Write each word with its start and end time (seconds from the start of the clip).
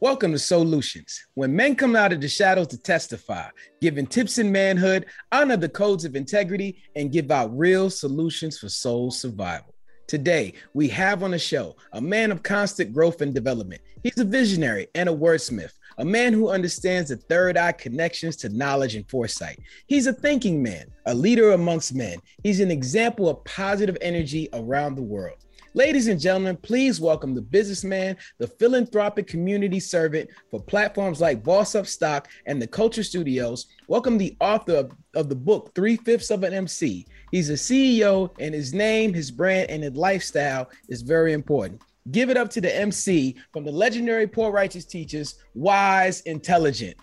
Welcome 0.00 0.32
to 0.32 0.40
Solutions, 0.40 1.24
when 1.34 1.54
men 1.54 1.76
come 1.76 1.94
out 1.94 2.12
of 2.12 2.20
the 2.20 2.28
shadows 2.28 2.66
to 2.68 2.78
testify, 2.78 3.48
giving 3.80 4.08
tips 4.08 4.38
in 4.38 4.50
manhood, 4.50 5.06
honor 5.30 5.56
the 5.56 5.68
codes 5.68 6.04
of 6.04 6.16
integrity, 6.16 6.82
and 6.96 7.12
give 7.12 7.30
out 7.30 7.56
real 7.56 7.88
solutions 7.88 8.58
for 8.58 8.68
soul 8.68 9.12
survival. 9.12 9.72
Today, 10.08 10.54
we 10.74 10.88
have 10.88 11.22
on 11.22 11.30
the 11.30 11.38
show 11.38 11.76
a 11.92 12.00
man 12.00 12.32
of 12.32 12.42
constant 12.42 12.92
growth 12.92 13.22
and 13.22 13.32
development. 13.32 13.82
He's 14.02 14.18
a 14.18 14.24
visionary 14.24 14.88
and 14.96 15.08
a 15.08 15.12
wordsmith, 15.12 15.72
a 15.98 16.04
man 16.04 16.32
who 16.32 16.48
understands 16.48 17.10
the 17.10 17.16
third 17.16 17.56
eye 17.56 17.72
connections 17.72 18.34
to 18.38 18.48
knowledge 18.48 18.96
and 18.96 19.08
foresight. 19.08 19.60
He's 19.86 20.08
a 20.08 20.12
thinking 20.12 20.60
man, 20.60 20.86
a 21.06 21.14
leader 21.14 21.52
amongst 21.52 21.94
men. 21.94 22.18
He's 22.42 22.58
an 22.58 22.72
example 22.72 23.28
of 23.28 23.44
positive 23.44 23.96
energy 24.00 24.48
around 24.52 24.96
the 24.96 25.02
world. 25.02 25.43
Ladies 25.76 26.06
and 26.06 26.20
gentlemen, 26.20 26.56
please 26.56 27.00
welcome 27.00 27.34
the 27.34 27.42
businessman, 27.42 28.16
the 28.38 28.46
philanthropic 28.46 29.26
community 29.26 29.80
servant 29.80 30.30
for 30.48 30.62
platforms 30.62 31.20
like 31.20 31.42
Boss 31.42 31.74
Up 31.74 31.88
Stock 31.88 32.28
and 32.46 32.62
the 32.62 32.66
Culture 32.68 33.02
Studios. 33.02 33.66
Welcome 33.88 34.16
the 34.16 34.36
author 34.38 34.76
of, 34.76 34.92
of 35.16 35.28
the 35.28 35.34
book, 35.34 35.74
Three 35.74 35.96
Fifths 35.96 36.30
of 36.30 36.44
an 36.44 36.54
MC. 36.54 37.04
He's 37.32 37.50
a 37.50 37.54
CEO, 37.54 38.30
and 38.38 38.54
his 38.54 38.72
name, 38.72 39.12
his 39.12 39.32
brand, 39.32 39.68
and 39.68 39.82
his 39.82 39.94
lifestyle 39.94 40.70
is 40.88 41.02
very 41.02 41.32
important. 41.32 41.82
Give 42.12 42.30
it 42.30 42.36
up 42.36 42.50
to 42.50 42.60
the 42.60 42.72
MC 42.72 43.34
from 43.52 43.64
the 43.64 43.72
legendary 43.72 44.28
Poor 44.28 44.52
Righteous 44.52 44.84
Teachers, 44.84 45.42
Wise 45.54 46.20
Intelligent. 46.20 46.96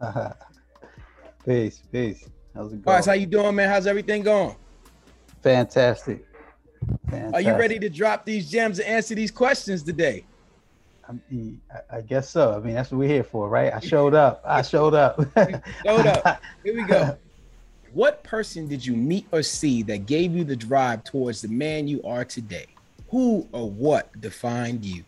peace, 1.44 1.82
peace. 1.90 2.28
How's 2.54 2.72
it 2.72 2.80
going? 2.80 2.94
Wise, 2.94 3.06
how 3.06 3.14
you 3.14 3.26
doing, 3.26 3.56
man? 3.56 3.68
How's 3.68 3.88
everything 3.88 4.22
going? 4.22 4.54
Fantastic. 5.42 6.29
Fantastic. 7.10 7.34
Are 7.34 7.40
you 7.40 7.58
ready 7.58 7.78
to 7.78 7.88
drop 7.88 8.24
these 8.24 8.50
gems 8.50 8.78
and 8.78 8.88
answer 8.88 9.14
these 9.14 9.30
questions 9.30 9.82
today? 9.82 10.24
I, 11.08 11.16
I 11.96 12.00
guess 12.02 12.30
so. 12.30 12.54
I 12.54 12.60
mean, 12.60 12.74
that's 12.74 12.90
what 12.90 12.98
we're 12.98 13.08
here 13.08 13.24
for, 13.24 13.48
right? 13.48 13.72
I 13.72 13.80
showed 13.80 14.14
up. 14.14 14.42
I 14.44 14.62
showed 14.72 14.94
up. 14.94 15.20
showed 15.84 16.06
up. 16.06 16.42
Here 16.64 16.74
we 16.74 16.84
go. 16.84 17.16
What 17.92 18.22
person 18.22 18.68
did 18.68 18.86
you 18.86 18.94
meet 18.94 19.26
or 19.32 19.42
see 19.42 19.82
that 19.82 20.06
gave 20.06 20.32
you 20.32 20.44
the 20.44 20.54
drive 20.54 21.02
towards 21.02 21.42
the 21.42 21.48
man 21.48 21.88
you 21.88 22.00
are 22.04 22.24
today? 22.24 22.66
Who 23.08 23.48
or 23.50 23.68
what 23.68 24.20
defined 24.20 24.84
you? 24.84 25.02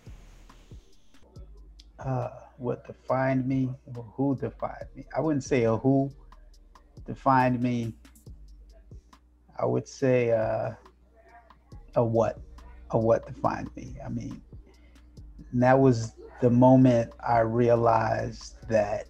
Uh, 2.00 2.30
what 2.56 2.84
defined 2.84 3.46
me 3.46 3.68
or 3.94 4.04
who 4.16 4.36
defined 4.36 4.86
me? 4.96 5.04
I 5.16 5.20
wouldn't 5.20 5.44
say 5.44 5.62
a 5.62 5.76
who 5.76 6.10
defined 7.06 7.60
me. 7.62 7.92
I 9.56 9.64
would 9.64 9.86
say 9.86 10.32
uh, 10.32 10.72
a 11.94 12.04
what, 12.04 12.40
a 12.90 12.98
what 12.98 13.26
defined 13.26 13.70
me. 13.76 13.96
I 14.04 14.08
mean, 14.08 14.40
that 15.54 15.78
was 15.78 16.12
the 16.40 16.50
moment 16.50 17.12
I 17.26 17.40
realized 17.40 18.56
that 18.68 19.06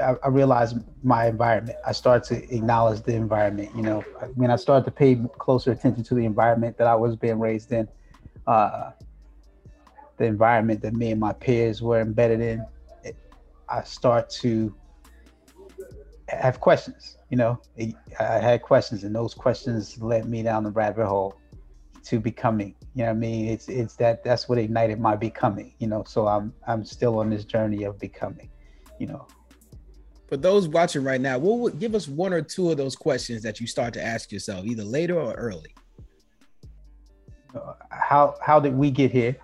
I, 0.00 0.16
I, 0.24 0.28
realized 0.28 0.78
my 1.02 1.26
environment. 1.26 1.78
I 1.86 1.92
started 1.92 2.24
to 2.34 2.54
acknowledge 2.54 3.02
the 3.02 3.14
environment. 3.14 3.70
You 3.76 3.82
know, 3.82 4.00
when 4.34 4.50
I 4.50 4.56
started 4.56 4.84
to 4.86 4.90
pay 4.90 5.16
closer 5.38 5.72
attention 5.72 6.02
to 6.04 6.14
the 6.14 6.24
environment 6.24 6.76
that 6.78 6.86
I 6.86 6.94
was 6.96 7.16
being 7.16 7.38
raised 7.38 7.72
in, 7.72 7.88
uh, 8.46 8.90
the 10.16 10.24
environment 10.24 10.82
that 10.82 10.94
me 10.94 11.12
and 11.12 11.20
my 11.20 11.32
peers 11.32 11.80
were 11.80 12.00
embedded 12.00 12.40
in, 12.40 12.64
it, 13.04 13.16
I 13.68 13.82
start 13.84 14.30
to 14.42 14.74
have 16.28 16.60
questions. 16.60 17.16
You 17.30 17.36
know, 17.36 17.60
I 17.78 18.38
had 18.38 18.62
questions, 18.62 19.04
and 19.04 19.14
those 19.14 19.34
questions 19.34 20.00
led 20.00 20.28
me 20.28 20.42
down 20.42 20.64
the 20.64 20.70
rabbit 20.70 21.06
hole 21.06 21.38
to 22.04 22.20
becoming. 22.20 22.74
You 22.94 23.02
know 23.02 23.10
what 23.10 23.16
I 23.16 23.18
mean? 23.18 23.48
It's 23.48 23.68
it's 23.68 23.96
that 23.96 24.22
that's 24.22 24.48
what 24.48 24.58
ignited 24.58 25.00
my 25.00 25.16
becoming, 25.16 25.74
you 25.78 25.86
know. 25.86 26.04
So 26.06 26.26
I'm 26.26 26.52
I'm 26.66 26.84
still 26.84 27.18
on 27.18 27.30
this 27.30 27.44
journey 27.44 27.84
of 27.84 27.98
becoming, 27.98 28.50
you 28.98 29.06
know. 29.06 29.26
For 30.28 30.36
those 30.36 30.68
watching 30.68 31.04
right 31.04 31.20
now, 31.20 31.38
what 31.38 31.58
would 31.58 31.78
give 31.78 31.94
us 31.94 32.08
one 32.08 32.32
or 32.32 32.42
two 32.42 32.70
of 32.70 32.76
those 32.76 32.96
questions 32.96 33.42
that 33.42 33.60
you 33.60 33.66
start 33.66 33.92
to 33.94 34.02
ask 34.02 34.32
yourself, 34.32 34.64
either 34.64 34.84
later 34.84 35.18
or 35.18 35.34
early? 35.34 35.74
Uh, 37.54 37.74
how 37.90 38.36
how 38.42 38.58
did 38.58 38.74
we 38.74 38.90
get 38.90 39.10
here, 39.10 39.36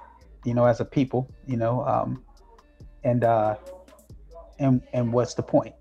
you 0.45 0.55
know, 0.55 0.65
as 0.65 0.81
a 0.81 0.85
people, 0.85 1.31
you 1.47 1.57
know, 1.57 1.85
um, 1.87 2.25
and 3.05 3.25
uh, 3.25 3.57
and 4.59 4.83
and 4.93 5.13
what's 5.13 5.35
the 5.35 5.43
point? 5.43 5.75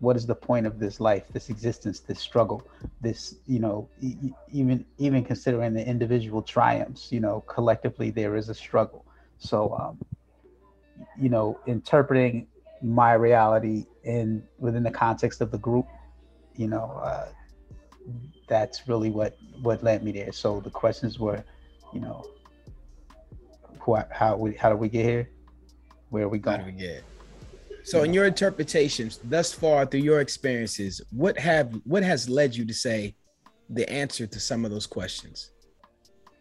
What 0.00 0.16
is 0.16 0.26
the 0.26 0.34
point 0.34 0.66
of 0.66 0.78
this 0.78 0.98
life 0.98 1.24
this 1.32 1.50
existence 1.50 2.00
this 2.00 2.18
struggle 2.18 2.66
this 3.00 3.36
you 3.46 3.58
know 3.58 3.88
e- 4.00 4.32
even 4.50 4.84
even 4.98 5.22
considering 5.22 5.74
the 5.74 5.86
individual 5.86 6.42
triumphs 6.42 7.12
you 7.12 7.20
know 7.20 7.42
collectively 7.42 8.10
there 8.10 8.34
is 8.34 8.48
a 8.48 8.54
struggle. 8.54 9.04
So 9.38 9.76
um 9.78 9.98
you 11.18 11.28
know 11.28 11.58
interpreting 11.66 12.46
my 12.82 13.12
reality 13.12 13.84
in 14.04 14.42
within 14.58 14.82
the 14.82 14.90
context 14.90 15.40
of 15.40 15.50
the 15.50 15.58
group 15.58 15.86
you 16.56 16.66
know 16.66 16.98
uh 17.02 17.28
that's 18.48 18.88
really 18.88 19.10
what 19.10 19.36
what 19.62 19.82
led 19.82 20.02
me 20.02 20.12
there. 20.12 20.32
So 20.32 20.60
the 20.60 20.70
questions 20.70 21.18
were 21.18 21.44
you 21.92 22.00
know 22.00 22.26
who 23.80 23.96
how 24.10 24.36
we 24.36 24.54
how 24.54 24.70
do 24.70 24.76
we 24.76 24.88
get 24.88 25.04
here? 25.04 25.30
Where 26.08 26.24
are 26.24 26.28
we 26.28 26.38
going 26.38 26.58
how 26.58 26.66
do 26.66 26.72
we 26.72 26.78
get 26.78 27.04
so, 27.82 28.02
in 28.02 28.12
your 28.12 28.26
interpretations 28.26 29.20
thus 29.24 29.52
far 29.52 29.86
through 29.86 30.00
your 30.00 30.20
experiences, 30.20 31.00
what 31.10 31.38
have 31.38 31.72
what 31.84 32.02
has 32.02 32.28
led 32.28 32.54
you 32.54 32.64
to 32.66 32.74
say 32.74 33.14
the 33.68 33.90
answer 33.90 34.26
to 34.26 34.40
some 34.40 34.64
of 34.64 34.70
those 34.70 34.86
questions? 34.86 35.52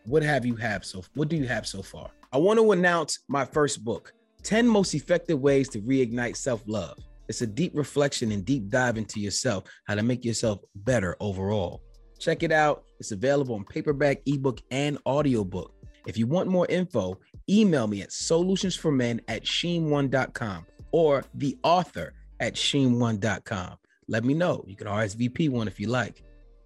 What 0.06 0.24
have 0.24 0.46
you 0.46 0.56
have 0.56 0.84
so? 0.86 1.04
What 1.16 1.30
do 1.30 1.38
you 1.38 1.48
have 1.48 1.68
so 1.68 1.82
far? 1.82 2.10
I 2.34 2.38
want 2.38 2.60
to 2.60 2.72
announce 2.72 3.20
my 3.28 3.46
first 3.46 3.84
book, 3.84 4.14
10 4.44 4.68
Most 4.68 4.94
Effective 4.94 5.40
Ways 5.40 5.70
to 5.70 5.82
Reignite 5.82 6.36
Self 6.36 6.62
Love. 6.68 6.98
It's 7.28 7.42
a 7.42 7.48
deep 7.48 7.72
reflection 7.76 8.32
and 8.32 8.44
deep 8.44 8.70
dive 8.70 8.98
into 8.98 9.20
yourself, 9.20 9.64
how 9.88 9.96
to 9.96 10.04
make 10.04 10.26
yourself 10.26 10.60
better 10.76 11.16
overall. 11.20 11.82
Check 12.20 12.44
it 12.44 12.52
out. 12.52 12.84
It's 13.00 13.12
available 13.12 13.56
in 13.56 13.64
paperback, 13.64 14.22
ebook, 14.26 14.62
and 14.72 14.98
audiobook. 15.06 15.74
If 16.08 16.18
you 16.18 16.28
want 16.28 16.50
more 16.50 16.66
info, 16.68 17.20
email 17.50 17.88
me 17.88 18.02
at 18.02 18.10
solutionsformen 18.10 19.22
at 19.28 19.44
sheen1.com 19.44 20.66
or 20.92 21.24
the 21.34 21.58
author 21.64 22.14
at 22.40 22.56
sheen1.com. 22.56 23.78
Let 24.08 24.24
me 24.24 24.34
know. 24.34 24.64
You 24.68 24.76
can 24.76 24.88
RSVP 24.88 25.50
one 25.50 25.68
if 25.68 25.80
you 25.80 25.88
like. 25.88 26.24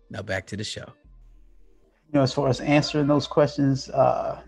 Now 0.10 0.22
back 0.22 0.48
to 0.48 0.58
the 0.58 0.64
show. 0.64 0.86
You 2.08 2.20
know, 2.20 2.22
as 2.22 2.34
far 2.34 2.48
as 2.48 2.62
answering 2.62 3.08
those 3.08 3.28
questions, 3.28 3.90
uh, 3.90 4.42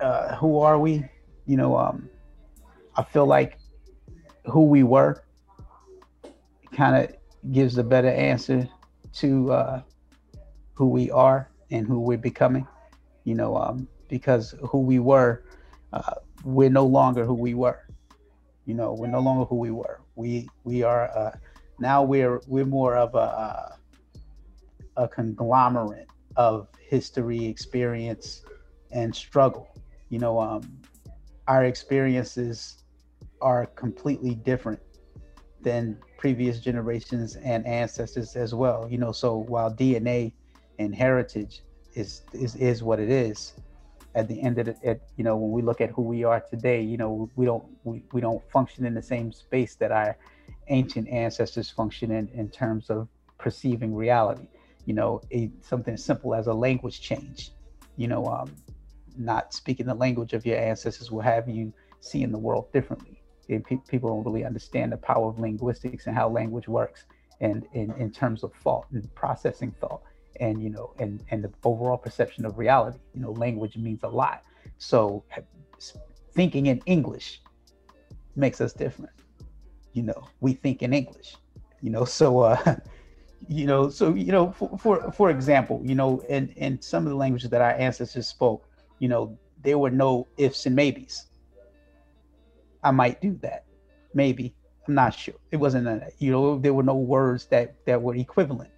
uh, 0.00 0.34
who 0.36 0.58
are 0.58 0.78
we? 0.78 1.04
You 1.46 1.56
know, 1.56 1.76
um, 1.76 2.08
I 2.96 3.02
feel 3.02 3.26
like 3.26 3.58
who 4.46 4.64
we 4.64 4.82
were 4.82 5.22
kind 6.72 6.96
of 6.96 7.14
gives 7.52 7.78
a 7.78 7.84
better 7.84 8.08
answer 8.08 8.68
to 9.14 9.52
uh, 9.52 9.82
who 10.74 10.88
we 10.88 11.10
are 11.10 11.48
and 11.70 11.86
who 11.86 12.00
we're 12.00 12.18
becoming. 12.18 12.66
You 13.24 13.34
know, 13.34 13.56
um, 13.56 13.86
because 14.08 14.54
who 14.68 14.78
we 14.80 14.98
were, 14.98 15.44
uh, 15.92 16.14
we're 16.44 16.70
no 16.70 16.86
longer 16.86 17.24
who 17.24 17.34
we 17.34 17.54
were. 17.54 17.81
You 18.64 18.74
know, 18.74 18.94
we're 18.94 19.08
no 19.08 19.20
longer 19.20 19.44
who 19.44 19.56
we 19.56 19.70
were. 19.70 20.00
We 20.14 20.48
we 20.64 20.82
are 20.82 21.10
uh, 21.16 21.32
now 21.78 22.02
we're 22.02 22.40
we're 22.46 22.64
more 22.64 22.96
of 22.96 23.14
a 23.14 23.78
a 24.96 25.08
conglomerate 25.08 26.08
of 26.36 26.68
history, 26.80 27.44
experience, 27.44 28.44
and 28.92 29.14
struggle. 29.14 29.68
You 30.10 30.18
know, 30.18 30.38
um, 30.38 30.62
our 31.48 31.64
experiences 31.64 32.84
are 33.40 33.66
completely 33.66 34.34
different 34.34 34.80
than 35.60 35.98
previous 36.16 36.60
generations 36.60 37.36
and 37.36 37.66
ancestors 37.66 38.36
as 38.36 38.54
well. 38.54 38.86
You 38.88 38.98
know, 38.98 39.12
so 39.12 39.36
while 39.36 39.72
DNA 39.72 40.32
and 40.78 40.94
heritage 40.94 41.62
is 41.94 42.22
is 42.32 42.54
is 42.56 42.82
what 42.82 43.00
it 43.00 43.10
is, 43.10 43.54
at 44.14 44.28
the 44.28 44.40
end 44.42 44.58
of 44.58 44.66
the 44.66 44.76
at, 44.86 45.00
you 45.16 45.24
know 45.24 45.36
when 45.36 45.50
we 45.50 45.62
look 45.62 45.80
at 45.80 45.90
who 45.90 46.02
we 46.02 46.24
are 46.24 46.40
today 46.40 46.82
you 46.82 46.96
know 46.96 47.30
we 47.36 47.46
don't 47.46 47.64
we, 47.84 48.04
we 48.12 48.20
don't 48.20 48.42
function 48.50 48.84
in 48.84 48.94
the 48.94 49.02
same 49.02 49.32
space 49.32 49.74
that 49.76 49.90
our 49.90 50.16
ancient 50.68 51.08
ancestors 51.08 51.70
function 51.70 52.10
in 52.10 52.28
in 52.28 52.48
terms 52.48 52.90
of 52.90 53.08
perceiving 53.38 53.94
reality. 53.94 54.46
You 54.84 54.94
know 54.94 55.20
a, 55.32 55.50
something 55.60 55.94
as 55.94 56.04
simple 56.04 56.34
as 56.34 56.46
a 56.46 56.52
language 56.52 57.00
change 57.00 57.52
you 57.96 58.08
know 58.08 58.24
um, 58.26 58.54
not 59.16 59.52
speaking 59.52 59.86
the 59.86 59.94
language 59.94 60.32
of 60.32 60.44
your 60.46 60.58
ancestors 60.58 61.10
will 61.10 61.20
have 61.20 61.48
you 61.48 61.72
seeing 62.00 62.32
the 62.32 62.38
world 62.38 62.72
differently. 62.72 63.22
Pe- 63.48 63.78
people 63.88 64.08
don't 64.08 64.24
really 64.24 64.44
understand 64.44 64.92
the 64.92 64.96
power 64.96 65.28
of 65.28 65.38
linguistics 65.38 66.06
and 66.06 66.16
how 66.16 66.28
language 66.28 66.68
works 66.68 67.04
and 67.40 67.66
in, 67.72 67.92
in 67.98 68.10
terms 68.10 68.42
of 68.44 68.52
thought 68.54 68.86
and 68.92 69.12
processing 69.14 69.74
thought 69.80 70.02
and 70.42 70.62
you 70.62 70.70
know 70.70 70.92
and 70.98 71.22
and 71.30 71.42
the 71.44 71.50
overall 71.64 71.96
perception 71.96 72.44
of 72.44 72.58
reality 72.58 72.98
you 73.14 73.20
know 73.22 73.32
language 73.32 73.76
means 73.76 74.02
a 74.02 74.08
lot 74.08 74.42
so 74.78 75.24
thinking 76.34 76.66
in 76.66 76.78
english 76.86 77.40
makes 78.36 78.60
us 78.60 78.72
different 78.72 79.16
you 79.92 80.02
know 80.02 80.20
we 80.40 80.52
think 80.52 80.82
in 80.82 80.92
english 80.92 81.36
you 81.80 81.90
know 81.90 82.04
so 82.04 82.40
uh 82.40 82.76
you 83.48 83.66
know 83.66 83.88
so 83.88 84.14
you 84.14 84.32
know 84.32 84.52
for 84.52 84.68
for, 84.78 85.12
for 85.12 85.30
example 85.30 85.80
you 85.84 85.94
know 85.94 86.22
in 86.28 86.48
in 86.50 86.80
some 86.80 87.04
of 87.06 87.10
the 87.10 87.16
languages 87.16 87.48
that 87.50 87.60
our 87.60 87.76
ancestors 87.86 88.26
spoke 88.26 88.68
you 88.98 89.08
know 89.08 89.36
there 89.62 89.78
were 89.78 89.90
no 89.90 90.26
ifs 90.36 90.66
and 90.66 90.76
maybes. 90.76 91.26
I 92.82 92.90
might 92.90 93.20
do 93.20 93.38
that. 93.42 93.64
Maybe. 94.14 94.54
I'm 94.86 94.94
not 94.94 95.14
sure. 95.14 95.34
It 95.52 95.56
wasn't 95.56 95.86
a, 95.86 96.10
you 96.18 96.32
know, 96.32 96.58
there 96.58 96.74
were 96.74 96.82
no 96.82 96.96
words 96.96 97.46
that 97.46 97.76
that 97.86 98.02
were 98.02 98.16
equivalent. 98.16 98.71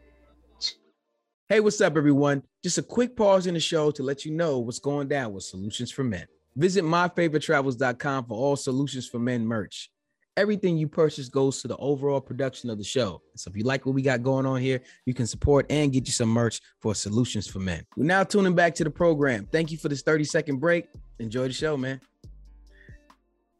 Hey, 1.51 1.61
what's 1.61 1.83
up, 1.83 1.99
everyone? 1.99 2.43
Just 2.63 2.79
a 2.79 2.83
quick 2.83 3.15
pause 3.15 3.47
in 3.47 3.53
the 3.53 3.61
show 3.61 3.91
to 3.91 4.03
let 4.03 4.25
you 4.25 4.33
know 4.33 4.61
what's 4.61 4.79
going 4.79 5.09
down 5.09 5.35
with 5.35 5.45
Solutions 5.45 5.91
for 5.91 6.03
Men. 6.03 6.27
Visit 6.57 6.85
myfavoritretravels.com 6.85 8.25
for 8.25 8.35
all 8.35 8.57
Solutions 8.57 9.07
for 9.07 9.19
Men 9.19 9.47
merch. 9.47 9.91
Everything 10.39 10.79
you 10.79 10.89
purchase 10.89 11.29
goes 11.29 11.61
to 11.61 11.69
the 11.69 11.77
overall 11.77 12.23
production 12.23 12.71
of 12.71 12.79
the 12.79 12.85
show. 12.85 13.21
So 13.37 13.51
if 13.51 13.59
you 13.59 13.65
like 13.65 13.85
what 13.85 13.95
we 13.95 14.01
got 14.01 14.23
going 14.23 14.47
on 14.47 14.63
here, 14.63 14.81
you 15.05 15.13
can 15.13 15.27
support 15.27 15.67
and 15.69 15.93
get 15.93 16.07
you 16.07 16.15
some 16.15 16.31
merch 16.31 16.63
for 16.81 16.95
Solutions 16.95 17.47
for 17.47 17.59
Men. 17.59 17.85
We're 17.95 18.05
now 18.05 18.25
tuning 18.25 18.55
back 18.55 18.75
to 18.77 18.85
the 18.85 18.91
program. 18.91 19.47
Thank 19.53 19.71
you 19.71 19.77
for 19.77 19.91
this 19.91 20.01
30 20.01 20.25
second 20.25 20.61
break. 20.61 20.87
Enjoy 21.19 21.47
the 21.47 21.53
show, 21.53 21.77
man. 21.77 22.01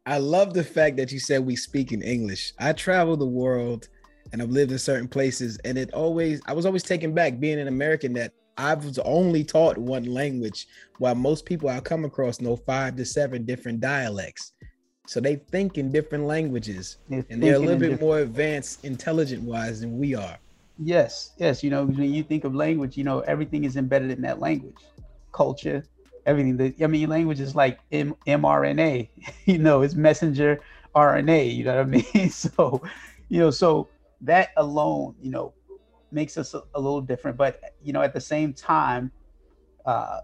I 0.07 0.17
love 0.17 0.55
the 0.55 0.63
fact 0.63 0.97
that 0.97 1.11
you 1.11 1.19
said 1.19 1.45
we 1.45 1.55
speak 1.55 1.91
in 1.91 2.01
English. 2.01 2.53
I 2.57 2.73
travel 2.73 3.15
the 3.15 3.27
world 3.27 3.89
and 4.31 4.41
I've 4.41 4.49
lived 4.49 4.71
in 4.71 4.79
certain 4.79 5.07
places, 5.07 5.57
and 5.65 5.77
it 5.77 5.93
always 5.93 6.41
I 6.45 6.53
was 6.53 6.65
always 6.65 6.83
taken 6.83 7.13
back 7.13 7.39
being 7.39 7.59
an 7.59 7.67
American 7.67 8.13
that 8.13 8.33
I 8.57 8.73
was 8.73 8.99
only 8.99 9.43
taught 9.43 9.77
one 9.77 10.05
language, 10.05 10.67
while 10.99 11.15
most 11.15 11.45
people 11.45 11.69
I 11.69 11.79
come 11.79 12.05
across 12.05 12.41
know 12.41 12.55
five 12.55 12.95
to 12.97 13.05
seven 13.05 13.45
different 13.45 13.79
dialects. 13.81 14.53
So 15.07 15.19
they 15.19 15.35
think 15.35 15.77
in 15.77 15.91
different 15.91 16.25
languages, 16.25 16.97
they're 17.09 17.25
and 17.29 17.41
they're 17.41 17.55
a 17.55 17.59
little 17.59 17.79
bit 17.79 17.99
more 17.99 18.19
advanced, 18.19 18.83
intelligent 18.85 19.43
wise 19.43 19.81
than 19.81 19.97
we 19.99 20.15
are. 20.15 20.37
Yes, 20.77 21.31
yes. 21.37 21.63
You 21.63 21.69
know, 21.69 21.85
when 21.85 22.13
you 22.13 22.23
think 22.23 22.43
of 22.43 22.55
language, 22.55 22.97
you 22.97 23.03
know 23.03 23.19
everything 23.21 23.63
is 23.63 23.77
embedded 23.77 24.11
in 24.11 24.21
that 24.23 24.39
language, 24.39 24.75
culture, 25.31 25.83
everything. 26.25 26.57
That 26.57 26.81
I 26.81 26.87
mean, 26.87 27.07
language 27.09 27.39
is 27.39 27.55
like 27.55 27.79
M- 27.91 28.15
mRNA. 28.27 29.09
You 29.45 29.59
know, 29.59 29.83
it's 29.83 29.95
messenger 29.95 30.59
RNA. 30.95 31.55
You 31.55 31.65
know 31.65 31.75
what 31.75 31.81
I 31.81 32.19
mean? 32.19 32.29
So, 32.29 32.81
you 33.29 33.39
know, 33.39 33.51
so 33.51 33.89
that 34.21 34.49
alone, 34.57 35.15
you 35.19 35.31
know, 35.31 35.53
makes 36.11 36.37
us 36.37 36.53
a, 36.53 36.63
a 36.73 36.79
little 36.79 37.01
different. 37.01 37.37
But 37.37 37.59
you 37.81 37.93
know, 37.93 38.01
at 38.01 38.13
the 38.13 38.21
same 38.21 38.53
time, 38.53 39.11
uh, 39.85 40.21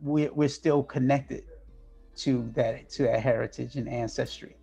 we 0.00 0.28
we're 0.28 0.48
still 0.48 0.82
connected 0.82 1.44
to 2.16 2.50
that 2.54 2.90
to 2.90 3.04
that 3.04 3.20
heritage 3.20 3.76
and 3.76 3.88
ancestry. 3.88 4.56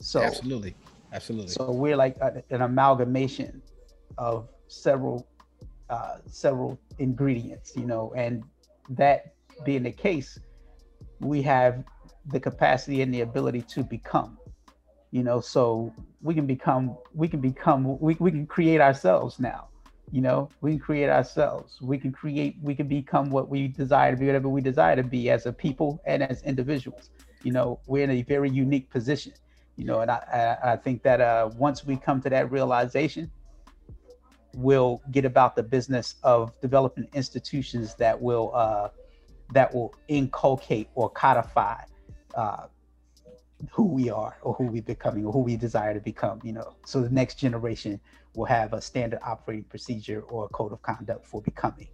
So 0.00 0.22
absolutely, 0.22 0.74
absolutely. 1.12 1.52
So 1.52 1.70
we're 1.70 1.96
like 1.96 2.16
a, 2.20 2.42
an 2.50 2.62
amalgamation 2.62 3.62
of 4.18 4.48
several 4.68 5.26
uh, 5.88 6.18
several 6.26 6.78
ingredients, 6.98 7.72
you 7.76 7.86
know, 7.86 8.12
and 8.16 8.44
that 8.90 9.34
being 9.64 9.84
the 9.84 9.92
case, 9.92 10.38
we 11.20 11.42
have 11.42 11.84
the 12.30 12.40
capacity 12.40 13.02
and 13.02 13.14
the 13.14 13.20
ability 13.20 13.62
to 13.62 13.84
become, 13.84 14.36
you 15.12 15.22
know, 15.22 15.40
so 15.40 15.92
we 16.26 16.34
can 16.34 16.46
become, 16.46 16.96
we 17.14 17.28
can 17.28 17.40
become, 17.40 17.98
we, 18.00 18.16
we 18.18 18.30
can 18.32 18.46
create 18.46 18.80
ourselves 18.80 19.38
now, 19.38 19.68
you 20.10 20.20
know, 20.20 20.48
we 20.60 20.72
can 20.72 20.80
create 20.80 21.08
ourselves. 21.08 21.78
We 21.80 21.98
can 21.98 22.10
create, 22.12 22.56
we 22.60 22.74
can 22.74 22.88
become 22.88 23.30
what 23.30 23.48
we 23.48 23.68
desire 23.68 24.10
to 24.10 24.16
be, 24.16 24.26
whatever 24.26 24.48
we 24.48 24.60
desire 24.60 24.96
to 24.96 25.04
be 25.04 25.30
as 25.30 25.46
a 25.46 25.52
people 25.52 26.02
and 26.04 26.22
as 26.24 26.42
individuals. 26.42 27.10
You 27.42 27.52
know, 27.52 27.80
we're 27.86 28.04
in 28.04 28.10
a 28.10 28.22
very 28.22 28.50
unique 28.50 28.90
position, 28.90 29.34
you 29.76 29.84
know, 29.84 30.00
and 30.00 30.10
I, 30.10 30.58
I, 30.62 30.72
I 30.72 30.76
think 30.76 31.02
that 31.04 31.20
uh, 31.20 31.50
once 31.56 31.84
we 31.84 31.96
come 31.96 32.20
to 32.22 32.30
that 32.30 32.50
realization, 32.50 33.30
we'll 34.54 35.02
get 35.12 35.24
about 35.24 35.54
the 35.54 35.62
business 35.62 36.16
of 36.24 36.58
developing 36.60 37.06
institutions 37.14 37.94
that 37.96 38.20
will 38.20 38.50
uh, 38.54 38.88
that 39.52 39.72
will 39.72 39.94
inculcate 40.08 40.88
or 40.96 41.08
codify 41.08 41.80
uh, 42.34 42.66
who 43.72 43.84
we 43.84 44.10
are 44.10 44.36
or 44.42 44.54
who 44.54 44.64
we're 44.64 44.82
becoming 44.82 45.24
or 45.24 45.32
who 45.32 45.40
we 45.40 45.56
desire 45.56 45.94
to 45.94 46.00
become. 46.00 46.40
You 46.42 46.52
know, 46.52 46.74
so 46.84 47.00
the 47.00 47.10
next 47.10 47.36
generation 47.36 48.00
will 48.34 48.44
have 48.46 48.72
a 48.72 48.80
standard 48.80 49.20
operating 49.22 49.64
procedure 49.64 50.22
or 50.28 50.44
a 50.44 50.48
code 50.48 50.72
of 50.72 50.82
conduct 50.82 51.26
for 51.26 51.40
becoming 51.42 51.88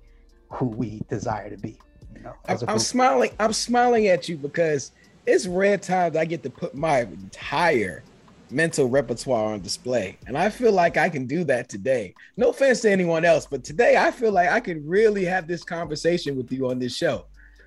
who 0.50 0.66
we 0.66 1.02
desire 1.08 1.50
to 1.50 1.56
be. 1.56 1.78
You 2.14 2.22
know, 2.22 2.34
I'm, 2.46 2.58
I'm 2.68 2.78
smiling. 2.78 3.30
I'm 3.40 3.52
smiling 3.52 4.08
at 4.08 4.28
you 4.28 4.36
because 4.36 4.92
it's 5.26 5.46
rare 5.46 5.78
times 5.78 6.16
I 6.16 6.24
get 6.24 6.42
to 6.42 6.50
put 6.50 6.74
my 6.74 7.00
entire 7.00 8.02
mental 8.50 8.88
repertoire 8.88 9.54
on 9.54 9.60
display. 9.60 10.18
And 10.26 10.36
I 10.36 10.50
feel 10.50 10.72
like 10.72 10.96
I 10.96 11.08
can 11.08 11.26
do 11.26 11.42
that 11.44 11.68
today. 11.68 12.14
No 12.36 12.50
offense 12.50 12.82
to 12.82 12.90
anyone 12.90 13.24
else, 13.24 13.46
but 13.46 13.64
today 13.64 13.96
I 13.96 14.10
feel 14.10 14.32
like 14.32 14.50
I 14.50 14.60
can 14.60 14.86
really 14.86 15.24
have 15.24 15.46
this 15.48 15.64
conversation 15.64 16.36
with 16.36 16.52
you 16.52 16.68
on 16.68 16.78
this 16.78 16.94
show. 16.94 17.24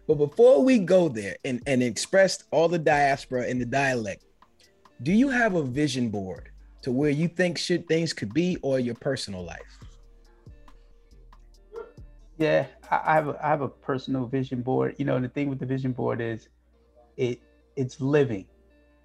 But 0.07 0.15
before 0.15 0.63
we 0.63 0.79
go 0.79 1.09
there 1.09 1.35
and, 1.43 1.61
and 1.65 1.81
express 1.81 2.43
all 2.51 2.67
the 2.67 2.79
diaspora 2.79 3.47
in 3.47 3.59
the 3.59 3.65
dialect, 3.65 4.23
do 5.01 5.11
you 5.11 5.29
have 5.29 5.55
a 5.55 5.63
vision 5.63 6.09
board 6.09 6.49
to 6.83 6.91
where 6.91 7.09
you 7.09 7.27
think 7.27 7.57
should 7.57 7.87
things 7.87 8.13
could 8.13 8.33
be 8.33 8.57
or 8.61 8.79
your 8.79 8.95
personal 8.95 9.43
life? 9.43 9.79
Yeah, 12.37 12.67
I 12.91 13.13
have 13.13 13.29
a, 13.29 13.45
I 13.45 13.47
have 13.47 13.61
a 13.61 13.69
personal 13.69 14.25
vision 14.25 14.61
board. 14.61 14.95
You 14.97 15.05
know, 15.05 15.19
the 15.19 15.29
thing 15.29 15.49
with 15.49 15.59
the 15.59 15.65
vision 15.65 15.93
board 15.93 16.21
is 16.21 16.49
it 17.17 17.41
it's 17.75 17.99
living 17.99 18.45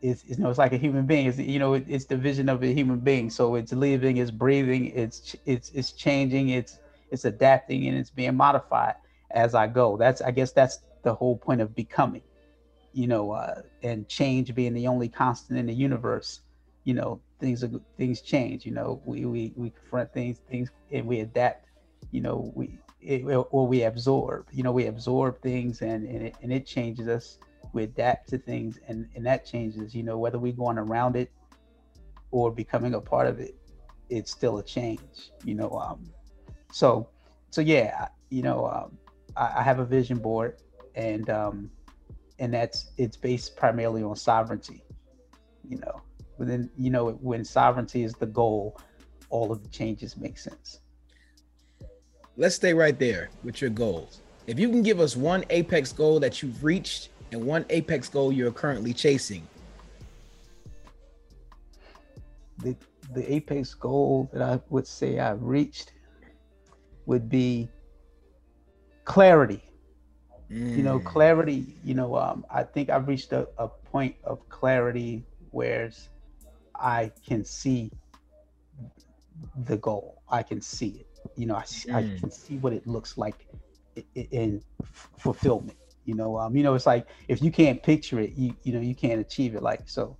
it's, 0.02 0.24
you 0.26 0.36
know 0.36 0.48
it's 0.48 0.58
like 0.58 0.72
a 0.72 0.78
human 0.78 1.04
being 1.04 1.26
it's 1.26 1.38
you 1.38 1.58
know 1.58 1.74
it, 1.74 1.84
it's 1.86 2.06
the 2.06 2.16
vision 2.16 2.48
of 2.48 2.62
a 2.62 2.72
human 2.72 2.98
being 2.98 3.28
so 3.28 3.54
it's 3.54 3.72
living 3.72 4.16
it's 4.16 4.30
breathing 4.30 4.86
it's 4.94 5.36
it's 5.44 5.70
it's 5.70 5.92
changing 5.92 6.50
it's 6.50 6.78
it's 7.10 7.24
adapting 7.24 7.86
and 7.86 7.98
it's 7.98 8.10
being 8.10 8.34
modified 8.34 8.94
as 9.32 9.54
i 9.54 9.66
go 9.66 9.96
that's 9.96 10.22
i 10.22 10.30
guess 10.30 10.52
that's 10.52 10.78
the 11.02 11.14
whole 11.14 11.36
point 11.36 11.60
of 11.60 11.74
becoming 11.74 12.22
you 12.92 13.06
know 13.06 13.30
uh, 13.30 13.62
and 13.82 14.08
change 14.08 14.54
being 14.54 14.74
the 14.74 14.86
only 14.86 15.08
constant 15.08 15.58
in 15.58 15.66
the 15.66 15.74
universe 15.74 16.40
you 16.84 16.94
know 16.94 17.20
things 17.38 17.62
are 17.62 17.70
things 17.96 18.20
change 18.20 18.66
you 18.66 18.72
know 18.72 19.00
we 19.04 19.24
we, 19.24 19.52
we 19.56 19.70
confront 19.70 20.12
things 20.12 20.40
things 20.50 20.70
and 20.92 21.06
we 21.06 21.20
adapt 21.20 21.66
you 22.10 22.20
know 22.20 22.50
we 22.54 22.78
it, 23.00 23.22
or 23.24 23.66
we 23.66 23.84
absorb 23.84 24.46
you 24.52 24.62
know 24.62 24.72
we 24.72 24.86
absorb 24.86 25.40
things 25.40 25.82
and 25.82 26.06
and 26.06 26.26
it, 26.26 26.34
and 26.42 26.52
it 26.52 26.66
changes 26.66 27.08
us. 27.08 27.38
We 27.72 27.84
adapt 27.84 28.28
to 28.30 28.38
things 28.38 28.78
and 28.88 29.08
and 29.14 29.24
that 29.26 29.46
changes 29.46 29.94
you 29.94 30.02
know 30.02 30.18
whether 30.18 30.38
we're 30.38 30.52
going 30.52 30.78
around 30.78 31.16
it 31.16 31.30
or 32.30 32.50
becoming 32.50 32.94
a 32.94 33.00
part 33.00 33.26
of 33.26 33.38
it 33.38 33.54
it's 34.08 34.30
still 34.30 34.58
a 34.58 34.64
change 34.64 35.30
you 35.44 35.54
know 35.54 35.70
um 35.70 36.10
so 36.70 37.08
so 37.50 37.60
yeah 37.60 38.08
you 38.30 38.42
know 38.42 38.66
um, 38.66 38.98
I, 39.36 39.60
I 39.60 39.62
have 39.62 39.78
a 39.78 39.84
vision 39.84 40.18
board 40.18 40.56
and 40.94 41.30
um 41.30 41.70
and 42.38 42.52
that's 42.52 42.90
it's 42.96 43.16
based 43.16 43.56
primarily 43.56 44.02
on 44.02 44.16
sovereignty 44.16 44.82
you 45.68 45.78
know 45.78 46.00
but 46.38 46.48
then 46.48 46.70
you 46.76 46.90
know 46.90 47.10
when 47.20 47.44
sovereignty 47.44 48.02
is 48.02 48.14
the 48.14 48.26
goal 48.26 48.78
all 49.28 49.52
of 49.52 49.62
the 49.62 49.68
changes 49.68 50.16
make 50.16 50.38
sense 50.38 50.80
let's 52.36 52.54
stay 52.54 52.74
right 52.74 52.98
there 52.98 53.28
with 53.44 53.60
your 53.60 53.70
goals 53.70 54.20
if 54.46 54.58
you 54.58 54.68
can 54.68 54.82
give 54.82 55.00
us 55.00 55.16
one 55.16 55.44
apex 55.50 55.92
goal 55.92 56.18
that 56.20 56.42
you've 56.42 56.64
reached 56.64 57.10
and 57.32 57.44
one 57.44 57.64
apex 57.70 58.08
goal 58.08 58.32
you're 58.32 58.50
currently 58.50 58.92
chasing? 58.92 59.46
The 62.58 62.76
the 63.12 63.32
apex 63.32 63.74
goal 63.74 64.28
that 64.32 64.42
I 64.42 64.60
would 64.68 64.86
say 64.86 65.18
I've 65.18 65.42
reached 65.42 65.92
would 67.06 67.28
be 67.28 67.68
clarity. 69.04 69.62
Mm. 70.50 70.76
You 70.76 70.82
know, 70.82 70.98
mm. 70.98 71.04
clarity, 71.04 71.76
you 71.84 71.94
know, 71.94 72.16
um, 72.16 72.44
I 72.50 72.62
think 72.62 72.90
I've 72.90 73.06
reached 73.06 73.32
a, 73.32 73.48
a 73.58 73.68
point 73.68 74.16
of 74.24 74.46
clarity 74.48 75.24
where 75.50 75.90
I 76.74 77.12
can 77.26 77.44
see 77.44 77.90
the 79.64 79.76
goal. 79.76 80.22
I 80.28 80.42
can 80.42 80.60
see 80.60 81.00
it. 81.00 81.06
You 81.36 81.46
know, 81.46 81.56
I, 81.56 81.62
mm. 81.62 81.94
I 81.94 82.18
can 82.18 82.30
see 82.30 82.56
what 82.58 82.72
it 82.72 82.86
looks 82.86 83.16
like 83.16 83.46
in, 84.14 84.28
in 84.30 84.62
fulfillment 85.16 85.76
you 86.04 86.14
know 86.14 86.36
um 86.38 86.56
you 86.56 86.62
know 86.62 86.74
it's 86.74 86.86
like 86.86 87.06
if 87.28 87.42
you 87.42 87.50
can't 87.50 87.82
picture 87.82 88.18
it 88.20 88.32
you 88.34 88.54
you 88.62 88.72
know 88.72 88.80
you 88.80 88.94
can't 88.94 89.20
achieve 89.20 89.54
it 89.54 89.62
like 89.62 89.82
so 89.86 90.16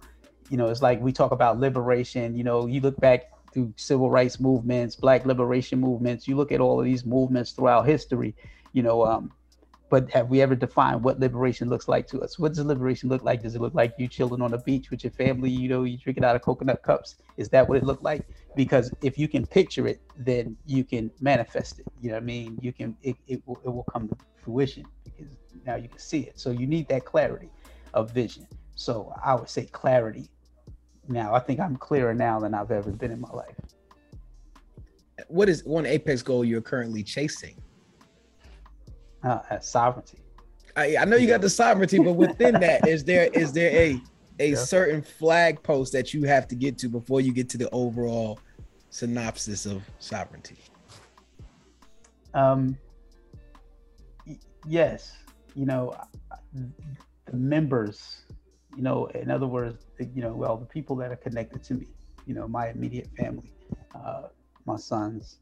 you 0.49 0.56
know 0.56 0.68
it's 0.68 0.82
like 0.82 1.00
we 1.00 1.12
talk 1.12 1.32
about 1.32 1.58
liberation 1.58 2.37
you 2.37 2.44
know 2.44 2.66
you 2.66 2.80
look 2.80 2.96
back 3.00 3.30
through 3.52 3.72
civil 3.76 4.10
rights 4.10 4.38
movements 4.38 4.94
black 4.94 5.25
liberation 5.26 5.80
movements 5.80 6.28
you 6.28 6.37
look 6.37 6.52
at 6.52 6.60
all 6.60 6.78
of 6.78 6.84
these 6.84 7.04
movements 7.04 7.52
throughout 7.52 7.87
history 7.87 8.34
you 8.72 8.82
know 8.82 9.04
um 9.04 9.32
but 9.90 10.09
have 10.12 10.30
we 10.30 10.40
ever 10.40 10.54
defined 10.54 11.02
what 11.02 11.18
liberation 11.18 11.68
looks 11.68 11.88
like 11.88 12.06
to 12.06 12.20
us? 12.20 12.38
What 12.38 12.54
does 12.54 12.64
liberation 12.64 13.09
look 13.09 13.25
like? 13.25 13.42
Does 13.42 13.56
it 13.56 13.61
look 13.61 13.75
like 13.75 13.92
you 13.99 14.06
chilling 14.06 14.40
on 14.40 14.52
the 14.52 14.59
beach 14.59 14.88
with 14.88 15.02
your 15.02 15.11
family? 15.11 15.50
You 15.50 15.68
know, 15.68 15.82
you 15.82 15.99
drinking 15.99 16.25
out 16.25 16.37
of 16.37 16.42
coconut 16.42 16.85
cups. 16.85 17.16
Is 17.37 17.49
that 17.49 17.68
what 17.68 17.76
it 17.76 17.82
looked 17.82 18.04
like? 18.04 18.25
Because 18.54 18.92
if 19.02 19.18
you 19.18 19.26
can 19.26 19.44
picture 19.44 19.88
it, 19.88 20.00
then 20.16 20.56
you 20.64 20.85
can 20.85 21.11
manifest 21.20 21.80
it. 21.80 21.87
You 22.00 22.11
know 22.11 22.14
what 22.14 22.23
I 22.23 22.26
mean? 22.26 22.56
You 22.62 22.73
can 22.73 22.97
it, 23.02 23.16
it 23.26 23.42
will 23.47 23.61
it 23.64 23.68
will 23.68 23.85
come 23.92 24.09
to 24.09 24.16
fruition 24.42 24.87
because 25.04 25.26
now 25.66 25.75
you 25.75 25.88
can 25.88 25.99
see 25.99 26.20
it. 26.20 26.38
So 26.38 26.50
you 26.50 26.68
need 26.68 26.88
that 26.88 27.04
clarity 27.04 27.50
of 27.92 28.12
vision. 28.12 28.47
So 28.76 29.12
I 29.25 29.35
would 29.35 29.49
say 29.49 29.66
clarity. 29.66 30.30
Now 31.09 31.35
I 31.35 31.40
think 31.40 31.59
I'm 31.59 31.76
clearer 31.76 32.14
now 32.14 32.38
than 32.38 32.54
I've 32.54 32.70
ever 32.70 32.92
been 32.92 33.11
in 33.11 33.20
my 33.20 33.32
life. 33.32 33.56
What 35.26 35.49
is 35.49 35.64
one 35.64 35.85
apex 35.85 36.23
goal 36.23 36.44
you're 36.44 36.61
currently 36.61 37.02
chasing? 37.02 37.61
Uh, 39.22 39.60
sovereignty. 39.60 40.18
I, 40.76 40.96
I 40.98 41.04
know 41.04 41.16
you 41.16 41.26
got 41.26 41.40
the 41.40 41.50
sovereignty, 41.50 41.98
but 41.98 42.12
within 42.12 42.54
that, 42.60 42.86
is 42.88 43.04
there 43.04 43.28
is 43.34 43.52
there 43.52 43.70
a 43.70 44.00
a 44.38 44.50
yeah. 44.50 44.56
certain 44.56 45.02
flag 45.02 45.62
post 45.62 45.92
that 45.92 46.14
you 46.14 46.24
have 46.24 46.48
to 46.48 46.54
get 46.54 46.78
to 46.78 46.88
before 46.88 47.20
you 47.20 47.32
get 47.32 47.48
to 47.50 47.58
the 47.58 47.68
overall 47.70 48.40
synopsis 48.88 49.66
of 49.66 49.82
sovereignty? 49.98 50.56
Um, 52.32 52.78
yes, 54.66 55.16
you 55.54 55.66
know, 55.66 55.94
the 56.52 57.36
members, 57.36 58.22
you 58.76 58.82
know, 58.82 59.06
in 59.06 59.30
other 59.30 59.46
words, 59.46 59.86
you 59.98 60.22
know, 60.22 60.32
well, 60.32 60.56
the 60.56 60.66
people 60.66 60.96
that 60.96 61.10
are 61.10 61.16
connected 61.16 61.62
to 61.64 61.74
me, 61.74 61.86
you 62.26 62.34
know, 62.34 62.48
my 62.48 62.68
immediate 62.70 63.10
family, 63.16 63.52
uh, 63.94 64.28
my 64.64 64.76
sons, 64.76 65.38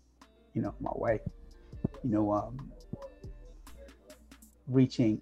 you 0.55 0.63
know, 0.63 0.75
my 0.81 0.91
wife, 0.95 1.21
you 2.03 2.11
know, 2.11 2.33
um, 2.33 2.73
reaching 4.69 5.21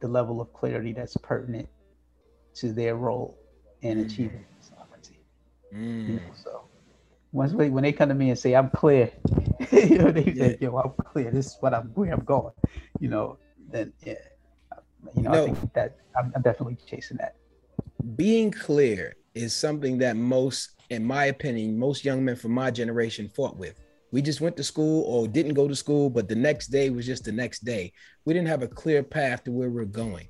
the 0.00 0.08
level 0.08 0.40
of 0.40 0.52
clarity 0.52 0.92
that's 0.92 1.16
pertinent 1.18 1.68
to 2.54 2.72
their 2.72 2.96
role 2.96 3.38
in 3.82 3.98
mm. 3.98 4.06
achieving 4.06 4.44
sovereignty. 4.60 5.20
Mm. 5.74 6.08
You 6.08 6.14
know, 6.16 6.22
so 6.34 6.64
once 7.32 7.52
they, 7.52 7.70
when 7.70 7.84
they 7.84 7.92
come 7.92 8.08
to 8.08 8.14
me 8.14 8.30
and 8.30 8.38
say 8.38 8.54
I'm 8.54 8.70
clear, 8.70 9.12
you 9.72 9.98
know, 9.98 10.10
they 10.10 10.24
yeah. 10.24 10.46
say, 10.48 10.58
"Yo, 10.60 10.76
I'm 10.76 10.92
clear. 11.04 11.30
This 11.30 11.46
is 11.46 11.56
what 11.60 11.74
I'm 11.74 11.88
where 11.94 12.12
I'm 12.12 12.24
going." 12.24 12.52
You 12.98 13.08
know, 13.08 13.38
then 13.70 13.92
yeah, 14.04 14.14
you 15.16 15.22
know, 15.22 15.32
no. 15.32 15.42
I 15.42 15.46
think 15.46 15.72
that 15.74 15.96
I'm, 16.18 16.32
I'm 16.34 16.42
definitely 16.42 16.76
chasing 16.86 17.18
that. 17.18 17.36
Being 18.16 18.50
clear 18.50 19.16
is 19.34 19.54
something 19.54 19.98
that 19.98 20.16
most, 20.16 20.70
in 20.90 21.04
my 21.04 21.26
opinion, 21.26 21.78
most 21.78 22.04
young 22.04 22.24
men 22.24 22.36
from 22.36 22.52
my 22.52 22.70
generation 22.70 23.28
fought 23.28 23.56
with. 23.56 23.78
We 24.12 24.22
just 24.22 24.40
went 24.40 24.56
to 24.56 24.64
school 24.64 25.04
or 25.04 25.28
didn't 25.28 25.54
go 25.54 25.68
to 25.68 25.76
school, 25.76 26.10
but 26.10 26.28
the 26.28 26.34
next 26.34 26.68
day 26.68 26.90
was 26.90 27.06
just 27.06 27.24
the 27.24 27.32
next 27.32 27.64
day. 27.64 27.92
We 28.24 28.34
didn't 28.34 28.48
have 28.48 28.62
a 28.62 28.68
clear 28.68 29.02
path 29.02 29.44
to 29.44 29.52
where 29.52 29.70
we're 29.70 29.84
going. 29.84 30.28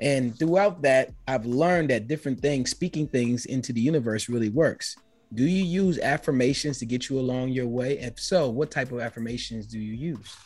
And 0.00 0.36
throughout 0.38 0.82
that, 0.82 1.10
I've 1.28 1.46
learned 1.46 1.90
that 1.90 2.08
different 2.08 2.40
things, 2.40 2.70
speaking 2.70 3.06
things 3.06 3.46
into 3.46 3.72
the 3.72 3.80
universe 3.80 4.28
really 4.28 4.48
works. 4.48 4.96
Do 5.34 5.44
you 5.44 5.64
use 5.64 5.98
affirmations 5.98 6.78
to 6.78 6.86
get 6.86 7.08
you 7.08 7.18
along 7.18 7.50
your 7.50 7.66
way? 7.66 7.98
If 7.98 8.20
so, 8.20 8.50
what 8.50 8.70
type 8.70 8.92
of 8.92 9.00
affirmations 9.00 9.66
do 9.66 9.78
you 9.78 9.94
use? 9.94 10.36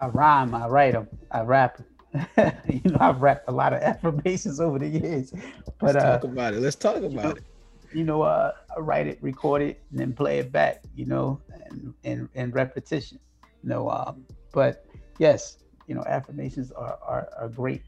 I 0.00 0.08
rhyme, 0.08 0.54
I 0.54 0.66
write 0.66 0.92
them, 0.94 1.08
I 1.30 1.42
rap. 1.42 1.80
you 2.14 2.80
know, 2.84 2.96
I've 2.98 3.20
rapped 3.20 3.48
a 3.48 3.52
lot 3.52 3.72
of 3.72 3.82
affirmations 3.82 4.58
over 4.58 4.78
the 4.78 4.88
years. 4.88 5.32
But 5.78 5.94
Let's 5.94 6.04
talk 6.04 6.24
uh, 6.24 6.28
about 6.28 6.54
it. 6.54 6.60
Let's 6.60 6.76
talk 6.76 6.96
about 6.96 7.10
you 7.10 7.14
know, 7.14 7.30
it. 7.30 7.44
You 7.92 8.04
know, 8.04 8.22
uh, 8.22 8.52
write 8.82 9.06
it, 9.06 9.18
record 9.22 9.62
it, 9.62 9.82
and 9.90 9.98
then 9.98 10.12
play 10.12 10.38
it 10.38 10.52
back. 10.52 10.82
You 10.94 11.06
know, 11.06 11.40
and 11.70 11.94
and, 12.04 12.28
and 12.34 12.54
repetition. 12.54 13.18
You 13.62 13.68
know, 13.70 13.90
um, 13.90 14.24
but 14.52 14.86
yes, 15.18 15.58
you 15.86 15.94
know, 15.94 16.04
affirmations 16.06 16.72
are, 16.72 16.98
are 17.02 17.28
are 17.38 17.48
great. 17.48 17.82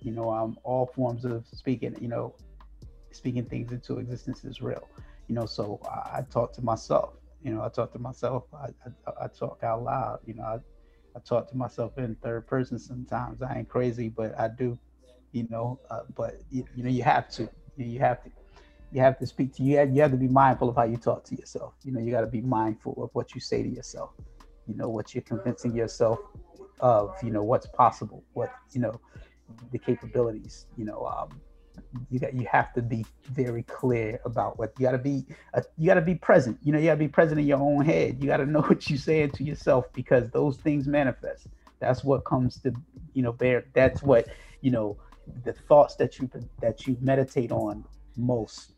You 0.00 0.12
know, 0.12 0.30
um, 0.30 0.58
all 0.62 0.86
forms 0.86 1.24
of 1.24 1.46
speaking. 1.52 1.96
You 2.00 2.08
know, 2.08 2.34
speaking 3.10 3.44
things 3.44 3.72
into 3.72 3.98
existence 3.98 4.44
is 4.44 4.60
real. 4.60 4.88
You 5.28 5.34
know, 5.34 5.46
so 5.46 5.80
I, 5.84 6.18
I 6.18 6.22
talk 6.30 6.52
to 6.54 6.62
myself. 6.62 7.14
You 7.42 7.54
know, 7.54 7.62
I 7.62 7.68
talk 7.68 7.92
to 7.92 7.98
myself. 7.98 8.44
I, 8.52 8.68
I, 9.06 9.24
I 9.24 9.28
talk 9.28 9.62
out 9.62 9.82
loud. 9.82 10.20
You 10.26 10.34
know, 10.34 10.42
I, 10.42 10.58
I 11.16 11.20
talk 11.24 11.48
to 11.50 11.56
myself 11.56 11.98
in 11.98 12.14
third 12.16 12.46
person 12.46 12.78
sometimes. 12.78 13.42
I 13.42 13.58
ain't 13.58 13.68
crazy, 13.68 14.08
but 14.08 14.38
I 14.38 14.48
do. 14.48 14.78
You 15.32 15.46
know, 15.50 15.78
uh, 15.90 16.00
but 16.16 16.36
you, 16.50 16.64
you, 16.74 16.82
know, 16.82 16.90
you 16.90 17.02
have 17.02 17.28
to. 17.32 17.48
You 17.76 17.98
have 18.00 18.22
to. 18.24 18.30
You 18.92 19.00
have 19.00 19.18
to 19.18 19.26
speak 19.26 19.54
to 19.56 19.62
you. 19.62 19.76
Have, 19.78 19.94
you 19.94 20.00
have 20.02 20.10
to 20.12 20.16
be 20.16 20.28
mindful 20.28 20.68
of 20.70 20.76
how 20.76 20.84
you 20.84 20.96
talk 20.96 21.24
to 21.24 21.36
yourself. 21.36 21.74
You 21.84 21.92
know, 21.92 22.00
you 22.00 22.10
got 22.10 22.22
to 22.22 22.26
be 22.26 22.40
mindful 22.40 23.02
of 23.02 23.10
what 23.12 23.34
you 23.34 23.40
say 23.40 23.62
to 23.62 23.68
yourself. 23.68 24.10
You 24.66 24.74
know, 24.76 24.88
what 24.88 25.14
you're 25.14 25.22
convincing 25.22 25.74
yourself 25.74 26.18
of. 26.80 27.14
You 27.22 27.30
know, 27.30 27.42
what's 27.42 27.66
possible. 27.66 28.24
What 28.32 28.52
you 28.72 28.80
know, 28.80 29.00
the 29.72 29.78
capabilities. 29.78 30.66
You 30.76 30.86
know, 30.86 31.06
um, 31.06 31.40
you 32.10 32.18
got 32.18 32.34
you 32.34 32.46
have 32.50 32.72
to 32.72 32.82
be 32.82 33.04
very 33.24 33.62
clear 33.64 34.20
about 34.24 34.58
what 34.58 34.72
you 34.78 34.84
got 34.84 34.92
to 34.92 34.98
be 34.98 35.24
uh, 35.54 35.60
you 35.76 35.86
got 35.86 35.94
to 35.94 36.00
be 36.00 36.14
present 36.14 36.58
you 36.62 36.72
know 36.72 36.78
you 36.78 36.86
got 36.86 36.94
to 36.94 36.98
be 36.98 37.08
present 37.08 37.40
in 37.40 37.46
your 37.46 37.58
own 37.58 37.84
head 37.84 38.16
you 38.20 38.26
got 38.26 38.38
to 38.38 38.46
know 38.46 38.60
what 38.68 38.88
you're 38.88 38.98
saying 38.98 39.30
to 39.30 39.44
yourself 39.44 39.86
because 39.92 40.30
those 40.30 40.56
things 40.58 40.86
manifest 40.86 41.46
that's 41.80 42.04
what 42.04 42.24
comes 42.24 42.58
to 42.60 42.72
you 43.14 43.22
know 43.22 43.32
bear 43.32 43.64
that's 43.74 44.02
what 44.02 44.26
you 44.60 44.70
know 44.70 44.96
the 45.44 45.52
thoughts 45.52 45.94
that 45.96 46.18
you 46.18 46.30
that 46.60 46.86
you 46.86 46.96
meditate 47.00 47.52
on 47.52 47.84
most 48.16 48.74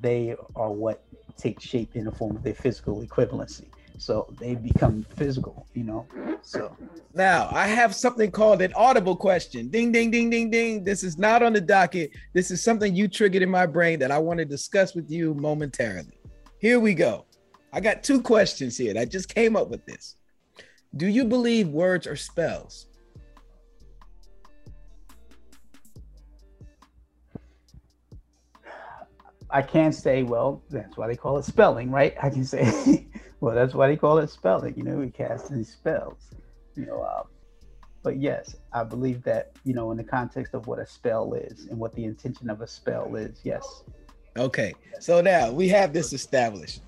they 0.00 0.36
are 0.54 0.70
what 0.70 1.02
take 1.36 1.60
shape 1.60 1.96
in 1.96 2.04
the 2.04 2.12
form 2.12 2.36
of 2.36 2.42
their 2.42 2.54
physical 2.54 3.02
equivalency. 3.02 3.66
So 3.98 4.32
they 4.38 4.54
become 4.54 5.04
physical 5.16 5.66
you 5.74 5.84
know? 5.84 6.06
So 6.42 6.74
now 7.14 7.48
i 7.52 7.66
have 7.66 7.94
something 7.94 8.30
called 8.30 8.62
an 8.62 8.72
audible 8.74 9.16
question. 9.16 9.68
Ding 9.68 9.92
ding 9.92 10.10
ding 10.10 10.30
ding 10.30 10.50
ding. 10.50 10.84
This 10.84 11.02
is 11.02 11.18
not 11.18 11.42
on 11.42 11.52
the 11.52 11.60
docket. 11.60 12.10
This 12.32 12.50
is 12.50 12.62
something 12.62 12.94
you 12.94 13.08
triggered 13.08 13.42
in 13.42 13.50
my 13.50 13.66
brain 13.66 13.98
that 13.98 14.10
i 14.10 14.18
want 14.18 14.38
to 14.38 14.44
discuss 14.44 14.94
with 14.94 15.10
you 15.10 15.34
momentarily. 15.34 16.18
Here 16.58 16.78
we 16.80 16.94
go. 16.94 17.24
I 17.72 17.80
got 17.80 18.02
two 18.02 18.20
questions 18.20 18.76
here 18.76 18.94
i 18.98 19.04
just 19.04 19.34
came 19.34 19.56
up 19.56 19.68
with 19.68 19.84
this. 19.86 20.16
Do 20.96 21.06
you 21.06 21.24
believe 21.24 21.68
words 21.68 22.06
are 22.06 22.16
spells 22.16 22.86
I 29.52 29.62
can't 29.62 29.94
say, 29.94 30.22
well, 30.22 30.62
that's 30.70 30.96
why 30.96 31.06
they 31.08 31.16
call 31.16 31.38
it 31.38 31.44
spelling, 31.44 31.90
right? 31.90 32.14
I 32.22 32.30
can 32.30 32.44
say, 32.44 33.06
well, 33.40 33.54
that's 33.54 33.74
why 33.74 33.88
they 33.88 33.96
call 33.96 34.18
it 34.18 34.30
spelling. 34.30 34.74
You 34.76 34.84
know, 34.84 34.96
we 34.96 35.10
cast 35.10 35.52
these 35.52 35.72
spells. 35.72 36.18
You 36.76 36.86
know, 36.86 37.02
um, 37.02 37.24
but 38.02 38.18
yes, 38.18 38.56
I 38.72 38.84
believe 38.84 39.22
that 39.24 39.52
you 39.64 39.74
know, 39.74 39.90
in 39.90 39.96
the 39.96 40.04
context 40.04 40.54
of 40.54 40.66
what 40.66 40.78
a 40.78 40.86
spell 40.86 41.34
is 41.34 41.66
and 41.66 41.78
what 41.78 41.94
the 41.94 42.04
intention 42.04 42.48
of 42.48 42.60
a 42.60 42.66
spell 42.66 43.14
is, 43.16 43.40
yes. 43.44 43.84
Okay, 44.36 44.72
so 45.00 45.20
now 45.20 45.50
we 45.50 45.68
have 45.68 45.92
this 45.92 46.12
established. 46.12 46.82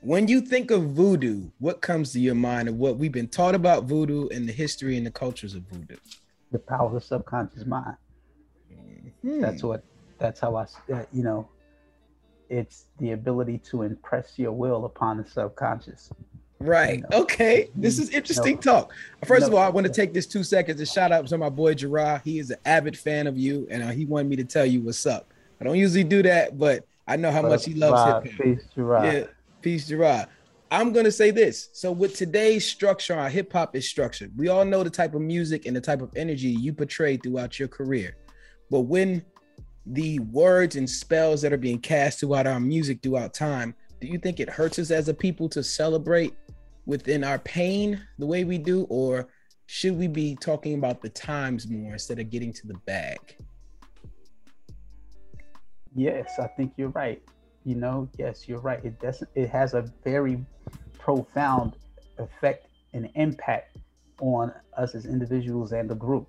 When 0.00 0.28
you 0.28 0.40
think 0.40 0.70
of 0.70 0.90
voodoo, 0.90 1.50
what 1.58 1.80
comes 1.80 2.12
to 2.12 2.20
your 2.20 2.34
mind 2.34 2.68
of 2.68 2.76
what 2.76 2.96
we've 2.96 3.12
been 3.12 3.28
taught 3.28 3.54
about 3.54 3.84
voodoo 3.84 4.28
and 4.28 4.48
the 4.48 4.52
history 4.52 4.96
and 4.96 5.04
the 5.04 5.10
cultures 5.10 5.54
of 5.54 5.62
voodoo? 5.64 5.96
The 6.52 6.58
power 6.58 6.86
of 6.86 6.94
the 6.94 7.00
subconscious 7.00 7.66
mind. 7.66 7.96
Mm-hmm. 9.24 9.40
That's 9.40 9.62
what. 9.62 9.84
That's 10.18 10.40
how 10.40 10.56
I. 10.56 10.66
Uh, 10.92 11.04
you 11.12 11.22
know, 11.22 11.48
it's 12.50 12.86
the 12.98 13.12
ability 13.12 13.58
to 13.70 13.82
impress 13.82 14.38
your 14.38 14.52
will 14.52 14.84
upon 14.84 15.18
the 15.18 15.28
subconscious. 15.28 16.10
Right. 16.60 16.96
You 16.96 17.04
know? 17.10 17.22
Okay. 17.22 17.70
This 17.74 17.98
is 17.98 18.10
interesting 18.10 18.56
no. 18.56 18.60
talk. 18.60 18.92
First 19.26 19.42
no. 19.42 19.48
of 19.48 19.54
all, 19.54 19.60
I 19.60 19.68
want 19.68 19.86
to 19.86 19.92
take 19.92 20.12
this 20.12 20.26
two 20.26 20.42
seconds 20.42 20.80
to 20.80 20.86
shout 20.86 21.12
out 21.12 21.26
to 21.28 21.38
my 21.38 21.48
boy 21.48 21.74
Gerard. 21.74 22.22
He 22.24 22.38
is 22.38 22.50
an 22.50 22.58
avid 22.64 22.98
fan 22.98 23.26
of 23.26 23.38
you, 23.38 23.66
and 23.70 23.82
uh, 23.82 23.88
he 23.88 24.04
wanted 24.04 24.28
me 24.28 24.36
to 24.36 24.44
tell 24.44 24.66
you 24.66 24.80
what's 24.80 25.06
up. 25.06 25.32
I 25.60 25.64
don't 25.64 25.76
usually 25.76 26.04
do 26.04 26.22
that, 26.22 26.58
but 26.58 26.84
I 27.06 27.16
know 27.16 27.30
how 27.30 27.42
much 27.42 27.64
he 27.64 27.74
loves 27.74 28.26
hip 28.26 28.34
hop. 28.36 28.44
Peace, 28.44 28.68
Gerard. 28.74 29.14
Yeah. 29.14 29.24
Peace, 29.62 29.88
Gerard. 29.88 30.26
I'm 30.70 30.92
gonna 30.92 31.10
say 31.10 31.30
this. 31.30 31.70
So 31.72 31.90
with 31.90 32.14
today's 32.14 32.66
structure, 32.66 33.14
our 33.14 33.30
hip 33.30 33.52
hop 33.52 33.74
is 33.74 33.88
structured. 33.88 34.32
We 34.36 34.48
all 34.48 34.64
know 34.64 34.84
the 34.84 34.90
type 34.90 35.14
of 35.14 35.22
music 35.22 35.64
and 35.64 35.74
the 35.74 35.80
type 35.80 36.02
of 36.02 36.10
energy 36.14 36.48
you 36.48 36.72
portray 36.74 37.16
throughout 37.16 37.58
your 37.58 37.68
career. 37.68 38.16
But 38.70 38.80
when 38.80 39.24
the 39.86 40.18
words 40.20 40.76
and 40.76 40.88
spells 40.88 41.42
that 41.42 41.52
are 41.52 41.58
being 41.58 41.78
cast 41.78 42.20
throughout 42.20 42.46
our 42.46 42.60
music 42.60 43.02
throughout 43.02 43.34
time, 43.34 43.74
do 44.00 44.06
you 44.06 44.18
think 44.18 44.40
it 44.40 44.48
hurts 44.48 44.78
us 44.78 44.90
as 44.90 45.08
a 45.08 45.14
people 45.14 45.48
to 45.50 45.62
celebrate 45.62 46.34
within 46.86 47.24
our 47.24 47.38
pain 47.40 48.00
the 48.18 48.26
way 48.26 48.44
we 48.44 48.58
do, 48.58 48.84
or 48.88 49.28
should 49.66 49.96
we 49.96 50.06
be 50.06 50.34
talking 50.36 50.74
about 50.74 51.02
the 51.02 51.08
times 51.10 51.68
more 51.68 51.92
instead 51.92 52.18
of 52.18 52.30
getting 52.30 52.52
to 52.52 52.66
the 52.66 52.78
bag? 52.86 53.36
Yes, 55.94 56.38
I 56.38 56.46
think 56.46 56.72
you're 56.76 56.90
right. 56.90 57.22
You 57.64 57.74
know, 57.74 58.08
yes, 58.18 58.48
you're 58.48 58.60
right. 58.60 58.82
It 58.84 59.00
doesn't. 59.00 59.28
It 59.34 59.50
has 59.50 59.74
a 59.74 59.92
very 60.04 60.44
profound 60.98 61.76
effect 62.18 62.68
and 62.94 63.10
impact 63.14 63.76
on 64.20 64.52
us 64.76 64.94
as 64.94 65.06
individuals 65.06 65.72
and 65.72 65.88
the 65.90 65.94
group. 65.94 66.28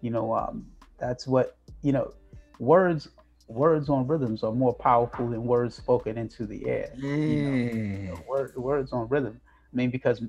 You 0.00 0.10
know, 0.10 0.34
um, 0.34 0.66
that's 0.98 1.26
what 1.26 1.56
you 1.82 1.92
know 1.92 2.12
words 2.58 3.08
words 3.48 3.88
on 3.88 4.06
rhythms 4.06 4.42
are 4.42 4.52
more 4.52 4.74
powerful 4.74 5.28
than 5.28 5.44
words 5.44 5.76
spoken 5.76 6.18
into 6.18 6.46
the 6.46 6.66
air. 6.66 6.92
Mm. 6.98 7.30
You 7.30 7.42
know, 7.42 8.14
know, 8.14 8.20
word, 8.28 8.56
words 8.56 8.92
on 8.92 9.08
rhythm. 9.08 9.40
I 9.72 9.76
mean, 9.76 9.90
because 9.90 10.22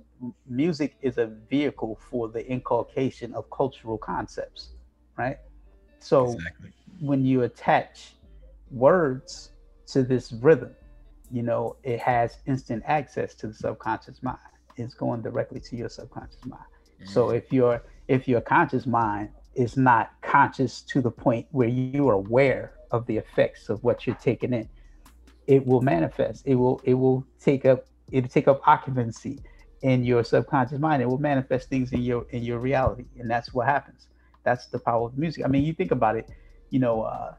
music 0.47 0.95
is 1.01 1.17
a 1.17 1.27
vehicle 1.49 1.99
for 2.09 2.27
the 2.27 2.47
inculcation 2.47 3.33
of 3.33 3.49
cultural 3.49 3.97
concepts, 3.97 4.71
right? 5.15 5.37
So 5.99 6.33
exactly. 6.33 6.71
when 6.99 7.25
you 7.25 7.43
attach 7.43 8.13
words 8.71 9.51
to 9.87 10.03
this 10.03 10.31
rhythm, 10.33 10.75
you 11.31 11.43
know, 11.43 11.75
it 11.83 11.99
has 11.99 12.37
instant 12.45 12.83
access 12.85 13.33
to 13.35 13.47
the 13.47 13.53
subconscious 13.53 14.21
mind. 14.21 14.37
It's 14.75 14.93
going 14.93 15.21
directly 15.21 15.59
to 15.61 15.75
your 15.75 15.89
subconscious 15.89 16.45
mind. 16.45 16.63
Mm. 17.01 17.09
So 17.09 17.29
if 17.29 17.51
your 17.51 17.81
if 18.07 18.27
your 18.27 18.41
conscious 18.41 18.85
mind 18.85 19.29
is 19.57 19.75
not 19.75 20.11
conscious 20.21 20.81
to 20.81 21.01
the 21.01 21.11
point 21.11 21.45
where 21.51 21.67
you 21.67 22.07
are 22.07 22.13
aware 22.13 22.73
of 22.91 23.05
the 23.07 23.17
effects 23.17 23.69
of 23.69 23.83
what 23.83 24.07
you're 24.07 24.15
taking 24.17 24.53
in 24.53 24.69
it 25.47 25.65
will 25.65 25.81
manifest 25.81 26.43
it 26.45 26.55
will 26.55 26.79
it 26.83 26.93
will 26.93 27.25
take 27.39 27.65
up 27.65 27.85
it'll 28.11 28.29
take 28.29 28.47
up 28.47 28.61
occupancy 28.65 29.39
in 29.81 30.03
your 30.03 30.23
subconscious 30.23 30.79
mind. 30.79 31.01
It 31.01 31.07
will 31.07 31.19
manifest 31.19 31.69
things 31.69 31.91
in 31.91 32.01
your 32.01 32.25
in 32.31 32.43
your 32.43 32.59
reality, 32.59 33.05
and 33.19 33.29
that's 33.29 33.53
what 33.53 33.67
happens. 33.67 34.07
That's 34.43 34.67
the 34.67 34.79
power 34.79 35.07
of 35.07 35.17
music. 35.17 35.45
I 35.45 35.47
mean, 35.47 35.63
you 35.63 35.73
think 35.73 35.91
about 35.91 36.15
it. 36.15 36.29
You 36.69 36.79
know, 36.79 37.03
uh, 37.03 37.33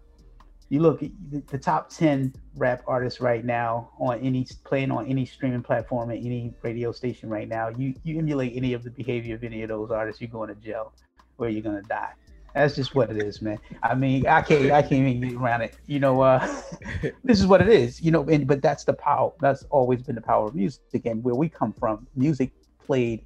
you 0.68 0.80
look 0.80 1.02
at 1.02 1.10
the 1.48 1.58
top 1.58 1.88
10 1.88 2.34
rap 2.56 2.82
artists 2.86 3.20
right 3.20 3.44
now 3.44 3.90
on 3.98 4.20
any 4.20 4.46
playing 4.64 4.90
on 4.90 5.06
any 5.06 5.24
streaming 5.24 5.62
platform 5.62 6.10
and 6.10 6.24
any 6.24 6.52
radio 6.62 6.92
station 6.92 7.30
right 7.30 7.48
now 7.48 7.68
you 7.68 7.94
you 8.04 8.18
emulate 8.18 8.54
any 8.54 8.74
of 8.74 8.84
the 8.84 8.90
behavior 8.90 9.34
of 9.34 9.44
any 9.44 9.62
of 9.62 9.70
those 9.70 9.90
artists 9.90 10.20
you're 10.20 10.28
going 10.28 10.48
to 10.50 10.54
jail 10.56 10.92
where 11.38 11.50
you're 11.50 11.62
to 11.62 11.82
die 11.88 12.12
that's 12.54 12.76
just 12.76 12.94
what 12.94 13.10
it 13.10 13.18
is 13.18 13.42
man 13.42 13.58
i 13.82 13.94
mean 13.94 14.26
i 14.26 14.42
can't 14.42 14.70
i 14.72 14.82
can't 14.82 15.06
even 15.06 15.20
get 15.20 15.34
around 15.36 15.62
it 15.62 15.76
you 15.86 16.00
know 16.00 16.20
uh 16.20 16.40
this 17.24 17.40
is 17.40 17.46
what 17.46 17.60
it 17.62 17.68
is 17.68 18.00
you 18.02 18.10
know 18.10 18.24
and 18.28 18.46
but 18.46 18.62
that's 18.62 18.84
the 18.84 18.94
power 18.94 19.32
that's 19.40 19.64
always 19.70 20.02
been 20.02 20.16
the 20.16 20.22
power 20.22 20.48
of 20.48 20.54
music 20.54 20.80
and 21.06 21.24
where 21.24 21.34
we 21.34 21.48
come 21.48 21.72
from 21.72 22.06
music 22.16 22.52
played 22.86 23.24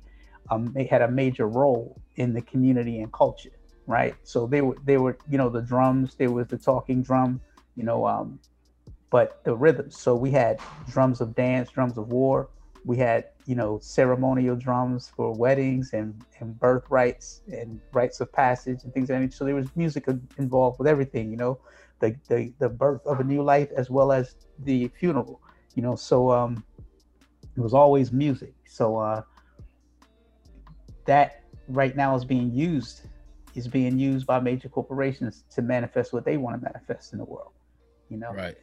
um 0.51 0.73
it 0.77 0.89
had 0.89 1.03
a 1.03 1.11
major 1.11 1.49
role 1.49 2.01
in 2.17 2.35
the 2.35 2.43
community 2.43 3.01
and 3.01 3.13
culture 3.13 3.51
right? 3.87 4.15
So 4.25 4.47
they 4.47 4.63
were 4.63 4.77
they 4.85 4.99
were 4.99 5.19
you 5.31 5.39
know 5.39 5.49
the 5.51 5.63
drums, 5.63 6.15
there 6.17 6.31
was 6.31 6.49
the 6.49 6.59
talking 6.59 7.03
drum, 7.03 7.41
you 7.77 7.85
know, 7.85 8.07
um, 8.07 8.41
but 9.11 9.45
the 9.45 9.55
rhythms. 9.55 9.99
So 9.99 10.17
we 10.17 10.31
had 10.31 10.61
drums 10.91 11.21
of 11.21 11.35
dance, 11.35 11.71
drums 11.71 11.99
of 11.99 12.09
war. 12.13 12.51
We 12.85 12.97
had 12.97 13.27
you 13.47 13.55
know 13.55 13.79
ceremonial 13.81 14.57
drums 14.57 15.11
for 15.17 15.33
weddings 15.33 15.93
and 15.93 16.25
and 16.39 16.59
birthrights 16.59 17.43
and 17.53 17.81
rites 17.93 18.21
of 18.21 18.33
passage 18.33 18.85
and 18.85 18.93
things 18.95 19.11
like 19.11 19.21
that. 19.21 19.33
So 19.33 19.45
there 19.45 19.55
was 19.55 19.75
music 19.77 20.07
involved 20.39 20.79
with 20.79 20.89
everything, 20.89 21.31
you 21.31 21.37
know, 21.37 21.59
the 22.01 22.17
the 22.29 22.53
the 22.59 22.69
birth 22.69 23.05
of 23.07 23.21
a 23.21 23.25
new 23.25 23.43
life 23.43 23.69
as 23.77 23.91
well 23.91 24.13
as 24.13 24.35
the 24.61 24.89
funeral, 24.89 25.41
you 25.75 25.83
know. 25.83 25.97
So 25.97 26.31
um, 26.31 26.65
it 27.57 27.61
was 27.61 27.75
always 27.75 28.13
music. 28.13 28.55
So 28.65 28.97
uh, 28.99 29.23
that 31.07 31.43
right 31.69 31.97
now 31.97 32.15
is 32.15 32.25
being 32.25 32.53
used 32.53 33.03
is 33.55 33.69
being 33.69 33.99
used 33.99 34.27
by 34.27 34.41
major 34.41 34.69
corporations 34.69 35.45
to 35.51 35.63
manifest 35.63 36.13
what 36.13 36.25
they 36.25 36.37
want 36.37 36.59
to 36.59 36.65
manifest 36.65 37.13
in 37.13 37.19
the 37.19 37.25
world. 37.25 37.53
You 38.09 38.19
know, 38.19 38.33
right? 38.33 38.57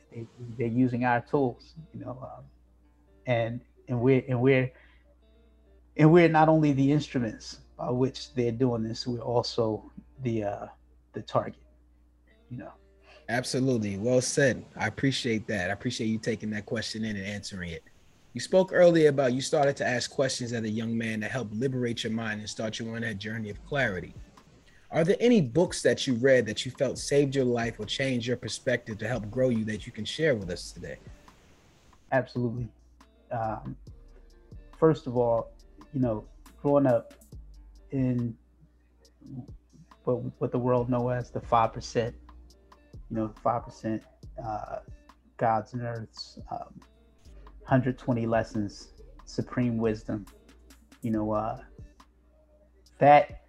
They, 0.57 0.65
are 0.65 0.67
using 0.67 1.05
our 1.05 1.21
tools. 1.21 1.75
You 1.93 2.01
know, 2.05 2.17
um, 2.21 2.43
and 3.25 3.62
and 3.89 4.00
we're 4.00 4.24
and 4.29 4.39
we're 4.39 4.72
and 5.98 6.12
we're 6.12 6.29
not 6.29 6.48
only 6.48 6.72
the 6.72 6.91
instruments 6.91 7.60
by 7.77 7.89
which 7.89 8.34
they're 8.34 8.51
doing 8.51 8.84
this, 8.84 9.05
we're 9.05 9.19
also 9.19 9.91
the 10.24 10.43
uh, 10.43 10.65
the 11.13 11.22
target. 11.22 11.62
You 12.50 12.60
know. 12.60 12.72
Absolutely. 13.27 13.98
Well 13.98 14.22
said. 14.22 14.65
I 14.75 14.88
appreciate 14.88 15.46
that. 15.48 15.69
I 15.69 15.74
appreciate 15.74 16.08
you 16.08 16.17
taking 16.17 16.50
that 16.51 16.65
question 16.65 17.03
in 17.03 17.15
and 17.15 17.25
answering 17.25 17.69
it. 17.72 17.84
You 18.34 18.41
spoke 18.41 18.72
earlier 18.74 19.10
about 19.10 19.34
you 19.34 19.41
started 19.41 19.75
to 19.77 19.88
ask 19.88 20.10
questions 20.10 20.53
as 20.53 20.63
a 20.63 20.69
young 20.69 20.98
man 20.98 21.22
to 21.22 21.27
help 21.27 21.50
liberate 21.51 22.03
your 22.03 22.13
mind 22.13 22.39
and 22.39 22.50
start 22.50 22.79
you 22.79 22.89
on 22.93 23.01
that 23.01 23.17
journey 23.17 23.50
of 23.50 23.63
clarity. 23.65 24.13
Are 24.91 25.03
there 25.03 25.17
any 25.19 25.41
books 25.41 25.84
that 25.84 26.08
you 26.08 26.15
read 26.15 26.48
that 26.48 26.65
you 26.65 26.72
felt 26.72 26.98
saved 26.98 27.36
your 27.36 27.46
life 27.46 27.79
or 27.79 27.86
changed 27.86 28.25
your 28.25 28.38
perspective 28.38 28.98
to 29.00 29.08
help 29.08 29.29
grow 29.29 29.50
you 29.50 29.63
that 29.65 29.86
you 29.86 29.91
can 29.91 30.05
share 30.05 30.34
with 30.34 30.50
us 30.50 30.72
today? 30.72 30.98
Absolutely. 32.12 32.67
Um, 33.31 33.75
first 34.77 35.07
of 35.07 35.17
all, 35.17 35.51
you 35.93 36.00
know, 36.00 36.25
growing 36.62 36.86
up 36.86 37.13
in 37.91 38.36
what, 40.03 40.21
what 40.39 40.51
the 40.51 40.59
world 40.59 40.89
knows 40.89 41.12
as 41.13 41.31
the 41.31 41.39
5%, 41.39 41.95
you 42.05 42.13
know, 43.09 43.33
5% 43.43 44.01
uh, 44.45 44.79
Gods 45.38 45.74
and 45.74 45.83
Earths, 45.83 46.39
um, 46.51 46.79
120 47.59 48.25
lessons, 48.25 48.89
supreme 49.25 49.77
wisdom, 49.77 50.25
you 51.01 51.12
know, 51.12 51.31
uh, 51.31 51.59
that 53.00 53.41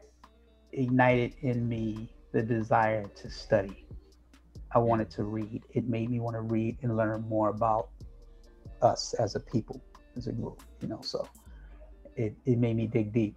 ignited 0.73 1.35
in 1.41 1.69
me 1.69 2.13
the 2.33 2.43
desire 2.43 3.05
to 3.17 3.31
study. 3.31 3.87
I 4.73 4.79
wanted 4.79 5.11
to 5.13 5.25
read. 5.25 5.65
It 5.73 5.89
made 5.89 6.11
me 6.11 6.21
want 6.21 6.37
to 6.37 6.43
read 6.43 6.79
and 6.83 6.97
learn 6.97 7.25
more 7.29 7.49
about 7.49 7.89
us 8.83 9.15
as 9.15 9.35
a 9.35 9.41
people, 9.41 9.81
as 10.17 10.27
a 10.27 10.33
group, 10.33 10.63
you 10.81 10.89
know. 10.89 11.01
So 11.03 11.29
it, 12.17 12.35
it 12.45 12.59
made 12.59 12.77
me 12.77 12.87
dig 12.87 13.13
deep, 13.13 13.37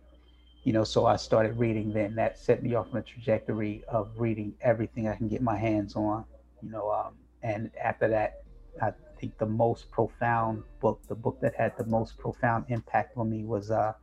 you 0.63 0.73
know. 0.73 0.83
So 0.83 1.05
I 1.05 1.15
started 1.15 1.57
reading 1.57 1.93
then. 1.93 2.15
That 2.15 2.37
set 2.37 2.63
me 2.63 2.75
off 2.75 2.87
on 2.91 2.99
a 2.99 3.03
trajectory 3.03 3.83
of 3.87 4.11
reading 4.17 4.53
everything 4.61 5.07
I 5.07 5.15
can 5.15 5.27
get 5.27 5.41
my 5.41 5.57
hands 5.57 5.95
on, 5.95 6.25
you 6.61 6.69
know. 6.69 6.91
Um, 6.91 7.13
and 7.41 7.71
after 7.81 8.07
that, 8.09 8.43
I 8.81 8.91
think 9.19 9.37
the 9.37 9.45
most 9.45 9.91
profound 9.91 10.63
book, 10.79 11.01
the 11.07 11.15
book 11.15 11.39
that 11.41 11.55
had 11.55 11.77
the 11.77 11.85
most 11.85 12.17
profound 12.17 12.65
impact 12.69 13.17
on 13.17 13.29
me 13.29 13.43
was 13.43 13.71
uh, 13.71 13.93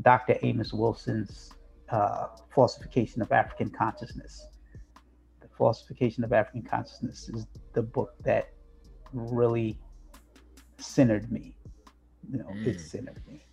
Dr. 0.00 0.36
Amos 0.42 0.72
Wilson's 0.72 1.52
uh, 1.90 2.28
falsification 2.54 3.22
of 3.22 3.30
African 3.32 3.70
consciousness. 3.70 4.46
The 5.40 5.48
falsification 5.56 6.24
of 6.24 6.32
African 6.32 6.62
consciousness 6.62 7.28
is 7.28 7.46
the 7.74 7.82
book 7.82 8.14
that 8.24 8.48
really 9.12 9.78
centered 10.78 11.30
me. 11.30 11.54
You 12.30 12.38
know, 12.38 12.46
mm. 12.46 12.66
it 12.66 12.80
centered 12.80 13.22
me. 13.28 13.44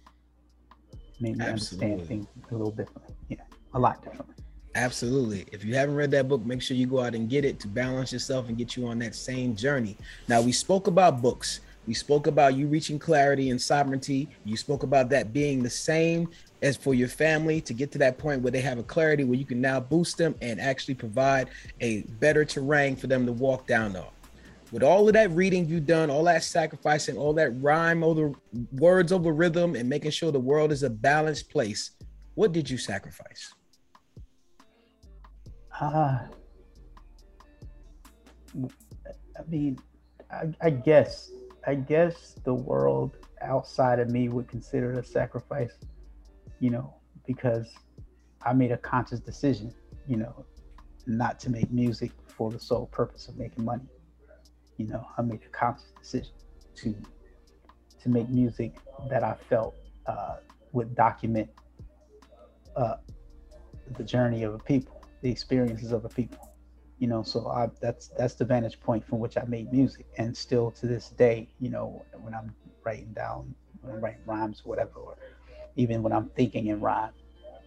Made 1.19 1.37
me 1.37 1.45
Absolutely. 1.45 1.91
understand 1.91 2.07
things 2.07 2.27
a 2.49 2.55
little 2.55 2.71
differently. 2.71 3.15
Yeah, 3.27 3.37
a 3.73 3.79
lot 3.79 4.03
differently. 4.03 4.35
Absolutely. 4.75 5.45
If 5.51 5.65
you 5.65 5.75
haven't 5.75 5.95
read 5.95 6.11
that 6.11 6.27
book, 6.27 6.45
make 6.45 6.61
sure 6.61 6.77
you 6.77 6.85
go 6.85 7.01
out 7.01 7.15
and 7.15 7.29
get 7.29 7.43
it 7.43 7.59
to 7.61 7.67
balance 7.67 8.13
yourself 8.13 8.47
and 8.47 8.57
get 8.57 8.77
you 8.77 8.87
on 8.87 8.99
that 8.99 9.15
same 9.15 9.55
journey. 9.55 9.97
Now, 10.27 10.41
we 10.41 10.51
spoke 10.51 10.87
about 10.87 11.21
books. 11.21 11.61
We 11.87 11.93
spoke 11.93 12.27
about 12.27 12.55
you 12.55 12.67
reaching 12.67 12.99
clarity 12.99 13.49
and 13.49 13.59
sovereignty. 13.59 14.29
You 14.45 14.55
spoke 14.57 14.83
about 14.83 15.09
that 15.09 15.33
being 15.33 15.63
the 15.63 15.69
same 15.69 16.29
as 16.61 16.77
for 16.77 16.93
your 16.93 17.07
family 17.07 17.61
to 17.61 17.73
get 17.73 17.91
to 17.93 17.97
that 17.97 18.17
point 18.17 18.41
where 18.41 18.51
they 18.51 18.61
have 18.61 18.77
a 18.77 18.83
clarity 18.83 19.23
where 19.23 19.39
you 19.39 19.45
can 19.45 19.59
now 19.59 19.79
boost 19.79 20.17
them 20.17 20.35
and 20.41 20.59
actually 20.59 20.93
provide 20.93 21.49
a 21.81 22.01
better 22.19 22.45
terrain 22.45 22.95
for 22.95 23.07
them 23.07 23.25
to 23.25 23.31
walk 23.31 23.65
down 23.65 23.95
on. 23.95 24.05
With 24.71 24.83
all 24.83 25.07
of 25.07 25.13
that 25.13 25.31
reading 25.31 25.67
you've 25.67 25.87
done, 25.87 26.09
all 26.09 26.23
that 26.25 26.43
sacrificing, 26.43 27.17
all 27.17 27.33
that 27.33 27.51
rhyme 27.61 28.03
over 28.03 28.33
words 28.73 29.11
over 29.11 29.33
rhythm, 29.33 29.75
and 29.75 29.89
making 29.89 30.11
sure 30.11 30.31
the 30.31 30.39
world 30.39 30.71
is 30.71 30.83
a 30.83 30.89
balanced 30.89 31.49
place, 31.49 31.91
what 32.35 32.51
did 32.51 32.69
you 32.69 32.77
sacrifice? 32.77 33.53
Uh, 35.81 36.19
I 38.55 39.43
mean, 39.47 39.79
I, 40.31 40.49
I 40.61 40.69
guess, 40.69 41.31
I 41.65 41.75
guess 41.75 42.35
the 42.43 42.53
world 42.53 43.17
outside 43.41 43.99
of 43.99 44.11
me 44.11 44.29
would 44.29 44.47
consider 44.47 44.91
it 44.91 44.99
a 44.99 45.03
sacrifice 45.03 45.71
you 46.59 46.69
know, 46.69 46.93
because 47.25 47.73
I 48.45 48.53
made 48.53 48.71
a 48.71 48.77
conscious 48.77 49.19
decision, 49.19 49.73
you 50.07 50.17
know, 50.17 50.45
not 51.07 51.39
to 51.41 51.49
make 51.49 51.71
music 51.71 52.11
for 52.27 52.51
the 52.51 52.59
sole 52.59 52.87
purpose 52.87 53.27
of 53.27 53.37
making 53.37 53.65
money. 53.65 53.83
You 54.79 54.87
know, 54.87 55.05
I 55.17 55.21
made 55.21 55.41
a 55.45 55.49
conscious 55.49 55.91
decision 55.99 56.31
to 56.75 56.95
to 58.01 58.09
make 58.09 58.29
music 58.29 58.71
that 59.09 59.25
I 59.25 59.35
felt 59.49 59.75
uh, 60.07 60.37
would 60.71 60.95
document 60.95 61.49
uh, 62.77 62.95
the 63.97 64.03
journey 64.05 64.43
of 64.43 64.53
a 64.53 64.59
people, 64.59 65.03
the 65.21 65.29
experiences 65.29 65.91
of 65.91 66.05
a 66.05 66.09
people. 66.09 66.55
You 66.97 67.07
know, 67.07 67.23
so 67.23 67.49
I, 67.49 67.67
that's 67.81 68.07
that's 68.17 68.35
the 68.35 68.45
vantage 68.45 68.79
point 68.79 69.05
from 69.05 69.19
which 69.19 69.35
I 69.37 69.43
made 69.43 69.71
music, 69.73 70.05
and 70.17 70.35
still 70.35 70.71
to 70.71 70.87
this 70.87 71.09
day, 71.09 71.49
you 71.59 71.69
know, 71.69 72.05
when 72.21 72.33
I'm 72.33 72.55
writing 72.85 73.11
down, 73.11 73.53
when 73.81 73.95
I'm 73.95 74.01
writing 74.01 74.21
rhymes, 74.25 74.61
or 74.65 74.69
whatever, 74.69 74.91
or 74.95 75.17
even 75.75 76.01
when 76.03 76.13
I'm 76.13 76.29
thinking 76.29 76.67
in 76.67 76.79
rhyme. 76.79 77.11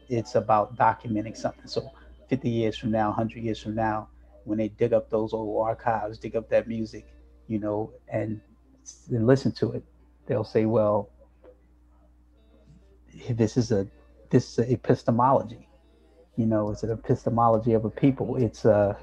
It's 0.08 0.34
about 0.34 0.76
documenting 0.76 1.36
something. 1.36 1.66
So 1.66 1.90
50 2.28 2.48
years 2.48 2.78
from 2.78 2.90
now, 2.90 3.08
100 3.08 3.42
years 3.42 3.62
from 3.62 3.74
now, 3.74 4.08
when 4.44 4.58
they 4.58 4.68
dig 4.68 4.92
up 4.92 5.10
those 5.10 5.32
old 5.32 5.66
archives, 5.66 6.18
dig 6.18 6.36
up 6.36 6.48
that 6.50 6.68
music, 6.68 7.06
you 7.48 7.58
know, 7.58 7.92
and, 8.08 8.40
and 9.10 9.26
listen 9.26 9.52
to 9.52 9.72
it, 9.72 9.84
they'll 10.26 10.44
say, 10.44 10.66
well, 10.66 11.10
this 13.30 13.56
is 13.56 13.72
a 13.72 13.86
this 14.30 14.52
is 14.52 14.58
a 14.58 14.72
epistemology. 14.72 15.68
You 16.36 16.46
know, 16.46 16.70
it's 16.70 16.82
an 16.82 16.90
epistemology 16.90 17.74
of 17.74 17.84
a 17.84 17.90
people. 17.90 18.36
It's 18.36 18.64
a 18.64 18.96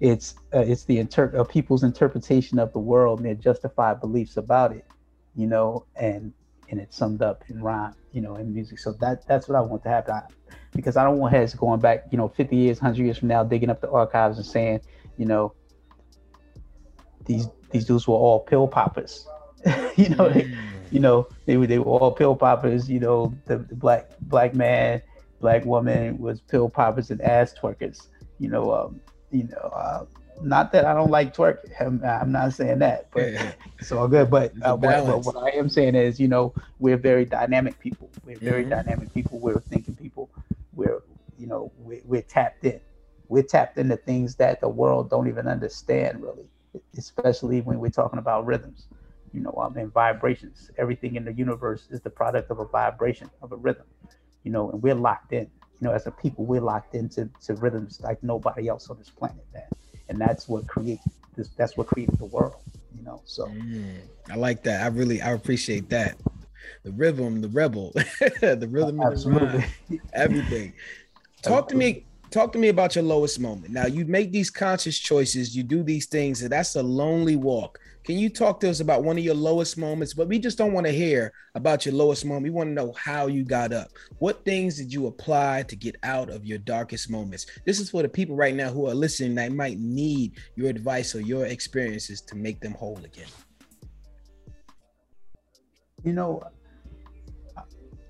it's 0.00 0.36
uh, 0.54 0.60
it's 0.60 0.84
the 0.84 0.98
inter- 0.98 1.36
uh, 1.36 1.44
people's 1.44 1.82
interpretation 1.82 2.58
of 2.58 2.72
the 2.72 2.78
world 2.78 3.18
and 3.18 3.26
their 3.26 3.34
justified 3.34 4.00
beliefs 4.00 4.36
about 4.36 4.72
it. 4.72 4.86
You 5.34 5.46
know, 5.48 5.86
and 5.96 6.32
and 6.70 6.80
it's 6.80 6.96
summed 6.96 7.22
up 7.22 7.44
in 7.48 7.62
rhyme, 7.62 7.94
you 8.12 8.20
know, 8.20 8.36
in 8.36 8.52
music. 8.52 8.78
So 8.78 8.92
that 9.00 9.26
that's 9.26 9.48
what 9.48 9.56
I 9.56 9.60
want 9.60 9.82
to 9.84 9.88
happen 9.88 10.14
I, 10.14 10.22
because 10.72 10.96
I 10.96 11.04
don't 11.04 11.18
want 11.18 11.34
heads 11.34 11.54
going 11.54 11.80
back, 11.80 12.04
you 12.10 12.18
know, 12.18 12.28
50 12.28 12.56
years, 12.56 12.80
100 12.80 13.02
years 13.02 13.18
from 13.18 13.28
now, 13.28 13.44
digging 13.44 13.70
up 13.70 13.80
the 13.80 13.90
archives 13.90 14.36
and 14.36 14.46
saying, 14.46 14.80
you 15.16 15.26
know, 15.26 15.54
these 17.24 17.48
these 17.70 17.84
dudes 17.84 18.06
were 18.08 18.14
all 18.14 18.40
pill 18.40 18.66
poppers. 18.68 19.26
you 19.96 20.08
know, 20.10 20.28
they, 20.28 20.54
you 20.90 21.00
know, 21.00 21.28
they 21.46 21.56
were 21.56 21.66
they 21.66 21.78
were 21.78 21.86
all 21.86 22.12
pill 22.12 22.36
poppers. 22.36 22.88
You 22.88 23.00
know, 23.00 23.34
the, 23.46 23.58
the 23.58 23.74
black 23.74 24.08
black 24.22 24.54
man, 24.54 25.02
black 25.40 25.64
woman 25.64 26.18
was 26.18 26.40
pill 26.40 26.68
poppers 26.68 27.10
and 27.10 27.20
ass 27.20 27.54
twerkers. 27.54 28.06
You 28.38 28.48
know, 28.48 28.72
um, 28.72 29.00
you 29.30 29.44
know, 29.44 29.70
uh, 29.74 30.04
not 30.42 30.72
that 30.72 30.84
I 30.84 30.94
don't 30.94 31.10
like 31.10 31.34
twerking. 31.34 31.70
I'm, 31.80 32.02
I'm 32.04 32.32
not 32.32 32.52
saying 32.52 32.78
that, 32.80 33.10
but 33.12 33.32
yeah. 33.32 33.52
it's 33.78 33.92
all 33.92 34.08
good. 34.08 34.30
But 34.30 34.52
uh, 34.62 34.76
what, 34.76 35.04
what, 35.04 35.24
what, 35.24 35.36
I 35.36 35.56
am 35.56 35.68
saying 35.68 35.94
is, 35.94 36.18
you 36.20 36.28
know, 36.28 36.54
we're 36.78 36.96
very 36.96 37.24
dynamic 37.24 37.78
people. 37.78 38.10
We're 38.24 38.38
very 38.38 38.62
mm-hmm. 38.62 38.70
dynamic 38.70 39.12
people. 39.12 39.38
We're 39.38 39.60
thinking 39.60 39.94
people. 39.94 40.30
We're, 40.74 41.02
you 41.38 41.46
know, 41.46 41.72
we're, 41.78 42.00
we're 42.04 42.22
tapped 42.22 42.64
in. 42.64 42.80
We're 43.28 43.42
tapped 43.42 43.78
into 43.78 43.96
things 43.96 44.36
that 44.36 44.60
the 44.60 44.68
world 44.68 45.10
don't 45.10 45.28
even 45.28 45.46
understand, 45.46 46.22
really, 46.22 46.48
especially 46.96 47.60
when 47.60 47.78
we're 47.78 47.90
talking 47.90 48.18
about 48.18 48.46
rhythms. 48.46 48.86
You 49.32 49.40
know, 49.40 49.54
I 49.60 49.68
mean, 49.68 49.90
vibrations. 49.90 50.70
Everything 50.78 51.16
in 51.16 51.24
the 51.24 51.32
universe 51.32 51.86
is 51.90 52.00
the 52.00 52.10
product 52.10 52.50
of 52.50 52.60
a 52.60 52.64
vibration, 52.64 53.30
of 53.42 53.52
a 53.52 53.56
rhythm. 53.56 53.84
You 54.44 54.52
know, 54.52 54.70
and 54.70 54.82
we're 54.82 54.94
locked 54.94 55.32
in. 55.32 55.50
You 55.80 55.88
know, 55.88 55.92
as 55.92 56.06
a 56.06 56.10
people, 56.10 56.44
we're 56.46 56.62
locked 56.62 56.94
into 56.94 57.28
to 57.44 57.54
rhythms 57.54 58.00
like 58.00 58.22
nobody 58.22 58.68
else 58.68 58.88
on 58.88 58.98
this 58.98 59.10
planet, 59.10 59.44
man 59.52 59.64
and 60.08 60.20
that's 60.20 60.48
what 60.48 60.66
creates 60.66 61.04
this. 61.36 61.48
That's 61.56 61.76
what 61.76 61.86
created 61.86 62.18
the 62.18 62.26
world. 62.26 62.54
You 62.96 63.04
know, 63.04 63.22
so 63.24 63.46
mm, 63.46 63.98
I 64.30 64.36
like 64.36 64.62
that. 64.64 64.82
I 64.82 64.86
really 64.88 65.22
I 65.22 65.32
appreciate 65.32 65.88
that. 65.90 66.16
The 66.84 66.92
rhythm, 66.92 67.40
the 67.40 67.48
rebel, 67.48 67.92
the 68.40 68.68
rhythm, 68.70 69.00
Absolutely. 69.00 69.64
everything. 70.12 70.74
Talk 71.42 71.68
to 71.68 71.76
me 71.76 72.04
talk 72.30 72.52
to 72.52 72.58
me 72.58 72.68
about 72.68 72.94
your 72.94 73.04
lowest 73.04 73.40
moment. 73.40 73.72
Now 73.72 73.86
you 73.86 74.04
make 74.04 74.32
these 74.32 74.50
conscious 74.50 74.98
choices, 74.98 75.56
you 75.56 75.62
do 75.62 75.82
these 75.82 76.06
things, 76.06 76.42
and 76.42 76.52
that's 76.52 76.76
a 76.76 76.82
lonely 76.82 77.36
walk. 77.36 77.78
Can 78.08 78.18
you 78.18 78.30
talk 78.30 78.58
to 78.60 78.70
us 78.70 78.80
about 78.80 79.04
one 79.04 79.18
of 79.18 79.22
your 79.22 79.34
lowest 79.34 79.76
moments? 79.76 80.14
But 80.14 80.28
we 80.28 80.38
just 80.38 80.56
don't 80.56 80.72
want 80.72 80.86
to 80.86 80.92
hear 80.94 81.30
about 81.54 81.84
your 81.84 81.94
lowest 81.94 82.24
moment. 82.24 82.44
We 82.44 82.48
want 82.48 82.70
to 82.70 82.72
know 82.72 82.92
how 82.92 83.26
you 83.26 83.44
got 83.44 83.70
up. 83.70 83.88
What 84.18 84.46
things 84.46 84.78
did 84.78 84.90
you 84.90 85.08
apply 85.08 85.64
to 85.64 85.76
get 85.76 85.94
out 86.02 86.30
of 86.30 86.46
your 86.46 86.56
darkest 86.56 87.10
moments? 87.10 87.44
This 87.66 87.78
is 87.78 87.90
for 87.90 88.00
the 88.00 88.08
people 88.08 88.34
right 88.34 88.54
now 88.54 88.70
who 88.70 88.88
are 88.88 88.94
listening 88.94 89.34
that 89.34 89.52
might 89.52 89.78
need 89.78 90.38
your 90.56 90.70
advice 90.70 91.14
or 91.14 91.20
your 91.20 91.44
experiences 91.44 92.22
to 92.22 92.34
make 92.34 92.62
them 92.62 92.72
whole 92.72 92.96
again. 93.04 93.28
You 96.02 96.14
know, 96.14 96.42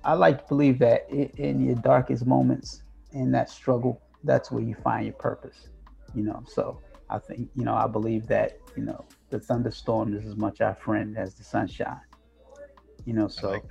I 0.04 0.12
like 0.12 0.42
to 0.42 0.44
believe 0.46 0.78
that 0.78 1.11
in 1.11 1.64
your 1.64 1.74
darkest 1.74 2.24
moments, 2.24 2.84
in 3.14 3.32
that 3.32 3.50
struggle, 3.50 4.00
that's 4.22 4.52
where 4.52 4.62
you 4.62 4.76
find 4.76 5.06
your 5.06 5.14
purpose. 5.14 5.66
You 6.14 6.22
know, 6.22 6.44
so 6.46 6.82
I 7.11 7.18
think, 7.18 7.48
you 7.56 7.64
know, 7.64 7.74
I 7.74 7.88
believe 7.88 8.28
that, 8.28 8.58
you 8.76 8.84
know, 8.84 9.04
the 9.31 9.38
thunderstorm 9.38 10.14
is 10.14 10.27
as 10.27 10.37
much 10.37 10.61
our 10.61 10.75
friend 10.75 11.17
as 11.17 11.35
the 11.35 11.45
sunshine. 11.45 12.01
You 13.05 13.14
know, 13.14 13.29
so 13.29 13.51
like 13.51 13.64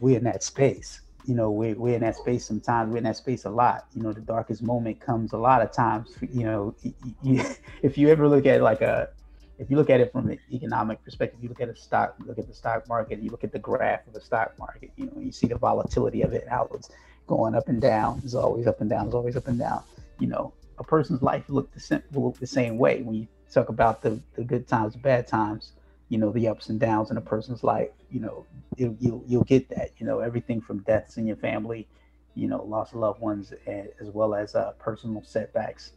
we're 0.00 0.18
in 0.18 0.24
that 0.24 0.42
space. 0.42 1.00
You 1.26 1.34
know, 1.34 1.50
we're, 1.50 1.74
we're 1.74 1.94
in 1.94 2.00
that 2.00 2.16
space 2.16 2.46
sometimes. 2.46 2.90
We're 2.90 2.98
in 2.98 3.04
that 3.04 3.16
space 3.16 3.44
a 3.44 3.50
lot. 3.50 3.86
You 3.94 4.02
know, 4.02 4.12
the 4.12 4.22
darkest 4.22 4.62
moment 4.62 5.00
comes 5.00 5.32
a 5.32 5.36
lot 5.36 5.62
of 5.62 5.70
times. 5.70 6.14
You 6.20 6.44
know, 6.44 6.74
you, 7.22 7.44
if 7.82 7.98
you 7.98 8.08
ever 8.08 8.28
look 8.28 8.46
at 8.46 8.62
like 8.62 8.80
a, 8.80 9.10
if 9.58 9.70
you 9.70 9.76
look 9.76 9.90
at 9.90 10.00
it 10.00 10.10
from 10.10 10.28
an 10.30 10.38
economic 10.50 11.04
perspective, 11.04 11.38
you 11.42 11.50
look 11.50 11.60
at 11.60 11.68
a 11.68 11.76
stock, 11.76 12.16
look 12.24 12.38
at 12.38 12.48
the 12.48 12.54
stock 12.54 12.88
market, 12.88 13.20
you 13.20 13.30
look 13.30 13.44
at 13.44 13.52
the 13.52 13.58
graph 13.58 14.06
of 14.06 14.14
the 14.14 14.20
stock 14.20 14.58
market, 14.58 14.90
you 14.96 15.06
know, 15.06 15.20
you 15.20 15.30
see 15.30 15.46
the 15.46 15.58
volatility 15.58 16.22
of 16.22 16.32
it, 16.32 16.48
how 16.48 16.66
it's 16.72 16.90
going 17.26 17.54
up 17.54 17.68
and 17.68 17.80
down. 17.80 18.20
It's 18.24 18.34
always 18.34 18.66
up 18.66 18.80
and 18.80 18.88
down. 18.88 19.06
It's 19.06 19.14
always 19.14 19.36
up 19.36 19.48
and 19.48 19.58
down. 19.58 19.82
You 20.18 20.28
know, 20.28 20.54
a 20.78 20.84
person's 20.84 21.20
life 21.22 21.44
look 21.48 21.70
the 21.72 21.80
same, 21.80 22.02
will 22.12 22.24
look 22.24 22.38
the 22.38 22.46
same 22.46 22.78
way 22.78 23.02
when 23.02 23.14
you 23.14 23.28
talk 23.52 23.68
about 23.68 24.02
the, 24.02 24.20
the 24.36 24.44
good 24.44 24.66
times, 24.66 24.96
bad 24.96 25.26
times, 25.26 25.72
you 26.08 26.18
know, 26.18 26.30
the 26.32 26.48
ups 26.48 26.68
and 26.68 26.80
downs 26.80 27.10
in 27.10 27.16
a 27.16 27.20
person's 27.20 27.62
life, 27.62 27.90
you 28.10 28.20
know, 28.20 28.46
it, 28.76 28.90
you'll, 28.98 29.22
you'll 29.26 29.44
get 29.44 29.68
that, 29.70 29.90
you 29.98 30.06
know, 30.06 30.20
everything 30.20 30.60
from 30.60 30.78
deaths 30.80 31.16
in 31.16 31.26
your 31.26 31.36
family, 31.36 31.88
you 32.34 32.48
know, 32.48 32.62
loss 32.64 32.92
of 32.92 32.98
loved 32.98 33.20
ones, 33.20 33.52
as 33.66 34.10
well 34.12 34.34
as 34.34 34.54
uh, 34.54 34.72
personal 34.78 35.22
setbacks 35.22 35.92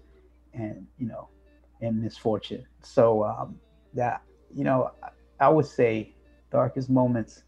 and, 0.53 0.85
you 0.97 1.07
know, 1.07 1.29
and 1.81 2.01
misfortune. 2.01 2.65
So 2.81 3.23
um, 3.23 3.59
that, 3.93 4.21
you 4.53 4.63
know, 4.63 4.91
I 5.39 5.49
would 5.49 5.65
say 5.65 6.13
darkest 6.51 6.89
moments, 6.89 7.43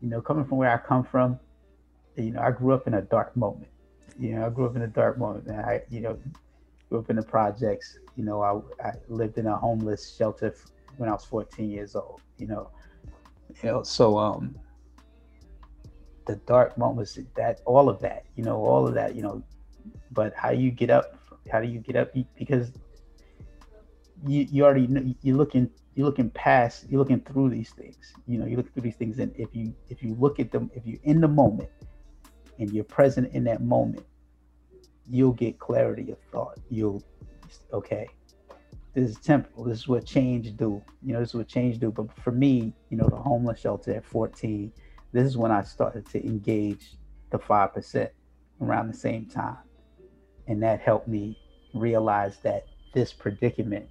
you 0.00 0.08
know, 0.08 0.20
coming 0.20 0.44
from 0.44 0.58
where 0.58 0.72
I 0.72 0.76
come 0.78 1.04
from, 1.04 1.38
you 2.16 2.32
know, 2.32 2.40
I 2.40 2.50
grew 2.50 2.72
up 2.74 2.86
in 2.86 2.94
a 2.94 3.02
dark 3.02 3.36
moment. 3.36 3.68
You 4.18 4.34
know, 4.34 4.46
I 4.46 4.50
grew 4.50 4.66
up 4.66 4.76
in 4.76 4.82
a 4.82 4.86
dark 4.86 5.18
moment. 5.18 5.46
And 5.46 5.60
I, 5.60 5.82
you 5.90 6.00
know, 6.00 6.18
grew 6.90 6.98
up 6.98 7.08
in 7.08 7.16
the 7.16 7.22
projects. 7.22 7.98
You 8.16 8.24
know, 8.24 8.42
I, 8.42 8.86
I 8.86 8.92
lived 9.08 9.38
in 9.38 9.46
a 9.46 9.56
homeless 9.56 10.14
shelter 10.16 10.54
when 10.98 11.08
I 11.08 11.12
was 11.12 11.24
14 11.24 11.70
years 11.70 11.94
old. 11.94 12.20
You 12.36 12.48
know, 12.48 12.70
you 13.62 13.70
know, 13.70 13.82
so 13.82 14.18
um, 14.18 14.58
the 16.26 16.36
dark 16.36 16.76
moments, 16.76 17.18
that 17.36 17.60
all 17.64 17.88
of 17.88 18.00
that, 18.00 18.26
you 18.36 18.44
know, 18.44 18.56
all 18.56 18.86
of 18.86 18.94
that, 18.94 19.14
you 19.14 19.22
know, 19.22 19.42
but 20.10 20.34
how 20.34 20.50
do 20.50 20.56
you 20.56 20.70
get 20.70 20.90
up? 20.90 21.16
How 21.50 21.60
do 21.60 21.68
you 21.68 21.78
get 21.78 21.96
up? 21.96 22.12
Because 22.36 22.72
you 24.26 24.46
you 24.50 24.64
already 24.64 24.86
know, 24.86 25.14
you're 25.22 25.36
looking 25.36 25.70
you're 25.94 26.06
looking 26.06 26.30
past 26.30 26.86
you're 26.88 26.98
looking 26.98 27.20
through 27.20 27.48
these 27.48 27.70
things 27.70 28.12
you 28.26 28.38
know 28.38 28.44
you 28.44 28.56
look 28.56 28.72
through 28.72 28.82
these 28.82 28.96
things 28.96 29.18
and 29.18 29.34
if 29.36 29.48
you 29.54 29.74
if 29.88 30.02
you 30.02 30.14
look 30.20 30.38
at 30.38 30.52
them 30.52 30.70
if 30.74 30.86
you're 30.86 31.00
in 31.04 31.20
the 31.20 31.28
moment 31.28 31.70
and 32.58 32.70
you're 32.70 32.84
present 32.84 33.32
in 33.32 33.42
that 33.44 33.62
moment 33.62 34.04
you'll 35.10 35.32
get 35.32 35.58
clarity 35.58 36.10
of 36.12 36.18
thought. 36.30 36.58
You'll, 36.70 37.02
okay, 37.72 38.08
this 38.94 39.10
is 39.10 39.16
temporal. 39.18 39.64
This 39.64 39.78
is 39.78 39.88
what 39.88 40.06
change 40.06 40.56
do. 40.56 40.82
You 41.02 41.12
know, 41.12 41.20
this 41.20 41.30
is 41.30 41.34
what 41.34 41.48
change 41.48 41.78
do. 41.78 41.90
But 41.90 42.12
for 42.22 42.30
me, 42.30 42.72
you 42.90 42.96
know, 42.96 43.08
the 43.08 43.16
homeless 43.16 43.60
shelter 43.60 43.92
at 43.92 44.04
14, 44.04 44.72
this 45.12 45.26
is 45.26 45.36
when 45.36 45.50
I 45.50 45.62
started 45.62 46.06
to 46.10 46.24
engage 46.24 46.96
the 47.30 47.38
5% 47.38 48.08
around 48.60 48.88
the 48.88 48.96
same 48.96 49.26
time. 49.26 49.58
And 50.46 50.62
that 50.62 50.80
helped 50.80 51.08
me 51.08 51.38
realize 51.74 52.38
that 52.38 52.66
this 52.94 53.12
predicament 53.12 53.88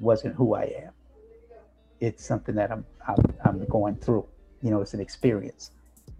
wasn't 0.00 0.34
who 0.34 0.54
I 0.54 0.62
am. 0.84 0.92
It's 2.00 2.24
something 2.24 2.54
that 2.56 2.70
I'm, 2.70 2.84
I'm, 3.06 3.16
I'm 3.44 3.64
going 3.66 3.96
through. 3.96 4.26
You 4.62 4.70
know, 4.70 4.80
it's 4.80 4.94
an 4.94 5.00
experience. 5.00 5.70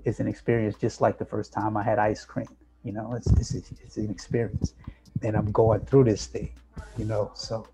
It's 0.05 0.21
an 0.21 0.29
experience 0.29 0.77
just 0.79 1.01
like 1.01 1.19
the 1.19 1.25
first 1.25 1.53
time 1.53 1.77
I 1.77 1.83
had 1.83 1.99
ice 1.99 2.25
cream 2.25 2.47
you 2.85 2.93
know, 2.93 3.15
it's 3.15 3.33
it's 3.33 3.55
it's 3.55 3.97
an 3.97 4.11
experience, 4.11 4.75
and 5.23 5.37
I'm 5.37 5.51
going 5.51 5.81
through 5.81 6.05
this 6.05 6.27
thing. 6.27 6.53
You 6.99 7.07
know, 7.07 7.33
so 7.35 7.67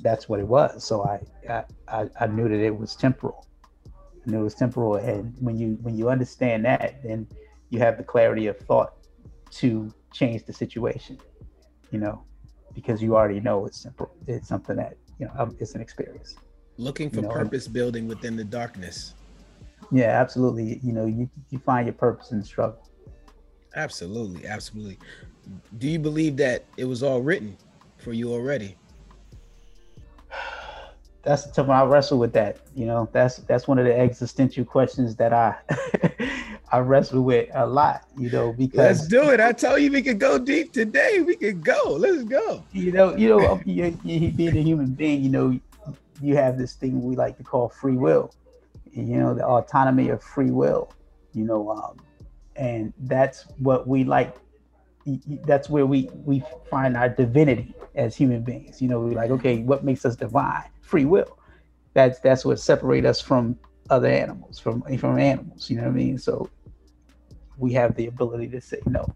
that's 0.00 0.28
what 0.28 0.40
it 0.40 0.46
was. 0.46 0.84
So 0.84 1.04
I 1.04 1.64
I 1.88 2.08
I 2.18 2.26
knew 2.28 2.48
that 2.48 2.60
it 2.60 2.76
was 2.76 2.94
temporal. 2.94 3.46
I 3.86 4.30
knew 4.30 4.40
it 4.40 4.44
was 4.44 4.54
temporal, 4.54 4.96
and 4.96 5.34
when 5.40 5.58
you 5.58 5.78
when 5.82 5.96
you 5.96 6.08
understand 6.08 6.64
that, 6.64 7.02
then 7.02 7.26
you 7.70 7.80
have 7.80 7.98
the 7.98 8.04
clarity 8.04 8.46
of 8.46 8.56
thought 8.58 8.92
to 9.52 9.92
change 10.12 10.44
the 10.46 10.52
situation. 10.52 11.18
You 11.90 11.98
know, 11.98 12.24
because 12.72 13.02
you 13.02 13.16
already 13.16 13.40
know 13.40 13.66
it's 13.66 13.82
simple. 13.82 14.14
It's 14.28 14.46
something 14.46 14.76
that 14.76 14.96
you 15.18 15.26
know 15.26 15.32
um, 15.38 15.56
it's 15.58 15.74
an 15.74 15.80
experience. 15.80 16.36
Looking 16.78 17.10
for 17.10 17.16
you 17.16 17.22
know, 17.22 17.28
purpose 17.28 17.66
building 17.66 18.06
within 18.06 18.36
the 18.36 18.44
darkness. 18.44 19.14
Yeah, 19.90 20.20
absolutely. 20.20 20.78
You 20.84 20.92
know, 20.92 21.06
you 21.06 21.28
you 21.50 21.58
find 21.58 21.86
your 21.86 21.94
purpose 21.94 22.30
in 22.30 22.38
the 22.38 22.44
struggle. 22.44 22.86
Absolutely, 23.74 24.46
absolutely. 24.46 24.98
Do 25.78 25.88
you 25.88 25.98
believe 25.98 26.36
that 26.38 26.64
it 26.76 26.84
was 26.84 27.02
all 27.02 27.20
written 27.20 27.56
for 27.98 28.12
you 28.12 28.32
already? 28.32 28.76
That's 31.22 31.44
the 31.44 31.52
time 31.52 31.70
I 31.70 31.84
wrestle 31.84 32.18
with 32.18 32.32
that. 32.32 32.58
You 32.74 32.86
know, 32.86 33.06
that's 33.12 33.36
that's 33.36 33.68
one 33.68 33.78
of 33.78 33.84
the 33.84 33.94
existential 33.94 34.64
questions 34.64 35.16
that 35.16 35.34
I 35.34 35.54
I 36.72 36.78
wrestle 36.78 37.22
with 37.22 37.50
a 37.52 37.66
lot. 37.66 38.06
You 38.16 38.30
know, 38.30 38.54
because 38.54 38.78
let's 38.78 39.06
do 39.06 39.28
it. 39.28 39.38
I 39.38 39.52
told 39.52 39.82
you 39.82 39.92
we 39.92 40.00
could 40.00 40.18
go 40.18 40.38
deep 40.38 40.72
today. 40.72 41.20
We 41.20 41.36
could 41.36 41.62
go. 41.62 41.92
Let's 41.98 42.24
go. 42.24 42.64
You 42.72 42.92
know, 42.92 43.14
you 43.16 43.28
know, 43.28 43.60
you, 43.66 43.98
you, 44.02 44.30
being 44.30 44.56
a 44.56 44.62
human 44.62 44.94
being, 44.94 45.22
you 45.22 45.28
know, 45.28 45.60
you 46.22 46.36
have 46.36 46.56
this 46.56 46.72
thing 46.72 47.02
we 47.02 47.16
like 47.16 47.36
to 47.36 47.42
call 47.42 47.68
free 47.68 47.96
will. 47.96 48.32
You 48.90 49.18
know, 49.18 49.34
the 49.34 49.46
autonomy 49.46 50.08
of 50.08 50.22
free 50.22 50.50
will. 50.50 50.90
You 51.34 51.44
know, 51.44 51.70
um, 51.70 51.98
and 52.60 52.92
that's 53.00 53.46
what 53.58 53.88
we 53.88 54.04
like 54.04 54.36
that's 55.46 55.70
where 55.70 55.86
we 55.86 56.08
we 56.12 56.44
find 56.68 56.96
our 56.96 57.08
divinity 57.08 57.74
as 57.94 58.14
human 58.14 58.42
beings. 58.42 58.80
You 58.80 58.88
know 58.88 59.00
we're 59.00 59.14
like 59.14 59.30
okay 59.30 59.62
what 59.62 59.82
makes 59.82 60.04
us 60.04 60.14
divine? 60.14 60.68
Free 60.82 61.06
will. 61.06 61.38
That's 61.94 62.20
that's 62.20 62.44
what 62.44 62.60
separate 62.60 63.04
us 63.06 63.20
from 63.20 63.58
other 63.88 64.08
animals 64.08 64.60
from 64.60 64.82
from 64.98 65.18
animals 65.18 65.68
you 65.68 65.76
know 65.76 65.82
what 65.82 65.90
i 65.90 65.94
mean? 65.94 66.18
So 66.18 66.48
we 67.56 67.72
have 67.72 67.96
the 67.96 68.06
ability 68.06 68.48
to 68.48 68.60
say 68.60 68.78
no. 68.86 69.10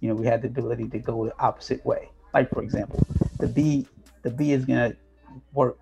You 0.00 0.08
know 0.08 0.14
we 0.14 0.26
have 0.26 0.42
the 0.42 0.48
ability 0.48 0.88
to 0.88 0.98
go 0.98 1.26
the 1.26 1.38
opposite 1.38 1.84
way. 1.84 2.08
Like 2.32 2.50
for 2.50 2.62
example 2.62 3.06
the 3.38 3.48
bee 3.48 3.86
the 4.22 4.30
bee 4.30 4.52
is 4.52 4.64
going 4.64 4.92
to 4.92 4.96
work 5.52 5.78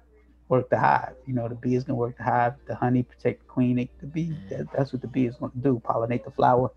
work 0.48 0.68
the 0.70 0.78
hive. 0.78 1.14
You 1.24 1.34
know 1.34 1.46
the 1.48 1.54
bee 1.54 1.76
is 1.76 1.84
going 1.84 1.96
to 1.96 2.00
work 2.00 2.16
the 2.16 2.24
hive. 2.24 2.54
The 2.66 2.74
honey 2.74 3.04
protect 3.04 3.42
the 3.42 3.46
queen. 3.46 3.88
The 4.00 4.06
bee 4.06 4.34
that, 4.50 4.66
that's 4.72 4.92
what 4.92 5.02
the 5.02 5.08
bee 5.08 5.26
is 5.26 5.36
going 5.36 5.52
to 5.52 5.58
do 5.58 5.80
pollinate 5.84 6.24
the 6.24 6.32
flower 6.32 6.70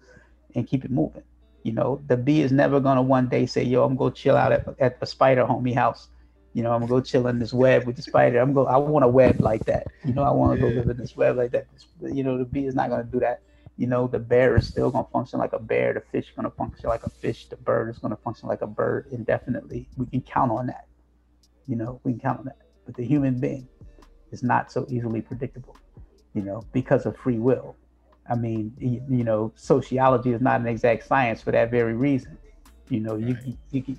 and 0.55 0.67
keep 0.67 0.85
it 0.85 0.91
moving. 0.91 1.23
You 1.63 1.73
know, 1.73 2.01
the 2.07 2.17
bee 2.17 2.41
is 2.41 2.51
never 2.51 2.79
gonna 2.79 3.01
one 3.01 3.27
day 3.27 3.45
say, 3.45 3.63
"Yo, 3.63 3.83
I'm 3.83 3.95
gonna 3.95 4.11
chill 4.13 4.35
out 4.35 4.51
at, 4.51 4.67
at 4.79 4.99
the 4.99 5.05
spider 5.05 5.43
homie 5.45 5.75
house." 5.75 6.09
You 6.53 6.63
know, 6.63 6.71
I'm 6.71 6.81
gonna 6.81 6.89
go 6.89 7.01
chill 7.01 7.27
in 7.27 7.37
this 7.37 7.53
web 7.53 7.85
with 7.85 7.95
the 7.95 8.01
spider. 8.01 8.39
I'm 8.39 8.53
go. 8.53 8.65
I 8.65 8.77
want 8.77 9.05
a 9.05 9.07
web 9.07 9.41
like 9.41 9.65
that. 9.65 9.87
You 10.03 10.13
know, 10.13 10.23
I 10.23 10.31
want 10.31 10.59
to 10.59 10.65
yeah. 10.65 10.71
go 10.71 10.77
live 10.77 10.89
in 10.89 10.97
this 10.97 11.15
web 11.15 11.37
like 11.37 11.51
that. 11.51 11.67
You 12.01 12.23
know, 12.23 12.37
the 12.37 12.45
bee 12.45 12.65
is 12.65 12.75
not 12.75 12.89
gonna 12.89 13.03
do 13.03 13.19
that. 13.19 13.41
You 13.77 13.87
know, 13.87 14.07
the 14.07 14.19
bear 14.19 14.55
is 14.57 14.67
still 14.67 14.89
gonna 14.89 15.07
function 15.11 15.39
like 15.39 15.53
a 15.53 15.59
bear. 15.59 15.93
The 15.93 16.01
fish 16.01 16.29
is 16.29 16.35
gonna 16.35 16.49
function 16.51 16.89
like 16.89 17.03
a 17.03 17.09
fish. 17.09 17.47
The 17.47 17.57
bird 17.57 17.89
is 17.89 17.99
gonna 17.99 18.17
function 18.17 18.49
like 18.49 18.61
a 18.61 18.67
bird 18.67 19.07
indefinitely. 19.11 19.87
We 19.97 20.05
can 20.05 20.21
count 20.21 20.51
on 20.51 20.67
that. 20.67 20.87
You 21.67 21.75
know, 21.75 21.99
we 22.03 22.13
can 22.13 22.19
count 22.19 22.39
on 22.39 22.45
that. 22.45 22.57
But 22.85 22.95
the 22.95 23.05
human 23.05 23.39
being 23.39 23.67
is 24.31 24.43
not 24.43 24.71
so 24.71 24.85
easily 24.89 25.21
predictable, 25.21 25.77
you 26.33 26.41
know, 26.41 26.63
because 26.73 27.05
of 27.05 27.15
free 27.17 27.37
will. 27.37 27.75
I 28.29 28.35
mean, 28.35 28.73
you, 28.77 29.01
you 29.09 29.23
know, 29.23 29.51
sociology 29.55 30.31
is 30.31 30.41
not 30.41 30.61
an 30.61 30.67
exact 30.67 31.07
science 31.07 31.41
for 31.41 31.51
that 31.51 31.71
very 31.71 31.93
reason. 31.93 32.37
You 32.89 32.99
know, 32.99 33.15
you, 33.15 33.37
you, 33.71 33.83
you, 33.87 33.95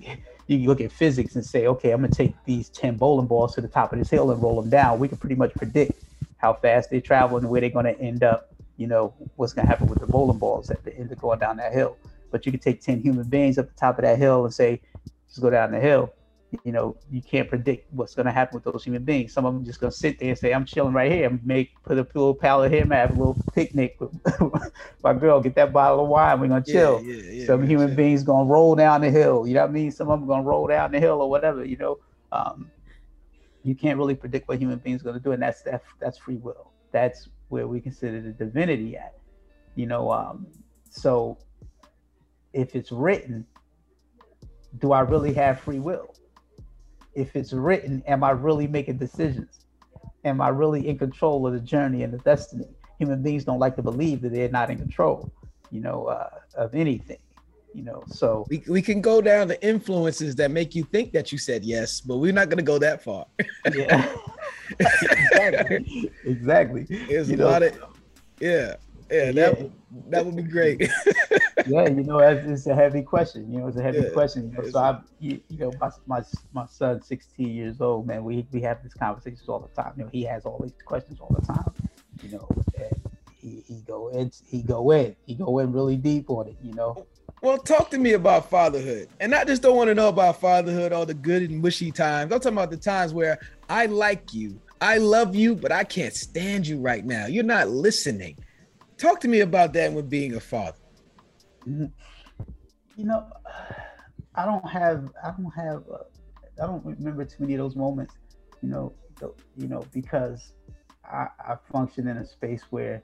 you 0.46 0.68
look 0.68 0.80
at 0.80 0.92
physics 0.92 1.34
and 1.34 1.44
say, 1.44 1.66
okay, 1.66 1.90
I'm 1.90 2.00
gonna 2.00 2.12
take 2.12 2.34
these 2.44 2.68
10 2.70 2.96
bowling 2.96 3.26
balls 3.26 3.54
to 3.56 3.60
the 3.60 3.68
top 3.68 3.92
of 3.92 3.98
this 3.98 4.10
hill 4.10 4.30
and 4.30 4.42
roll 4.42 4.60
them 4.60 4.70
down. 4.70 4.98
We 4.98 5.08
can 5.08 5.18
pretty 5.18 5.34
much 5.34 5.54
predict 5.54 6.04
how 6.38 6.54
fast 6.54 6.90
they 6.90 7.00
travel 7.00 7.38
and 7.38 7.48
where 7.48 7.60
they're 7.60 7.70
gonna 7.70 7.90
end 7.92 8.22
up, 8.22 8.54
you 8.76 8.86
know, 8.86 9.14
what's 9.36 9.52
gonna 9.52 9.68
happen 9.68 9.88
with 9.88 10.00
the 10.00 10.06
bowling 10.06 10.38
balls 10.38 10.70
at 10.70 10.84
the 10.84 10.96
end 10.96 11.10
of 11.10 11.18
going 11.18 11.38
down 11.38 11.56
that 11.58 11.72
hill. 11.72 11.96
But 12.30 12.46
you 12.46 12.52
can 12.52 12.60
take 12.60 12.80
10 12.80 13.02
human 13.02 13.28
beings 13.28 13.58
up 13.58 13.68
the 13.68 13.74
top 13.74 13.98
of 13.98 14.04
that 14.04 14.18
hill 14.18 14.44
and 14.44 14.54
say, 14.54 14.80
just 15.28 15.40
go 15.40 15.50
down 15.50 15.72
the 15.72 15.80
hill 15.80 16.12
you 16.64 16.72
know, 16.72 16.96
you 17.10 17.22
can't 17.22 17.48
predict 17.48 17.92
what's 17.92 18.14
going 18.14 18.26
to 18.26 18.32
happen 18.32 18.56
with 18.60 18.64
those 18.64 18.82
human 18.82 19.04
beings. 19.04 19.32
Some 19.32 19.46
of 19.46 19.54
them 19.54 19.64
just 19.64 19.80
going 19.80 19.90
to 19.90 19.96
sit 19.96 20.18
there 20.18 20.30
and 20.30 20.38
say, 20.38 20.52
"I'm 20.52 20.64
chilling 20.64 20.92
right 20.92 21.10
here. 21.10 21.26
I'm 21.26 21.40
make 21.44 21.70
put 21.84 21.98
a 21.98 22.02
little 22.02 22.34
pallet 22.34 22.72
here, 22.72 22.84
have 22.86 23.10
a 23.10 23.12
little 23.14 23.40
picnic 23.54 23.96
with 24.00 24.12
my 25.04 25.14
girl. 25.14 25.40
Get 25.40 25.54
that 25.54 25.72
bottle 25.72 26.02
of 26.02 26.08
wine. 26.08 26.40
We're 26.40 26.48
gonna 26.48 26.64
chill." 26.64 27.00
Yeah, 27.02 27.14
yeah, 27.14 27.32
yeah, 27.32 27.46
Some 27.46 27.66
human 27.66 27.94
beings 27.94 28.22
going 28.22 28.46
to 28.46 28.52
roll 28.52 28.74
down 28.74 29.00
the 29.00 29.10
hill. 29.10 29.46
You 29.46 29.54
know 29.54 29.62
what 29.62 29.70
I 29.70 29.72
mean? 29.72 29.90
Some 29.92 30.10
of 30.10 30.18
them 30.18 30.26
going 30.26 30.42
to 30.42 30.48
roll 30.48 30.66
down 30.66 30.92
the 30.92 31.00
hill 31.00 31.20
or 31.20 31.30
whatever. 31.30 31.64
You 31.64 31.76
know, 31.76 31.98
um, 32.32 32.70
you 33.62 33.74
can't 33.74 33.98
really 33.98 34.14
predict 34.14 34.48
what 34.48 34.58
human 34.58 34.78
beings 34.78 35.02
going 35.02 35.14
to 35.14 35.20
do, 35.20 35.32
and 35.32 35.42
that's 35.42 35.62
that, 35.62 35.82
that's 36.00 36.18
free 36.18 36.36
will. 36.36 36.72
That's 36.92 37.28
where 37.48 37.68
we 37.68 37.80
consider 37.80 38.20
the 38.20 38.30
divinity 38.32 38.96
at. 38.96 39.14
You 39.76 39.86
know, 39.86 40.10
um, 40.10 40.46
so 40.90 41.38
if 42.52 42.74
it's 42.74 42.90
written, 42.90 43.46
do 44.78 44.92
I 44.92 45.00
really 45.00 45.32
have 45.34 45.60
free 45.60 45.78
will? 45.78 46.14
If 47.14 47.36
it's 47.36 47.52
written, 47.52 48.02
am 48.06 48.24
I 48.24 48.30
really 48.30 48.66
making 48.66 48.98
decisions? 48.98 49.60
Am 50.24 50.40
I 50.40 50.48
really 50.48 50.88
in 50.88 50.98
control 50.98 51.46
of 51.46 51.54
the 51.54 51.60
journey 51.60 52.02
and 52.02 52.12
the 52.12 52.18
destiny? 52.18 52.66
Human 52.98 53.22
beings 53.22 53.44
don't 53.44 53.58
like 53.58 53.76
to 53.76 53.82
believe 53.82 54.20
that 54.22 54.32
they're 54.32 54.50
not 54.50 54.70
in 54.70 54.78
control, 54.78 55.32
you 55.70 55.80
know, 55.80 56.06
uh, 56.06 56.28
of 56.54 56.74
anything, 56.74 57.18
you 57.74 57.82
know. 57.82 58.04
So 58.06 58.46
we, 58.50 58.62
we 58.68 58.82
can 58.82 59.00
go 59.00 59.22
down 59.22 59.48
the 59.48 59.62
influences 59.66 60.36
that 60.36 60.50
make 60.50 60.74
you 60.74 60.84
think 60.84 61.12
that 61.12 61.32
you 61.32 61.38
said 61.38 61.64
yes, 61.64 62.00
but 62.00 62.18
we're 62.18 62.32
not 62.32 62.50
going 62.50 62.58
to 62.58 62.64
go 62.64 62.78
that 62.78 63.02
far. 63.02 63.26
yeah, 63.74 64.14
exactly. 64.78 66.12
Exactly. 66.26 66.82
There's 67.08 67.30
you 67.30 67.36
a 67.36 67.38
know, 67.38 67.46
lot 67.46 67.62
of 67.62 67.78
yeah. 68.40 68.76
Yeah, 69.10 69.32
that 69.32 69.60
yeah. 69.60 69.66
that 70.10 70.24
would 70.24 70.36
be 70.36 70.42
great. 70.42 70.80
yeah, 71.66 71.88
you 71.88 72.04
know, 72.04 72.18
it's, 72.20 72.66
a 72.66 72.74
heavy 72.74 73.02
question. 73.02 73.50
You 73.50 73.58
know, 73.58 73.66
it's 73.66 73.76
a 73.76 73.82
heavy 73.82 73.98
yeah, 73.98 74.10
question. 74.10 74.50
You 74.50 74.62
know, 74.62 74.70
so 74.70 74.78
I, 74.78 75.00
you, 75.18 75.40
you, 75.48 75.58
know, 75.58 75.72
my, 75.80 75.90
my 76.06 76.22
my 76.52 76.66
son's 76.66 77.06
16 77.06 77.48
years 77.48 77.80
old, 77.80 78.06
man. 78.06 78.22
We 78.22 78.46
we 78.52 78.60
have 78.62 78.82
these 78.82 78.94
conversations 78.94 79.48
all 79.48 79.58
the 79.58 79.82
time. 79.82 79.92
You 79.96 80.04
know, 80.04 80.10
he 80.12 80.22
has 80.24 80.44
all 80.44 80.60
these 80.62 80.74
questions 80.84 81.18
all 81.20 81.34
the 81.38 81.44
time. 81.44 81.72
You 82.22 82.32
know, 82.32 82.48
and 82.78 83.00
he, 83.40 83.64
he 83.66 83.80
go 83.80 84.08
in, 84.08 84.30
he 84.46 84.62
go 84.62 84.90
in, 84.92 85.16
he 85.26 85.34
go 85.34 85.58
in 85.58 85.72
really 85.72 85.96
deep 85.96 86.30
on 86.30 86.46
it. 86.46 86.56
You 86.62 86.74
know. 86.74 87.06
Well, 87.42 87.58
talk 87.58 87.90
to 87.90 87.98
me 87.98 88.12
about 88.12 88.48
fatherhood, 88.50 89.08
and 89.18 89.34
I 89.34 89.44
just 89.44 89.62
don't 89.62 89.76
want 89.76 89.88
to 89.88 89.94
know 89.94 90.08
about 90.08 90.40
fatherhood, 90.40 90.92
all 90.92 91.06
the 91.06 91.14
good 91.14 91.42
and 91.42 91.60
mushy 91.60 91.90
times. 91.90 92.32
I'm 92.32 92.38
talking 92.38 92.56
about 92.56 92.70
the 92.70 92.76
times 92.76 93.12
where 93.14 93.38
I 93.68 93.86
like 93.86 94.34
you, 94.34 94.60
I 94.80 94.98
love 94.98 95.34
you, 95.34 95.56
but 95.56 95.72
I 95.72 95.82
can't 95.82 96.14
stand 96.14 96.66
you 96.66 96.78
right 96.78 97.04
now. 97.04 97.26
You're 97.26 97.44
not 97.44 97.68
listening. 97.68 98.36
Talk 99.00 99.18
to 99.20 99.28
me 99.28 99.40
about 99.40 99.72
that 99.72 99.94
with 99.94 100.10
being 100.10 100.34
a 100.34 100.40
father. 100.40 100.76
You 101.64 101.90
know, 102.98 103.26
I 104.34 104.44
don't 104.44 104.68
have, 104.68 105.08
I 105.24 105.30
don't 105.30 105.50
have, 105.52 105.84
uh, 105.90 106.62
I 106.62 106.66
don't 106.66 106.84
remember 106.84 107.24
too 107.24 107.36
many 107.38 107.54
of 107.54 107.60
those 107.60 107.76
moments. 107.76 108.14
You 108.62 108.68
know, 108.68 108.92
you 109.56 109.68
know, 109.68 109.86
because 109.94 110.52
I, 111.02 111.28
I 111.38 111.56
function 111.72 112.08
in 112.08 112.18
a 112.18 112.26
space 112.26 112.64
where 112.68 113.02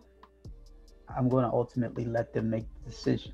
I'm 1.17 1.31
going 1.31 1.45
to 1.45 1.51
ultimately 1.51 2.05
let 2.05 2.35
them 2.35 2.51
make 2.51 2.67
the 2.75 2.91
decision. 2.91 3.33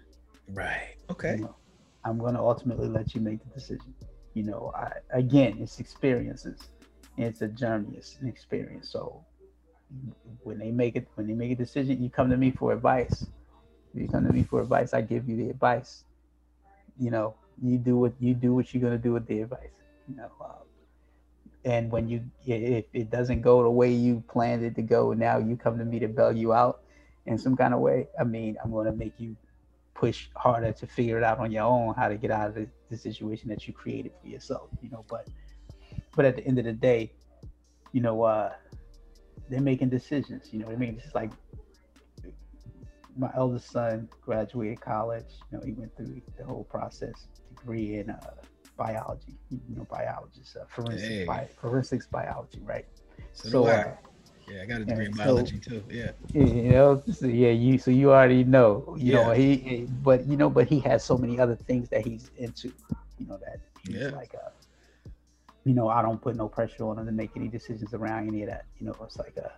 Right. 0.49 0.95
Okay. 1.11 1.39
You 1.39 1.43
know, 1.43 1.57
I'm 2.05 2.17
going 2.17 2.35
to 2.35 2.41
ultimately 2.41 2.89
let 2.89 3.13
you 3.13 3.23
make 3.23 3.41
the 3.43 3.51
decision. 3.59 3.93
You 4.35 4.45
know, 4.45 4.73
I, 4.77 4.93
again, 5.11 5.59
it's 5.61 5.81
experiences. 5.81 6.61
It's 7.19 7.43
a 7.43 7.49
journey. 7.49 7.97
It's 7.97 8.19
an 8.21 8.29
experience. 8.29 8.89
So 8.89 9.25
when 10.43 10.59
they 10.59 10.71
make 10.71 10.97
it 10.97 11.09
when 11.15 11.27
they 11.27 11.35
make 11.35 11.53
a 11.53 11.57
decision, 11.57 12.03
you 12.03 12.11
come 12.11 12.31
to 12.31 12.37
me 12.37 12.51
for 12.51 12.73
advice. 12.73 13.27
you 13.95 14.09
come 14.09 14.27
to 14.27 14.33
me 14.33 14.43
for 14.43 14.61
advice, 14.61 14.95
I 14.95 15.01
give 15.03 15.29
you 15.29 15.37
the 15.37 15.51
advice. 15.51 16.05
You 16.99 17.11
know, 17.11 17.35
you 17.63 17.79
do 17.79 17.97
what 17.97 18.15
you 18.21 18.35
do 18.35 18.55
what 18.55 18.73
you're 18.73 18.83
gonna 18.83 18.99
do 18.99 19.13
with 19.13 19.27
the 19.27 19.41
advice. 19.41 19.71
You 20.09 20.17
know, 20.17 20.31
um, 20.41 20.67
and 21.65 21.91
when 21.91 22.09
you 22.09 22.23
if 22.47 22.87
it 22.93 23.11
doesn't 23.11 23.43
go 23.43 23.63
the 23.63 23.71
way 23.71 23.91
you 23.93 24.23
planned 24.29 24.65
it 24.65 24.75
to 24.77 24.83
go, 24.83 25.13
now 25.13 25.39
you 25.39 25.57
come 25.57 25.79
to 25.79 25.85
me 25.85 25.99
to 26.01 26.09
bail 26.09 26.33
you 26.33 26.53
out 26.53 26.81
in 27.27 27.39
some 27.39 27.57
kind 27.57 27.73
of 27.75 27.81
way. 27.81 28.09
I 28.19 28.25
mean, 28.25 28.57
I'm 28.63 28.73
gonna 28.73 28.93
make 28.93 29.15
you 29.19 29.37
push 29.95 30.29
harder 30.35 30.73
to 30.73 30.87
figure 30.87 31.19
it 31.19 31.23
out 31.23 31.39
on 31.39 31.53
your 31.53 31.65
own 31.65 31.95
how 31.95 32.09
to 32.09 32.17
get 32.17 32.31
out 32.31 32.49
of 32.49 32.55
the, 32.55 32.67
the 32.91 32.97
situation 32.97 33.49
that 33.51 33.69
you 33.69 33.73
created 33.73 34.13
for 34.21 34.29
yourself. 34.29 34.71
You 34.83 34.91
know, 34.91 35.05
but 35.09 35.29
but 36.17 36.25
at 36.25 36.37
the 36.37 36.47
end 36.47 36.59
of 36.59 36.65
the 36.65 36.73
day, 36.73 37.13
you 37.93 38.01
know, 38.01 38.23
uh, 38.23 38.53
they're 39.53 39.61
making 39.61 39.91
decisions. 39.91 40.49
You 40.51 40.61
know 40.61 40.67
what 40.67 40.77
I 40.77 40.79
mean? 40.79 40.99
It's 41.05 41.15
like 41.15 41.31
my 43.17 43.31
eldest 43.37 43.71
son 43.71 44.09
graduated 44.23 44.81
college. 44.81 45.27
You 45.51 45.59
know, 45.59 45.65
he 45.65 45.73
went 45.73 45.95
through 45.95 46.23
the 46.39 46.45
whole 46.45 46.65
process, 46.65 47.27
degree 47.51 47.99
in 47.99 48.09
uh, 48.09 48.19
biology. 48.79 49.37
You 49.51 49.77
know, 49.77 49.87
biologist, 49.91 50.57
uh, 50.57 50.65
forensics, 50.69 51.07
hey. 51.07 51.25
bi- 51.27 51.51
forensics 51.61 52.07
biology, 52.07 52.61
right? 52.65 52.87
So, 53.35 53.49
so 53.51 53.67
uh, 53.67 53.95
yeah, 54.49 54.63
I 54.63 54.65
got 54.65 54.81
a 54.81 54.85
degree 54.87 55.07
in 55.07 55.13
biology 55.13 55.61
so, 55.63 55.71
too. 55.71 55.85
Yeah. 55.91 56.13
You 56.33 56.71
know, 56.71 57.03
so 57.13 57.27
yeah, 57.27 57.51
you 57.51 57.77
so 57.77 57.91
you 57.91 58.11
already 58.11 58.45
know. 58.45 58.97
You 58.99 59.13
yeah. 59.13 59.23
know, 59.23 59.31
he 59.33 59.87
but 60.03 60.27
you 60.27 60.39
know, 60.39 60.49
but 60.49 60.67
he 60.67 60.81
has 60.81 61.05
so 61.05 61.19
many 61.19 61.39
other 61.39 61.57
things 61.57 61.91
that 61.91 62.07
he's 62.07 62.31
into. 62.39 62.73
You 63.19 63.27
know 63.27 63.37
that 63.37 63.61
he's 63.85 63.97
yeah. 63.97 64.09
like 64.09 64.33
a 64.33 64.51
you 65.65 65.75
know, 65.75 65.89
I 65.89 66.03
don't 66.03 66.21
put 66.21 66.37
no 66.37 66.49
pressure 66.49 66.85
on 66.85 66.97
them 66.97 67.07
to 67.07 67.13
make 67.13 67.31
any 67.37 67.49
decisions 67.49 67.95
around 67.95 68.29
any 68.29 68.43
of 68.43 68.49
that. 68.49 68.67
You 68.79 68.87
know, 68.87 68.97
it's 69.03 69.17
like 69.17 69.37
a, 69.37 69.53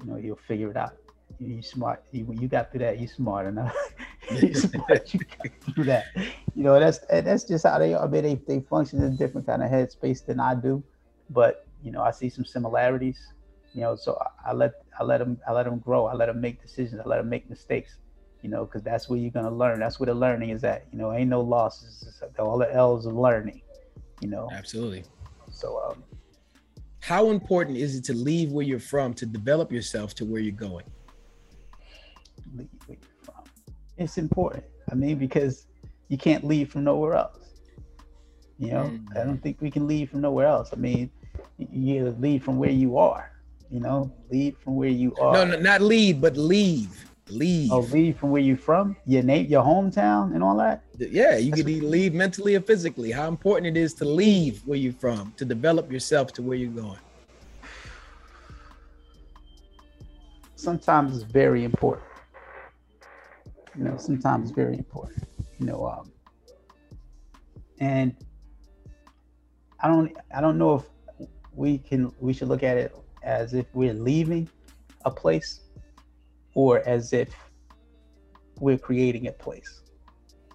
you 0.00 0.10
know, 0.10 0.16
you'll 0.16 0.36
figure 0.48 0.70
it 0.70 0.76
out. 0.76 0.96
You, 1.38 1.56
you 1.56 1.62
smart. 1.62 2.02
You, 2.12 2.24
when 2.24 2.40
you 2.40 2.48
got 2.48 2.70
through 2.70 2.80
that, 2.80 2.98
you 2.98 3.06
smart 3.06 3.46
enough. 3.46 3.76
you 4.30 4.54
smart. 4.54 5.12
You 5.12 5.20
got 5.20 5.74
through 5.74 5.84
that. 5.84 6.06
You 6.54 6.62
know, 6.62 6.80
that's 6.80 7.00
that's 7.10 7.44
just 7.44 7.66
how 7.66 7.78
they 7.78 7.92
are. 7.92 8.04
I 8.04 8.08
mean, 8.08 8.22
they 8.22 8.34
they 8.46 8.60
function 8.60 9.02
in 9.02 9.12
a 9.12 9.16
different 9.16 9.46
kind 9.46 9.62
of 9.62 9.70
headspace 9.70 10.24
than 10.24 10.40
I 10.40 10.54
do, 10.54 10.82
but 11.30 11.66
you 11.82 11.90
know, 11.90 12.02
I 12.02 12.10
see 12.10 12.30
some 12.30 12.44
similarities. 12.44 13.18
You 13.74 13.82
know, 13.82 13.96
so 13.96 14.18
I, 14.18 14.50
I 14.50 14.52
let 14.54 14.72
I 14.98 15.04
let 15.04 15.18
them 15.18 15.38
I 15.46 15.52
let 15.52 15.64
them 15.64 15.78
grow. 15.78 16.06
I 16.06 16.14
let 16.14 16.26
them 16.26 16.40
make 16.40 16.62
decisions. 16.62 17.02
I 17.04 17.06
let 17.06 17.18
them 17.18 17.28
make 17.28 17.50
mistakes. 17.50 17.98
You 18.42 18.48
know, 18.48 18.64
because 18.64 18.82
that's 18.82 19.10
where 19.10 19.18
you're 19.18 19.30
gonna 19.30 19.50
learn. 19.50 19.80
That's 19.80 20.00
where 20.00 20.06
the 20.06 20.14
learning 20.14 20.50
is 20.50 20.64
at. 20.64 20.86
You 20.90 20.98
know, 20.98 21.12
ain't 21.12 21.28
no 21.28 21.42
losses. 21.42 22.22
All 22.38 22.56
the 22.56 22.72
L's 22.72 23.04
of 23.04 23.14
learning 23.14 23.60
you 24.20 24.28
know? 24.28 24.48
Absolutely. 24.52 25.04
So 25.50 25.80
um 25.88 26.04
how 27.00 27.30
important 27.30 27.76
is 27.76 27.94
it 27.94 28.04
to 28.04 28.12
leave 28.12 28.50
where 28.50 28.64
you're 28.64 28.80
from 28.80 29.14
to 29.14 29.26
develop 29.26 29.70
yourself 29.70 30.14
to 30.16 30.24
where 30.24 30.40
you're 30.40 30.52
going? 30.52 30.86
Leave 32.54 32.68
where 32.86 32.98
you're 33.00 33.24
from. 33.24 33.44
It's 33.96 34.18
important. 34.18 34.64
I 34.90 34.94
mean 34.94 35.18
because 35.18 35.66
you 36.08 36.18
can't 36.18 36.44
leave 36.44 36.70
from 36.70 36.84
nowhere 36.84 37.14
else. 37.14 37.38
You 38.58 38.70
know? 38.70 38.84
Mm-hmm. 38.84 39.18
i 39.18 39.24
don't 39.24 39.42
think 39.42 39.60
we 39.60 39.70
can 39.70 39.86
leave 39.86 40.10
from 40.10 40.22
nowhere 40.22 40.46
else. 40.46 40.70
I 40.72 40.76
mean 40.76 41.10
you 41.58 42.14
leave 42.18 42.44
from 42.44 42.58
where 42.58 42.70
you 42.70 42.98
are 42.98 43.32
you 43.70 43.80
know? 43.80 44.12
Leave 44.30 44.56
from 44.58 44.76
where 44.76 44.88
you 44.88 45.14
are. 45.20 45.32
no, 45.32 45.44
no 45.44 45.58
not 45.58 45.80
leave 45.80 46.20
but 46.20 46.36
leave 46.36 47.06
leave. 47.28 47.72
Oh, 47.72 47.80
leave 47.80 48.18
from 48.18 48.30
where 48.30 48.42
you're 48.42 48.56
from, 48.56 48.96
your 49.06 49.22
name, 49.22 49.46
your 49.46 49.62
hometown, 49.62 50.34
and 50.34 50.42
all 50.42 50.56
that. 50.58 50.84
Yeah, 50.98 51.36
you 51.36 51.52
could 51.52 51.66
leave 51.66 52.14
mentally 52.14 52.54
or 52.54 52.60
physically. 52.60 53.10
How 53.10 53.28
important 53.28 53.76
it 53.76 53.80
is 53.80 53.94
to 53.94 54.04
leave 54.04 54.62
where 54.66 54.78
you're 54.78 54.92
from 54.92 55.32
to 55.36 55.44
develop 55.44 55.90
yourself 55.90 56.32
to 56.34 56.42
where 56.42 56.56
you're 56.56 56.70
going. 56.70 56.98
Sometimes 60.54 61.14
it's 61.14 61.30
very 61.30 61.64
important. 61.64 62.06
You 63.76 63.84
know, 63.84 63.96
sometimes 63.98 64.48
it's 64.48 64.56
very 64.56 64.76
important. 64.76 65.28
You 65.58 65.66
know, 65.66 65.86
um, 65.86 66.12
and 67.78 68.14
I 69.80 69.88
don't, 69.88 70.16
I 70.34 70.40
don't 70.40 70.58
know 70.58 70.76
if 70.76 71.28
we 71.54 71.78
can, 71.78 72.12
we 72.20 72.32
should 72.32 72.48
look 72.48 72.62
at 72.62 72.76
it 72.76 72.96
as 73.22 73.52
if 73.52 73.66
we're 73.74 73.92
leaving 73.92 74.48
a 75.04 75.10
place 75.10 75.60
or 76.56 76.80
as 76.88 77.12
if 77.12 77.36
we're 78.60 78.78
creating 78.78 79.28
a 79.28 79.32
place, 79.32 79.82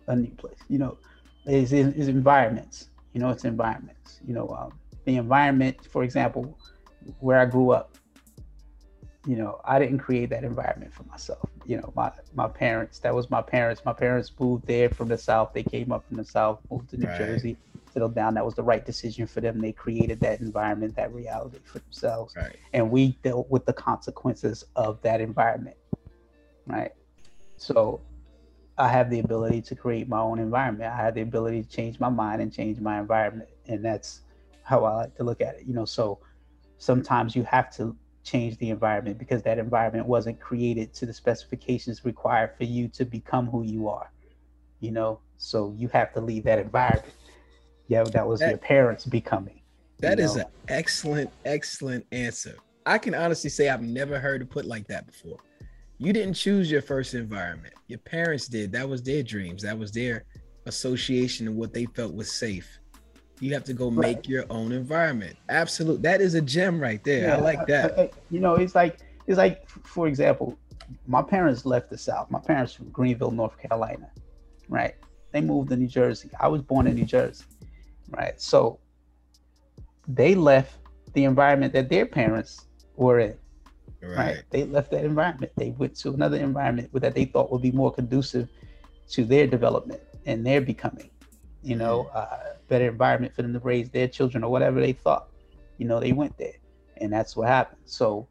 a 0.07 0.15
new 0.15 0.31
place. 0.31 0.57
You 0.67 0.79
know, 0.79 0.97
is 1.45 1.71
is 1.71 2.07
environments. 2.07 2.89
You 3.13 3.21
know, 3.21 3.29
it's 3.29 3.45
environments. 3.45 4.19
You 4.27 4.33
know, 4.33 4.49
um, 4.49 4.73
the 5.05 5.17
environment, 5.17 5.77
for 5.89 6.03
example, 6.03 6.57
where 7.19 7.39
I 7.39 7.45
grew 7.45 7.71
up. 7.71 7.97
You 9.27 9.35
know, 9.35 9.61
I 9.63 9.77
didn't 9.77 9.99
create 9.99 10.31
that 10.31 10.43
environment 10.43 10.91
for 10.91 11.03
myself. 11.03 11.47
You 11.67 11.77
know, 11.77 11.93
my 11.95 12.11
my 12.33 12.47
parents. 12.47 12.97
That 12.99 13.13
was 13.13 13.29
my 13.29 13.43
parents. 13.43 13.83
My 13.85 13.93
parents 13.93 14.31
moved 14.39 14.65
there 14.65 14.89
from 14.89 15.07
the 15.07 15.19
south. 15.19 15.53
They 15.53 15.63
came 15.63 15.91
up 15.91 16.07
from 16.07 16.17
the 16.17 16.25
south, 16.25 16.61
moved 16.71 16.89
to 16.89 16.97
New 16.97 17.07
right. 17.07 17.17
Jersey. 17.19 17.57
settled 17.93 18.15
down. 18.15 18.33
That 18.33 18.45
was 18.45 18.55
the 18.55 18.63
right 18.63 18.83
decision 18.83 19.27
for 19.27 19.39
them. 19.39 19.61
They 19.61 19.73
created 19.73 20.19
that 20.21 20.39
environment, 20.39 20.95
that 20.95 21.13
reality 21.13 21.59
for 21.63 21.77
themselves. 21.77 22.35
Right. 22.35 22.55
And 22.73 22.89
we 22.89 23.09
dealt 23.21 23.51
with 23.51 23.67
the 23.67 23.73
consequences 23.73 24.63
of 24.75 24.99
that 25.03 25.21
environment. 25.21 25.75
Right. 26.67 26.91
So 27.57 28.01
I 28.77 28.87
have 28.87 29.09
the 29.09 29.19
ability 29.19 29.61
to 29.63 29.75
create 29.75 30.07
my 30.07 30.19
own 30.19 30.39
environment. 30.39 30.91
I 30.91 30.95
have 30.95 31.15
the 31.15 31.21
ability 31.21 31.63
to 31.63 31.69
change 31.69 31.99
my 31.99 32.09
mind 32.09 32.41
and 32.41 32.51
change 32.51 32.79
my 32.79 32.99
environment. 32.99 33.49
And 33.67 33.83
that's 33.83 34.21
how 34.63 34.85
I 34.85 34.95
like 34.95 35.15
to 35.17 35.23
look 35.23 35.41
at 35.41 35.55
it. 35.55 35.65
You 35.65 35.73
know, 35.73 35.85
so 35.85 36.19
sometimes 36.77 37.35
you 37.35 37.43
have 37.43 37.75
to 37.75 37.95
change 38.23 38.57
the 38.57 38.69
environment 38.69 39.17
because 39.17 39.41
that 39.43 39.57
environment 39.57 40.05
wasn't 40.05 40.39
created 40.39 40.93
to 40.93 41.05
the 41.05 41.13
specifications 41.13 42.05
required 42.05 42.51
for 42.57 42.63
you 42.63 42.87
to 42.89 43.05
become 43.05 43.47
who 43.47 43.63
you 43.63 43.87
are. 43.87 44.11
You 44.79 44.91
know, 44.91 45.19
so 45.37 45.75
you 45.77 45.87
have 45.89 46.13
to 46.13 46.21
leave 46.21 46.43
that 46.45 46.59
environment. 46.59 47.13
Yeah, 47.87 48.03
that 48.03 48.27
was 48.27 48.39
that, 48.39 48.49
your 48.49 48.57
parents 48.57 49.05
becoming. 49.05 49.61
That 49.99 50.19
is 50.19 50.35
know? 50.35 50.43
an 50.43 50.47
excellent, 50.67 51.29
excellent 51.45 52.05
answer. 52.11 52.55
I 52.85 52.97
can 52.97 53.13
honestly 53.13 53.49
say 53.49 53.69
I've 53.69 53.81
never 53.81 54.19
heard 54.19 54.41
it 54.41 54.49
put 54.49 54.65
like 54.65 54.87
that 54.87 55.05
before. 55.05 55.37
You 56.01 56.13
didn't 56.13 56.33
choose 56.33 56.71
your 56.71 56.81
first 56.81 57.13
environment. 57.13 57.75
Your 57.87 57.99
parents 57.99 58.47
did. 58.47 58.71
That 58.71 58.89
was 58.89 59.03
their 59.03 59.21
dreams. 59.21 59.61
That 59.61 59.77
was 59.77 59.91
their 59.91 60.25
association 60.65 61.47
and 61.47 61.55
what 61.55 61.75
they 61.75 61.85
felt 61.85 62.15
was 62.15 62.31
safe. 62.31 62.79
You 63.39 63.53
have 63.53 63.63
to 63.65 63.73
go 63.73 63.91
right. 63.91 64.17
make 64.17 64.27
your 64.27 64.45
own 64.49 64.71
environment. 64.71 65.37
Absolute. 65.49 66.01
That 66.01 66.19
is 66.19 66.33
a 66.33 66.41
gem 66.41 66.79
right 66.79 67.03
there. 67.03 67.27
Yeah, 67.27 67.35
I 67.35 67.39
like 67.39 67.67
that. 67.67 67.99
I, 67.99 68.01
I, 68.01 68.09
you 68.31 68.39
know, 68.39 68.55
it's 68.55 68.73
like 68.73 68.97
it's 69.27 69.37
like 69.37 69.69
for 69.69 70.07
example, 70.07 70.57
my 71.05 71.21
parents 71.21 71.67
left 71.67 71.91
the 71.91 71.99
South. 71.99 72.31
My 72.31 72.39
parents 72.39 72.73
from 72.73 72.89
Greenville, 72.89 73.29
North 73.29 73.59
Carolina, 73.59 74.09
right? 74.69 74.95
They 75.33 75.41
moved 75.41 75.69
to 75.69 75.77
New 75.77 75.87
Jersey. 75.87 76.31
I 76.39 76.47
was 76.47 76.63
born 76.63 76.87
in 76.87 76.95
New 76.95 77.05
Jersey, 77.05 77.45
right? 78.09 78.41
So 78.41 78.79
they 80.07 80.33
left 80.33 80.77
the 81.13 81.25
environment 81.25 81.73
that 81.73 81.89
their 81.89 82.07
parents 82.07 82.65
were 82.95 83.19
in. 83.19 83.37
Right. 84.01 84.17
right. 84.17 84.43
They 84.49 84.63
left 84.63 84.91
that 84.91 85.05
environment. 85.05 85.51
They 85.57 85.71
went 85.71 85.95
to 85.97 86.09
another 86.13 86.37
environment 86.37 86.89
that 86.93 87.13
they 87.13 87.25
thought 87.25 87.51
would 87.51 87.61
be 87.61 87.71
more 87.71 87.91
conducive 87.91 88.49
to 89.09 89.25
their 89.25 89.47
development 89.47 90.01
and 90.25 90.45
their 90.45 90.61
becoming. 90.61 91.09
You 91.63 91.75
know, 91.75 92.09
mm-hmm. 92.09 92.17
uh, 92.17 92.53
better 92.67 92.89
environment 92.89 93.35
for 93.35 93.43
them 93.43 93.53
to 93.53 93.59
raise 93.59 93.89
their 93.89 94.07
children 94.07 94.43
or 94.43 94.51
whatever 94.51 94.79
they 94.79 94.93
thought. 94.93 95.27
You 95.77 95.87
know, 95.87 95.99
they 95.99 96.11
went 96.11 96.37
there, 96.37 96.55
and 96.97 97.11
that's 97.13 97.35
what 97.35 97.47
happened. 97.47 97.81
So 97.85 98.27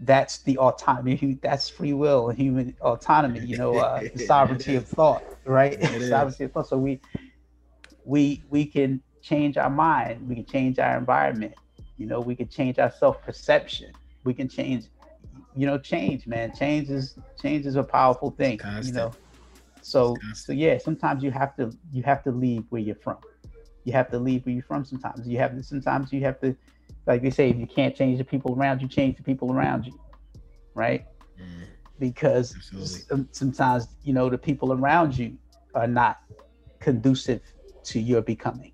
that's 0.00 0.38
the 0.38 0.58
autonomy. 0.58 1.38
That's 1.42 1.68
free 1.68 1.92
will, 1.92 2.28
human 2.30 2.76
autonomy. 2.80 3.40
You 3.40 3.58
know, 3.58 3.76
uh, 3.76 4.02
the 4.14 4.24
sovereignty 4.26 4.76
of 4.76 4.86
thought, 4.96 5.24
right? 5.44 5.82
sovereignty 6.08 6.44
of 6.44 6.52
thought. 6.52 6.68
So 6.68 6.78
we 6.78 7.00
we 8.04 8.42
we 8.50 8.66
can 8.66 9.02
change 9.22 9.56
our 9.56 9.70
mind. 9.70 10.28
We 10.28 10.36
can 10.36 10.46
change 10.46 10.78
our 10.78 10.96
environment. 10.96 11.54
You 11.96 12.06
know, 12.06 12.20
we 12.20 12.34
can 12.36 12.48
change 12.48 12.78
our 12.78 12.90
self 12.90 13.22
perception. 13.22 13.92
We 14.24 14.34
can 14.34 14.48
change. 14.48 14.86
You 15.56 15.66
know, 15.66 15.78
change, 15.78 16.26
man. 16.26 16.52
Change 16.54 16.90
is 16.90 17.16
change 17.40 17.66
is 17.66 17.76
a 17.76 17.82
powerful 17.82 18.30
thing. 18.30 18.60
You 18.82 18.92
know. 18.92 19.14
So 19.82 20.18
so 20.34 20.52
yeah, 20.52 20.78
sometimes 20.78 21.22
you 21.22 21.30
have 21.30 21.54
to 21.56 21.70
you 21.92 22.02
have 22.02 22.22
to 22.24 22.30
leave 22.30 22.64
where 22.70 22.80
you're 22.80 22.96
from 22.96 23.18
you 23.84 23.92
have 23.92 24.10
to 24.10 24.18
leave 24.18 24.44
where 24.46 24.54
you're 24.54 24.64
from 24.64 24.84
sometimes. 24.84 25.28
You 25.28 25.38
have 25.38 25.54
to 25.54 25.62
sometimes 25.62 26.12
you 26.12 26.22
have 26.22 26.40
to 26.40 26.56
like 27.06 27.22
they 27.22 27.30
say, 27.30 27.50
if 27.50 27.56
you 27.56 27.66
can't 27.66 27.94
change 27.94 28.18
the 28.18 28.24
people 28.24 28.54
around 28.54 28.80
you, 28.80 28.88
change 28.88 29.16
the 29.16 29.22
people 29.22 29.52
around 29.52 29.86
you. 29.86 29.98
Right? 30.74 31.04
Mm, 31.40 31.66
because 31.98 32.56
some, 33.06 33.28
sometimes, 33.32 33.88
you 34.02 34.14
know, 34.14 34.30
the 34.30 34.38
people 34.38 34.72
around 34.72 35.16
you 35.16 35.36
are 35.74 35.86
not 35.86 36.18
conducive 36.80 37.42
to 37.84 38.00
your 38.00 38.22
becoming. 38.22 38.72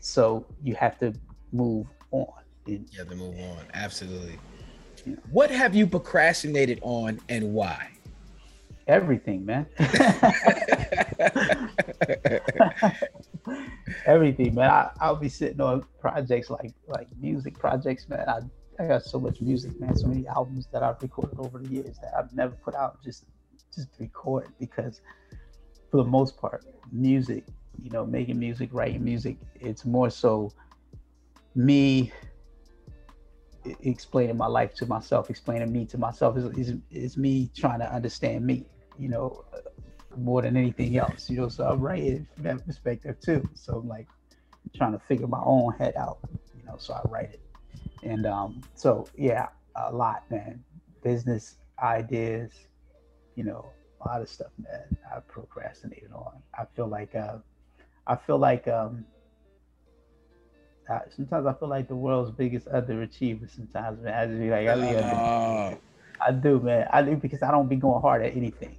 So 0.00 0.46
you 0.62 0.74
have 0.74 0.98
to 0.98 1.14
move 1.52 1.86
on. 2.10 2.26
And, 2.66 2.86
you 2.92 2.98
have 2.98 3.08
to 3.08 3.16
move 3.16 3.38
on. 3.40 3.64
Absolutely. 3.72 4.38
What 5.30 5.50
have 5.50 5.74
you 5.74 5.86
procrastinated 5.86 6.80
on 6.82 7.20
and 7.28 7.52
why? 7.54 7.90
Everything, 8.86 9.44
man. 9.44 9.66
everything, 14.06 14.54
man. 14.54 14.70
I, 14.70 14.90
I'll 15.00 15.16
be 15.16 15.28
sitting 15.28 15.60
on 15.60 15.84
projects 16.00 16.48
like 16.48 16.72
like 16.86 17.08
music 17.20 17.58
projects, 17.58 18.08
man. 18.08 18.26
I, 18.28 18.40
I 18.82 18.86
got 18.86 19.02
so 19.02 19.20
much 19.20 19.42
music, 19.42 19.78
man. 19.78 19.94
So 19.94 20.06
many 20.06 20.26
albums 20.26 20.68
that 20.72 20.82
I've 20.82 21.02
recorded 21.02 21.38
over 21.38 21.58
the 21.58 21.68
years 21.68 21.98
that 21.98 22.14
I've 22.16 22.32
never 22.32 22.54
put 22.64 22.74
out 22.74 23.02
just 23.04 23.26
just 23.74 23.88
record 23.98 24.48
because 24.58 25.02
for 25.90 25.98
the 25.98 26.04
most 26.04 26.38
part, 26.38 26.64
music, 26.90 27.44
you 27.82 27.90
know, 27.90 28.06
making 28.06 28.38
music, 28.38 28.70
writing 28.72 29.04
music, 29.04 29.36
it's 29.60 29.84
more 29.84 30.10
so 30.10 30.52
me 31.54 32.12
explaining 33.82 34.36
my 34.36 34.46
life 34.46 34.74
to 34.74 34.86
myself, 34.86 35.30
explaining 35.30 35.72
me 35.72 35.84
to 35.86 35.98
myself 35.98 36.36
is, 36.36 36.44
is, 36.56 36.74
is 36.90 37.16
me 37.16 37.50
trying 37.56 37.80
to 37.80 37.92
understand 37.92 38.46
me, 38.46 38.66
you 38.98 39.08
know, 39.08 39.44
more 40.16 40.42
than 40.42 40.56
anything 40.56 40.96
else, 40.96 41.30
you 41.30 41.36
know. 41.36 41.48
So 41.48 41.64
I'm 41.68 41.80
writing 41.80 42.26
from 42.34 42.44
that 42.44 42.66
perspective 42.66 43.20
too. 43.20 43.48
So 43.54 43.78
I'm 43.78 43.88
like 43.88 44.06
trying 44.74 44.92
to 44.92 44.98
figure 44.98 45.26
my 45.26 45.42
own 45.44 45.72
head 45.74 45.94
out, 45.96 46.18
you 46.56 46.64
know. 46.64 46.76
So 46.78 46.94
I 46.94 47.00
write 47.08 47.30
it, 47.30 47.40
and 48.02 48.26
um, 48.26 48.62
so 48.74 49.08
yeah, 49.16 49.48
a 49.76 49.92
lot, 49.94 50.24
man. 50.30 50.64
Business 51.02 51.56
ideas, 51.82 52.52
you 53.36 53.44
know, 53.44 53.70
a 54.00 54.08
lot 54.08 54.20
of 54.20 54.28
stuff, 54.28 54.50
man. 54.58 54.96
I 55.14 55.20
procrastinated 55.20 56.12
on. 56.12 56.42
I 56.58 56.64
feel 56.74 56.88
like, 56.88 57.14
uh, 57.14 57.38
I 58.06 58.16
feel 58.16 58.38
like, 58.38 58.66
um, 58.68 59.04
sometimes 61.14 61.46
I 61.46 61.52
feel 61.54 61.68
like 61.68 61.88
the 61.88 61.96
world's 61.96 62.30
biggest 62.30 62.66
underachiever. 62.68 63.54
Sometimes, 63.54 64.02
man, 64.02 64.14
I 64.14 64.26
just 64.26 64.38
be 64.38 64.50
like, 64.50 64.68
I, 64.68 64.74
be 64.74 64.96
uh, 64.96 65.74
I 66.20 66.32
do, 66.32 66.60
man. 66.60 66.86
I 66.90 67.02
do 67.02 67.16
because 67.16 67.42
I 67.42 67.50
don't 67.50 67.68
be 67.68 67.76
going 67.76 68.00
hard 68.00 68.22
at 68.22 68.36
anything 68.36 68.76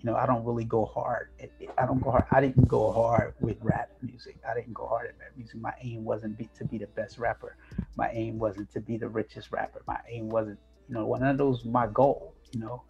you 0.00 0.10
know, 0.10 0.16
I 0.16 0.24
don't 0.24 0.44
really 0.44 0.64
go 0.64 0.86
hard. 0.86 1.28
I 1.76 1.84
don't 1.84 2.02
go 2.02 2.10
hard. 2.10 2.24
I 2.30 2.40
didn't 2.40 2.66
go 2.66 2.90
hard 2.90 3.34
with 3.40 3.58
rap 3.60 3.90
music. 4.00 4.38
I 4.48 4.54
didn't 4.54 4.72
go 4.72 4.86
hard 4.86 5.08
at 5.08 5.18
rap 5.20 5.32
music. 5.36 5.60
My 5.60 5.74
aim 5.82 6.04
wasn't 6.04 6.38
be, 6.38 6.48
to 6.56 6.64
be 6.64 6.78
the 6.78 6.86
best 6.86 7.18
rapper. 7.18 7.56
My 7.96 8.08
aim 8.12 8.38
wasn't 8.38 8.72
to 8.72 8.80
be 8.80 8.96
the 8.96 9.08
richest 9.08 9.52
rapper. 9.52 9.82
My 9.86 10.00
aim 10.08 10.30
wasn't, 10.30 10.58
you 10.88 10.94
know, 10.94 11.04
one 11.04 11.22
of 11.22 11.36
those 11.36 11.66
my 11.66 11.86
goal. 11.86 12.32
You 12.52 12.60
know, 12.60 12.82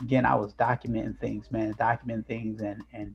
again, 0.00 0.24
I 0.24 0.34
was 0.34 0.54
documenting 0.54 1.18
things, 1.20 1.50
man, 1.50 1.74
documenting 1.74 2.26
things 2.26 2.62
and 2.62 2.82
and 2.94 3.14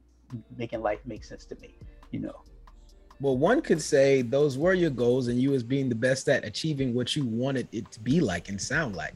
making 0.56 0.84
life 0.84 0.99
make 1.04 1.23
sense 1.23 1.45
to 1.45 1.56
me. 1.56 1.73
You 2.12 2.19
know. 2.19 2.41
Well, 3.21 3.38
one 3.38 3.62
could 3.62 3.82
say 3.82 4.21
those 4.21 4.58
were 4.58 4.73
your 4.73 4.89
goals, 4.89 5.27
and 5.27 5.41
you 5.41 5.51
was 5.51 5.63
being 5.63 5.89
the 5.89 5.95
best 5.95 6.29
at 6.29 6.45
achieving 6.45 6.93
what 6.93 7.15
you 7.15 7.25
wanted 7.25 7.67
it 7.71 7.91
to 7.91 7.99
be 7.99 8.21
like 8.21 8.49
and 8.49 8.60
sound 8.60 8.95
like. 8.95 9.13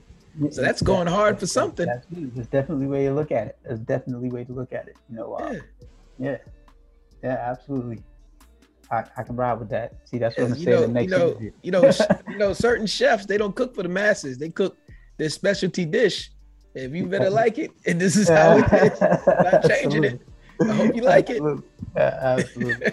So 0.49 0.61
that's 0.61 0.81
going 0.81 1.07
hard 1.07 1.39
for 1.39 1.45
something. 1.45 1.85
That's, 1.85 2.47
definitely 2.47 2.87
way 2.87 3.05
to 3.05 3.13
look 3.13 3.31
at 3.31 3.47
it. 3.47 3.59
That's 3.63 3.79
definitely 3.81 4.29
way 4.29 4.43
to 4.45 4.51
look 4.51 4.73
at 4.73 4.87
it. 4.87 4.95
You 5.09 5.17
know, 5.17 5.33
uh, 5.35 5.53
yeah. 5.53 5.59
yeah, 6.17 6.37
yeah, 7.23 7.51
absolutely. 7.51 7.99
I, 8.89 9.03
I 9.15 9.23
can 9.23 9.35
ride 9.35 9.59
with 9.59 9.69
that. 9.69 9.93
See, 10.05 10.17
that's 10.17 10.35
what 10.37 10.51
I'm 10.51 10.55
saying. 10.55 10.81
the 10.81 10.87
next 10.87 11.11
you 11.11 11.17
know, 11.17 11.29
interview. 11.29 11.51
you 11.61 11.71
know, 11.71 11.91
you 12.29 12.37
know, 12.37 12.53
certain 12.53 12.87
chefs 12.87 13.25
they 13.25 13.37
don't 13.37 13.55
cook 13.55 13.75
for 13.75 13.83
the 13.83 13.89
masses. 13.89 14.37
They 14.37 14.49
cook 14.49 14.77
their 15.17 15.29
specialty 15.29 15.85
dish. 15.85 16.31
If 16.73 16.93
you 16.93 17.05
better 17.05 17.29
like 17.29 17.59
it, 17.59 17.71
and 17.85 18.01
this 18.01 18.15
is 18.15 18.27
how 18.27 18.57
it 18.57 18.91
is. 18.91 19.01
Not 19.27 19.67
changing 19.67 20.03
it. 20.03 20.21
I 20.61 20.73
hope 20.73 20.95
you 20.95 21.01
like 21.01 21.29
absolutely. 21.29 21.63
it. 21.63 21.83
Yeah, 21.95 22.19
absolutely. 22.21 22.91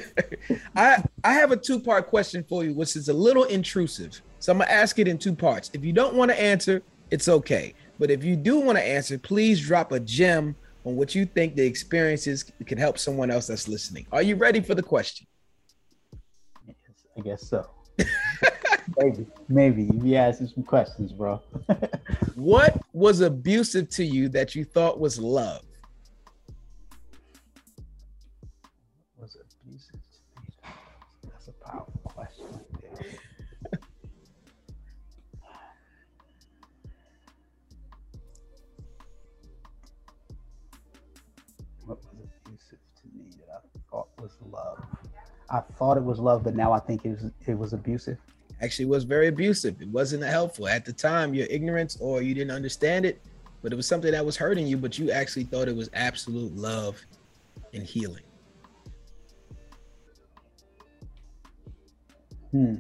I 0.77 1.05
I 1.25 1.33
have 1.33 1.53
a 1.53 1.57
two 1.57 1.81
part 1.81 2.07
question 2.09 2.44
for 2.49 2.64
you, 2.64 2.75
which 2.75 2.96
is 2.96 3.09
a 3.09 3.12
little 3.12 3.44
intrusive. 3.44 4.20
So 4.38 4.53
I'm 4.53 4.59
gonna 4.59 4.70
ask 4.70 4.99
it 4.99 5.09
in 5.09 5.18
two 5.18 5.35
parts. 5.35 5.70
If 5.73 5.85
you 5.85 5.92
don't 5.92 6.14
want 6.14 6.31
to 6.31 6.40
answer, 6.40 6.83
it's 7.11 7.29
okay. 7.29 7.75
But 7.99 8.11
if 8.11 8.25
you 8.25 8.37
do 8.37 8.61
want 8.61 8.79
to 8.79 8.85
answer, 8.85 9.18
please 9.18 9.61
drop 9.61 9.92
a 9.92 10.01
gem 10.01 10.57
on 10.85 10.96
what 10.96 11.14
you 11.14 11.27
think 11.27 11.55
the 11.55 11.64
experiences 11.66 12.51
can 12.66 12.79
help 12.79 12.99
someone 12.99 13.31
else 13.31 13.46
that's 13.49 13.68
listening. 13.68 14.07
Are 14.12 14.23
you 14.23 14.37
ready 14.37 14.61
for 14.61 14.75
the 14.75 14.83
question? 14.83 15.27
Yes, 16.66 16.77
I 17.18 17.20
guess 17.20 17.46
so. 17.46 17.68
maybe, 18.99 19.27
maybe. 19.49 19.83
You 19.83 19.92
be 19.92 20.16
asking 20.16 20.49
some 20.49 20.64
questions, 20.64 21.12
bro. 21.12 21.42
what 22.35 22.81
was 22.92 23.20
abusive 23.20 23.91
to 23.91 24.05
you 24.05 24.28
that 24.30 24.55
you 24.55 24.64
thought 24.64 24.99
was 24.99 25.18
love? 25.18 25.62
I 45.51 45.61
thought 45.61 45.96
it 45.96 46.05
was 46.05 46.18
love, 46.18 46.44
but 46.44 46.55
now 46.55 46.72
I 46.72 46.78
think 46.78 47.05
it 47.05 47.11
was 47.11 47.32
it 47.46 47.59
was 47.59 47.72
abusive. 47.72 48.18
Actually, 48.62 48.84
was 48.84 49.05
very 49.05 49.28
abusive. 49.28 49.80
It 49.80 49.88
wasn't 49.88 50.22
helpful 50.22 50.68
at 50.68 50.84
the 50.84 50.92
time. 50.92 51.34
Your 51.34 51.46
ignorance 51.51 51.96
or 52.01 52.22
you 52.22 52.34
didn't 52.34 52.53
understand 52.53 53.05
it, 53.05 53.20
but 53.62 53.72
it 53.72 53.76
was 53.76 53.86
something 53.86 54.12
that 54.12 54.24
was 54.24 54.36
hurting 54.36 54.66
you. 54.66 54.76
But 54.76 54.98
you 54.98 55.11
actually 55.11 55.44
thought 55.44 55.66
it 55.66 55.74
was 55.74 55.90
absolute 55.92 56.55
love 56.55 57.01
and 57.72 57.82
healing. 57.82 58.22
Hmm. 62.53 62.76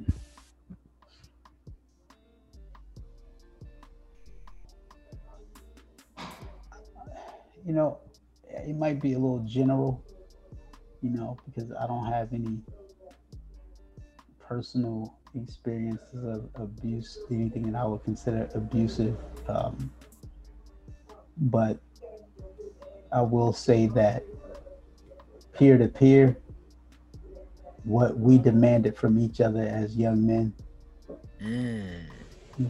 You 7.64 7.72
know, 7.74 7.98
it 8.48 8.76
might 8.76 9.00
be 9.00 9.12
a 9.12 9.18
little 9.18 9.44
general, 9.46 10.02
you 11.02 11.10
know, 11.10 11.36
because 11.46 11.70
I 11.72 11.86
don't 11.86 12.06
have 12.06 12.32
any 12.32 12.58
personal 14.40 15.14
experiences 15.34 16.24
of 16.24 16.48
abuse, 16.54 17.18
anything 17.30 17.70
that 17.70 17.78
I 17.78 17.84
would 17.84 18.04
consider 18.04 18.48
abusive. 18.54 19.16
Um, 19.48 19.90
but 21.36 21.78
I 23.12 23.22
will 23.22 23.52
say 23.52 23.86
that 23.88 24.24
peer 25.52 25.78
to 25.78 25.88
peer, 25.88 26.36
what 27.84 28.18
we 28.18 28.38
demanded 28.38 28.96
from 28.96 29.18
each 29.18 29.40
other 29.40 29.62
as 29.62 29.96
young 29.96 30.26
men, 30.26 30.52
mm. 31.42 32.02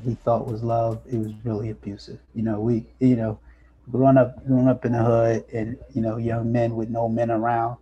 we 0.05 0.15
thought 0.15 0.47
was 0.47 0.63
love, 0.63 1.01
it 1.11 1.19
was 1.19 1.33
really 1.45 1.71
abusive. 1.71 2.21
You 2.35 2.43
know, 2.43 2.61
we, 2.61 2.87
you 3.01 3.17
know, 3.17 3.39
growing 3.91 4.17
up, 4.17 4.47
growing 4.47 4.69
up 4.69 4.85
in 4.85 4.93
the 4.93 5.03
hood, 5.03 5.45
and 5.53 5.77
you 5.95 6.01
know, 6.01 6.17
young 6.17 6.53
men 6.53 6.77
with 6.77 6.91
no 6.91 7.09
men 7.09 7.31
around, 7.31 7.77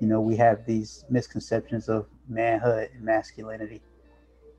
you 0.00 0.06
know, 0.06 0.20
we 0.20 0.36
have 0.36 0.66
these 0.66 1.04
misconceptions 1.08 1.88
of 1.88 2.06
manhood 2.28 2.90
and 2.94 3.02
masculinity 3.02 3.82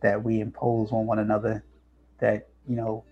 that 0.02 0.24
we 0.24 0.40
impose 0.40 0.92
on 0.92 1.06
one 1.06 1.20
another. 1.20 1.64
That 2.20 2.50
you 2.68 2.76
know, 2.76 3.04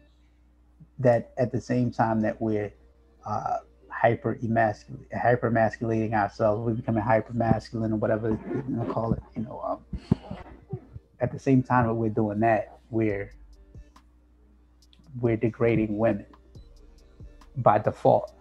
that 1.00 1.32
at 1.38 1.52
the 1.52 1.62
same 1.62 1.92
time 1.92 2.22
that 2.22 2.42
we're 2.42 2.74
uh, 3.26 3.58
hyper 3.90 4.40
emasculating, 4.44 5.18
hyper 5.18 5.56
ourselves. 6.14 6.62
We're 6.66 6.74
becoming 6.74 7.04
hyper 7.04 7.34
masculine 7.34 7.94
or 7.94 7.98
whatever 7.98 8.30
you 8.30 8.64
know, 8.68 8.86
call 8.86 9.14
it. 9.14 9.22
You 9.36 9.44
know, 9.44 9.62
um, 9.64 10.80
at 11.20 11.32
the 11.32 11.40
same 11.40 11.64
time 11.64 11.88
that 11.88 11.94
we're 11.94 12.10
doing 12.10 12.40
that, 12.42 12.80
we're 12.90 13.32
we're 15.22 15.38
degrading 15.38 15.98
women 15.98 16.26
by 17.58 17.78
default 17.78 18.34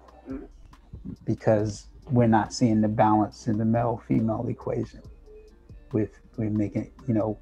because 1.24 1.86
we're 2.10 2.26
not 2.26 2.52
seeing 2.52 2.80
the 2.80 2.88
balance 2.88 3.46
in 3.46 3.58
the 3.58 3.64
male 3.64 4.02
female 4.06 4.46
equation. 4.48 5.02
With 5.92 6.18
we're 6.36 6.50
making 6.50 6.90
you 7.06 7.14
know 7.14 7.38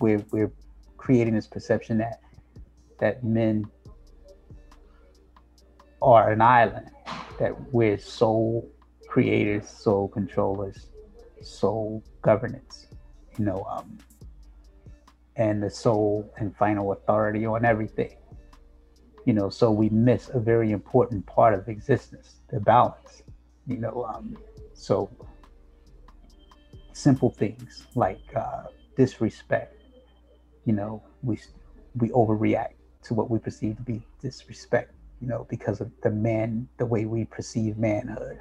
we're 0.00 0.24
we're 0.30 0.52
creating 0.96 1.34
this 1.34 1.46
perception 1.46 1.98
that 1.98 2.20
that 2.98 3.22
men 3.24 3.66
are 6.00 6.30
an 6.30 6.40
island 6.40 6.90
that 7.38 7.54
we're 7.72 7.98
sole 7.98 8.70
creators, 9.08 9.68
sole 9.68 10.08
controllers, 10.08 10.86
sole 11.42 12.02
governance, 12.22 12.86
you 13.38 13.44
know, 13.44 13.64
um, 13.70 13.98
and 15.36 15.62
the 15.62 15.70
sole 15.70 16.32
and 16.38 16.56
final 16.56 16.92
authority 16.92 17.46
on 17.46 17.64
everything. 17.64 18.16
You 19.24 19.32
know, 19.32 19.48
so 19.48 19.70
we 19.70 19.88
miss 19.88 20.28
a 20.28 20.38
very 20.38 20.72
important 20.72 21.24
part 21.26 21.54
of 21.54 21.68
existence, 21.68 22.36
the 22.50 22.60
balance. 22.60 23.22
You 23.66 23.78
know, 23.78 24.04
um, 24.04 24.36
so 24.74 25.10
simple 26.92 27.30
things 27.30 27.86
like 27.94 28.22
uh, 28.36 28.64
disrespect. 28.96 29.76
You 30.64 30.74
know, 30.74 31.02
we 31.22 31.40
we 31.96 32.08
overreact 32.10 32.74
to 33.04 33.14
what 33.14 33.30
we 33.30 33.38
perceive 33.38 33.76
to 33.76 33.82
be 33.82 34.02
disrespect 34.20 34.94
you 35.24 35.30
know, 35.30 35.46
because 35.48 35.80
of 35.80 35.90
the 36.02 36.10
man, 36.10 36.68
the 36.76 36.84
way 36.84 37.06
we 37.06 37.24
perceive 37.24 37.78
manhood. 37.78 38.38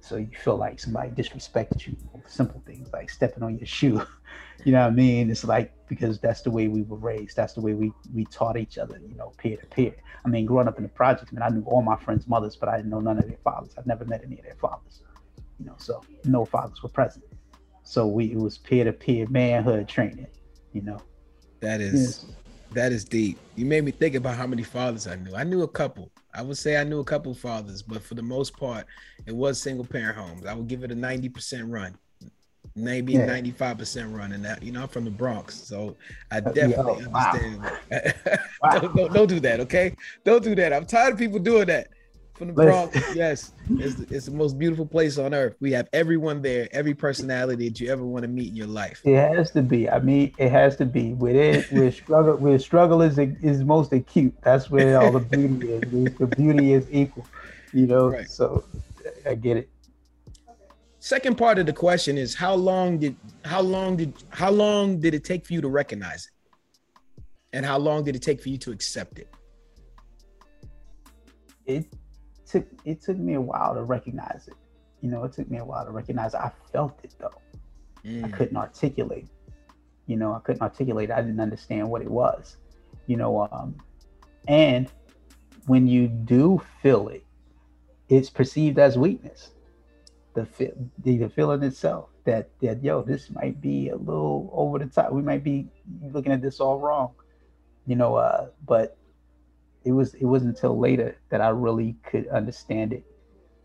So 0.00 0.16
you 0.16 0.28
feel 0.36 0.56
like 0.56 0.80
somebody 0.80 1.10
disrespected 1.10 1.86
you 1.86 1.96
simple 2.26 2.60
things 2.66 2.92
like 2.92 3.10
stepping 3.10 3.44
on 3.44 3.56
your 3.58 3.66
shoe. 3.66 4.02
You 4.66 4.72
know 4.72 4.80
what 4.80 4.88
I 4.88 4.94
mean? 4.94 5.30
It's 5.30 5.44
like 5.44 5.72
because 5.86 6.18
that's 6.18 6.40
the 6.40 6.50
way 6.50 6.66
we 6.66 6.82
were 6.82 6.96
raised. 6.96 7.36
That's 7.36 7.52
the 7.52 7.60
way 7.60 7.74
we 7.74 7.92
we 8.12 8.24
taught 8.24 8.56
each 8.56 8.78
other, 8.78 9.00
you 9.08 9.14
know, 9.14 9.32
peer 9.38 9.56
to 9.56 9.66
peer. 9.66 9.94
I 10.24 10.28
mean, 10.28 10.44
growing 10.44 10.66
up 10.66 10.76
in 10.76 10.82
the 10.82 10.88
projects, 10.88 11.30
man, 11.30 11.44
I 11.44 11.50
knew 11.50 11.62
all 11.66 11.82
my 11.82 11.94
friends' 11.94 12.26
mothers, 12.26 12.56
but 12.56 12.68
I 12.68 12.76
didn't 12.76 12.90
know 12.90 12.98
none 12.98 13.16
of 13.16 13.28
their 13.28 13.38
fathers. 13.44 13.74
I've 13.78 13.86
never 13.86 14.04
met 14.04 14.22
any 14.24 14.40
of 14.40 14.44
their 14.44 14.56
fathers. 14.56 15.02
You 15.60 15.66
know, 15.66 15.74
so 15.78 16.02
no 16.24 16.44
fathers 16.44 16.82
were 16.82 16.88
present. 16.88 17.24
So 17.84 18.08
we 18.08 18.32
it 18.32 18.38
was 18.38 18.58
peer 18.58 18.82
to 18.82 18.92
peer 18.92 19.28
manhood 19.28 19.86
training, 19.86 20.26
you 20.72 20.82
know. 20.82 21.00
That 21.60 21.80
is 21.80 22.24
yes. 22.26 22.36
That 22.72 22.92
is 22.92 23.04
deep. 23.04 23.38
You 23.54 23.64
made 23.64 23.84
me 23.84 23.92
think 23.92 24.16
about 24.16 24.36
how 24.36 24.48
many 24.48 24.64
fathers 24.64 25.06
I 25.06 25.14
knew. 25.14 25.34
I 25.34 25.44
knew 25.44 25.62
a 25.62 25.68
couple. 25.68 26.10
I 26.34 26.42
would 26.42 26.58
say 26.58 26.76
I 26.76 26.84
knew 26.84 26.98
a 26.98 27.04
couple 27.04 27.32
fathers, 27.34 27.82
but 27.82 28.02
for 28.02 28.16
the 28.16 28.22
most 28.22 28.56
part, 28.56 28.86
it 29.24 29.34
was 29.34 29.60
single 29.62 29.84
parent 29.84 30.18
homes. 30.18 30.44
I 30.44 30.54
would 30.54 30.66
give 30.66 30.82
it 30.82 30.90
a 30.90 30.94
90% 30.94 31.72
run, 31.72 31.96
maybe 32.76 33.14
yeah. 33.14 33.26
95% 33.26 34.16
running 34.16 34.42
that, 34.42 34.62
you 34.62 34.70
know, 34.70 34.82
I'm 34.82 34.88
from 34.88 35.04
the 35.04 35.10
Bronx, 35.10 35.54
so 35.54 35.96
I 36.30 36.38
uh, 36.38 36.40
definitely 36.40 37.04
oh, 37.04 37.16
understand. 37.16 37.72
Wow. 38.62 38.78
don't, 38.78 38.96
don't, 38.96 39.12
don't 39.12 39.28
do 39.28 39.40
that, 39.40 39.60
okay? 39.60 39.94
Don't 40.24 40.42
do 40.42 40.54
that. 40.54 40.72
I'm 40.72 40.86
tired 40.86 41.14
of 41.14 41.18
people 41.18 41.38
doing 41.38 41.66
that 41.66 41.88
from 42.36 42.48
the 42.48 42.52
Bronx. 42.52 42.96
yes, 43.14 43.52
it's 43.70 43.94
the, 43.96 44.14
it's 44.14 44.26
the 44.26 44.32
most 44.32 44.58
beautiful 44.58 44.86
place 44.86 45.18
on 45.18 45.34
earth. 45.34 45.56
We 45.60 45.72
have 45.72 45.88
everyone 45.92 46.42
there, 46.42 46.68
every 46.72 46.94
personality 46.94 47.68
that 47.68 47.80
you 47.80 47.90
ever 47.90 48.04
want 48.04 48.22
to 48.22 48.28
meet 48.28 48.48
in 48.48 48.56
your 48.56 48.66
life. 48.66 49.00
It 49.04 49.16
has 49.16 49.50
to 49.52 49.62
be. 49.62 49.88
I 49.88 49.98
mean, 49.98 50.32
it 50.38 50.50
has 50.50 50.76
to 50.76 50.86
be. 50.86 51.14
With 51.14 51.36
it, 51.36 51.70
where 51.72 51.90
struggle, 51.90 52.36
where 52.36 52.58
struggle 52.58 53.02
is 53.02 53.18
is 53.18 53.64
most 53.64 53.92
acute. 53.92 54.34
That's 54.42 54.70
where 54.70 55.00
all 55.00 55.12
the 55.12 55.20
beauty 55.20 55.72
is. 55.72 56.14
The 56.14 56.26
beauty 56.26 56.72
is 56.72 56.86
equal. 56.90 57.26
You 57.72 57.86
know. 57.86 58.06
Right. 58.16 58.28
So, 58.28 58.64
I 59.26 59.34
get 59.34 59.56
it. 59.56 59.68
Second 61.06 61.38
part 61.38 61.60
of 61.60 61.66
the 61.66 61.72
question 61.72 62.18
is 62.18 62.34
how 62.34 62.52
long 62.52 62.98
did 62.98 63.14
how 63.44 63.60
long 63.60 63.96
did 63.96 64.12
how 64.30 64.50
long 64.50 64.98
did 64.98 65.14
it 65.14 65.22
take 65.22 65.46
for 65.46 65.52
you 65.52 65.60
to 65.60 65.68
recognize 65.68 66.26
it, 66.26 67.22
and 67.52 67.64
how 67.64 67.78
long 67.78 68.02
did 68.02 68.16
it 68.16 68.22
take 68.22 68.42
for 68.42 68.48
you 68.48 68.58
to 68.58 68.72
accept 68.72 69.20
it? 69.20 69.32
It 71.64 71.86
took 72.44 72.66
it 72.84 73.00
took 73.00 73.18
me 73.18 73.34
a 73.34 73.40
while 73.40 73.72
to 73.76 73.84
recognize 73.84 74.48
it. 74.48 74.54
You 75.00 75.08
know, 75.12 75.22
it 75.22 75.32
took 75.32 75.48
me 75.48 75.58
a 75.58 75.64
while 75.64 75.84
to 75.84 75.92
recognize 75.92 76.34
it. 76.34 76.40
I 76.40 76.50
felt 76.72 76.98
it 77.04 77.14
though. 77.20 77.40
Mm. 78.04 78.24
I 78.24 78.28
couldn't 78.36 78.56
articulate. 78.56 79.28
You 80.06 80.16
know, 80.16 80.34
I 80.34 80.40
couldn't 80.40 80.62
articulate. 80.62 81.12
I 81.12 81.20
didn't 81.20 81.38
understand 81.38 81.88
what 81.88 82.02
it 82.02 82.10
was. 82.10 82.56
You 83.06 83.16
know, 83.16 83.48
um, 83.52 83.76
and 84.48 84.90
when 85.66 85.86
you 85.86 86.08
do 86.08 86.60
feel 86.82 87.06
it, 87.10 87.24
it's 88.08 88.28
perceived 88.28 88.80
as 88.80 88.98
weakness. 88.98 89.52
The 90.36 90.72
the, 91.02 91.16
the 91.16 91.28
feeling 91.30 91.62
itself 91.62 92.10
that 92.24 92.50
that 92.60 92.84
yo, 92.84 93.02
this 93.02 93.30
might 93.30 93.60
be 93.60 93.88
a 93.88 93.96
little 93.96 94.50
over 94.52 94.78
the 94.78 94.86
top. 94.86 95.10
We 95.10 95.22
might 95.22 95.42
be 95.42 95.66
looking 96.12 96.30
at 96.30 96.42
this 96.42 96.60
all 96.60 96.78
wrong. 96.78 97.12
You 97.86 97.96
know, 97.96 98.16
uh, 98.16 98.48
but 98.66 98.96
it 99.84 99.92
was 99.92 100.14
it 100.14 100.24
wasn't 100.24 100.56
until 100.56 100.78
later 100.78 101.16
that 101.30 101.40
I 101.40 101.48
really 101.48 101.96
could 102.02 102.28
understand 102.28 102.92
it. 102.92 103.04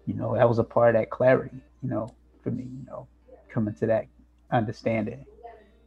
You 0.05 0.13
know, 0.13 0.35
that 0.35 0.47
was 0.47 0.59
a 0.59 0.63
part 0.63 0.95
of 0.95 1.01
that 1.01 1.09
clarity, 1.09 1.61
you 1.83 1.89
know, 1.89 2.13
for 2.43 2.51
me, 2.51 2.63
you 2.63 2.85
know, 2.85 3.07
coming 3.49 3.73
to 3.75 3.85
that 3.87 4.05
understanding. 4.51 5.25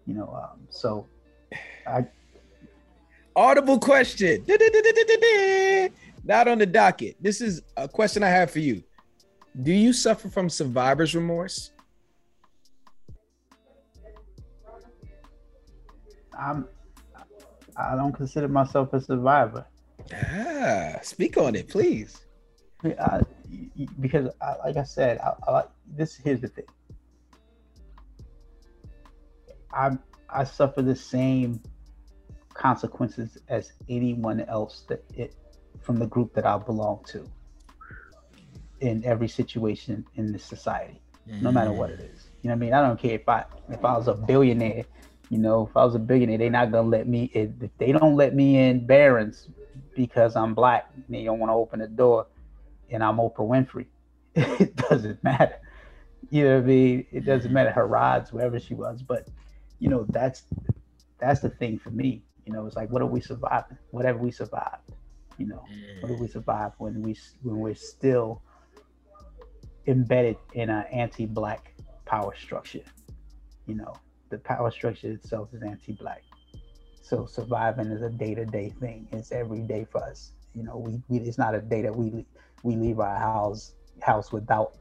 You 0.07 0.15
know, 0.15 0.29
um, 0.35 0.61
so 0.69 1.07
I 1.87 2.07
audible 3.37 3.79
question. 3.79 4.45
Not 6.25 6.49
on 6.49 6.59
the 6.59 6.67
docket. 6.67 7.17
This 7.21 7.41
is 7.41 7.63
a 7.77 7.87
question 7.89 8.23
I 8.23 8.29
have 8.29 8.51
for 8.51 8.59
you. 8.59 8.83
Do 9.63 9.73
you 9.73 9.93
suffer 9.93 10.29
from 10.29 10.51
survivor's 10.51 11.15
remorse? 11.15 11.71
I'm 16.37 16.67
I 17.77 17.97
don't 17.97 18.13
consider 18.13 18.49
myself 18.49 18.93
a 18.93 19.01
survivor. 19.01 19.65
Ah, 20.13 20.99
speak 21.03 21.37
on 21.37 21.55
it, 21.55 21.69
please. 21.69 22.25
I, 22.85 23.21
because, 23.99 24.29
I, 24.41 24.55
like 24.67 24.77
I 24.77 24.85
said, 24.85 25.19
I, 25.19 25.35
I, 25.51 25.65
this 25.87 26.17
here's 26.17 26.41
the 26.41 26.49
thing. 26.49 26.67
I 29.73 29.97
I 30.29 30.45
suffer 30.45 30.83
the 30.83 30.97
same 30.97 31.61
consequences 32.53 33.39
as 33.49 33.73
anyone 33.89 34.41
else 34.43 34.85
that 34.89 35.05
it 35.15 35.35
from 35.81 35.97
the 35.97 36.07
group 36.07 36.35
that 36.35 36.47
I 36.47 36.59
belong 36.59 37.05
to 37.09 37.25
in 38.85 39.05
every 39.05 39.29
situation 39.29 40.05
in 40.17 40.33
this 40.33 40.45
society, 40.45 41.01
mm. 41.29 41.41
no 41.41 41.51
matter 41.51 41.73
what 41.73 41.91
it 41.91 42.01
is. 42.01 42.27
You 42.43 42.49
know 42.49 42.55
what 42.55 42.57
I 42.57 42.61
mean? 42.61 42.75
I 42.75 42.87
don't 42.87 43.01
care 43.01 43.15
if 43.15 43.29
I 43.29 43.45
if 43.71 43.85
I 43.85 43.97
was 43.97 44.09
a 44.09 44.15
billionaire, 44.15 44.85
you 45.31 45.39
know, 45.39 45.67
if 45.67 45.77
I 45.77 45.85
was 45.85 45.95
a 45.95 45.99
billionaire, 45.99 46.39
they're 46.39 46.51
not 46.51 46.71
gonna 46.71 46.89
let 46.89 47.09
me 47.09 47.31
if 47.33 47.51
they 47.79 47.93
don't 47.93 48.15
let 48.15 48.35
me 48.35 48.59
in 48.59 48.87
Barron's 48.87 49.49
because 49.97 50.37
I'm 50.37 50.55
black. 50.55 50.91
They 51.09 51.25
don't 51.25 51.39
want 51.39 51.51
to 51.51 51.55
open 51.55 51.81
the 51.81 51.89
door, 51.89 52.27
and 52.91 53.03
I'm 53.03 53.17
Oprah 53.17 53.39
Winfrey. 53.39 53.87
it 54.35 54.77
doesn't 54.77 55.23
matter. 55.25 55.57
You 56.31 56.45
know 56.45 56.57
what 56.57 56.65
I 56.65 56.67
mean? 56.67 57.07
It 57.13 57.25
doesn't 57.25 57.53
matter 57.53 57.71
her 57.71 57.87
rods, 57.87 58.33
wherever 58.33 58.61
she 58.61 58.75
was. 58.75 59.03
But 59.03 59.29
you 59.79 59.89
know, 59.89 60.05
that's 60.11 60.43
that's 61.19 61.41
the 61.41 61.51
thing 61.51 61.79
for 61.79 61.91
me. 61.91 62.23
You 62.45 62.53
know, 62.53 62.67
it's 62.67 62.77
like, 62.77 62.91
what 62.91 63.01
are 63.01 63.07
we 63.07 63.21
surviving? 63.21 63.79
Whatever 63.91 64.19
we 64.19 64.31
survived. 64.31 64.93
You 65.39 65.47
know, 65.47 65.65
what 66.01 66.09
do 66.11 66.17
we 66.17 66.29
survive 66.29 66.73
when 66.79 67.03
we 67.03 67.17
when 67.43 67.59
we're 67.59 67.75
still 67.75 68.43
embedded 69.87 70.37
in 70.55 70.71
an 70.71 70.85
anti-black 70.93 71.75
power 72.05 72.35
structure? 72.37 72.83
You 73.67 73.77
know, 73.77 73.95
the 74.31 74.39
power 74.39 74.71
structure 74.71 75.13
itself 75.13 75.49
is 75.53 75.63
anti-black. 75.63 76.23
So 77.03 77.27
surviving 77.27 77.89
is 77.89 78.03
a 78.03 78.11
day-to-day 78.11 78.75
thing. 78.81 79.07
It's 79.13 79.31
every 79.31 79.61
day 79.61 79.87
for 79.91 80.03
us. 80.03 80.33
You 80.55 80.63
know, 80.63 80.79
we, 80.79 81.03
we 81.09 81.19
it's 81.19 81.39
not 81.39 81.55
a 81.55 81.61
day 81.61 81.83
that 81.83 81.95
we 81.95 82.25
we 82.63 82.77
leave 82.77 83.01
our 83.01 83.17
house 83.17 83.75
house 84.01 84.33
without 84.33 84.77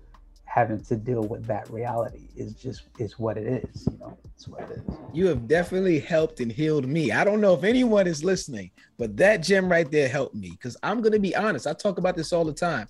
having 0.45 0.81
to 0.83 0.95
deal 0.95 1.21
with 1.21 1.45
that 1.47 1.69
reality. 1.69 2.27
Is 2.35 2.53
just 2.53 2.83
is 2.99 3.19
what 3.19 3.37
it 3.37 3.65
is. 3.65 3.87
You 3.91 3.97
know, 3.97 4.17
it's 4.35 4.47
what 4.47 4.61
it 4.61 4.77
is. 4.77 4.95
You 5.11 5.27
have 5.27 5.47
definitely 5.47 5.99
helped 5.99 6.39
and 6.39 6.51
healed 6.51 6.87
me. 6.87 7.11
I 7.11 7.23
don't 7.23 7.41
know 7.41 7.53
if 7.55 7.63
anyone 7.63 8.07
is 8.07 8.23
listening, 8.23 8.71
but 8.97 9.17
that 9.17 9.37
gem 9.37 9.69
right 9.69 9.89
there 9.89 10.07
helped 10.07 10.35
me 10.35 10.51
because 10.51 10.77
I'm 10.83 11.01
gonna 11.01 11.19
be 11.19 11.35
honest. 11.35 11.67
I 11.67 11.73
talk 11.73 11.97
about 11.97 12.15
this 12.15 12.31
all 12.31 12.45
the 12.45 12.53
time. 12.53 12.87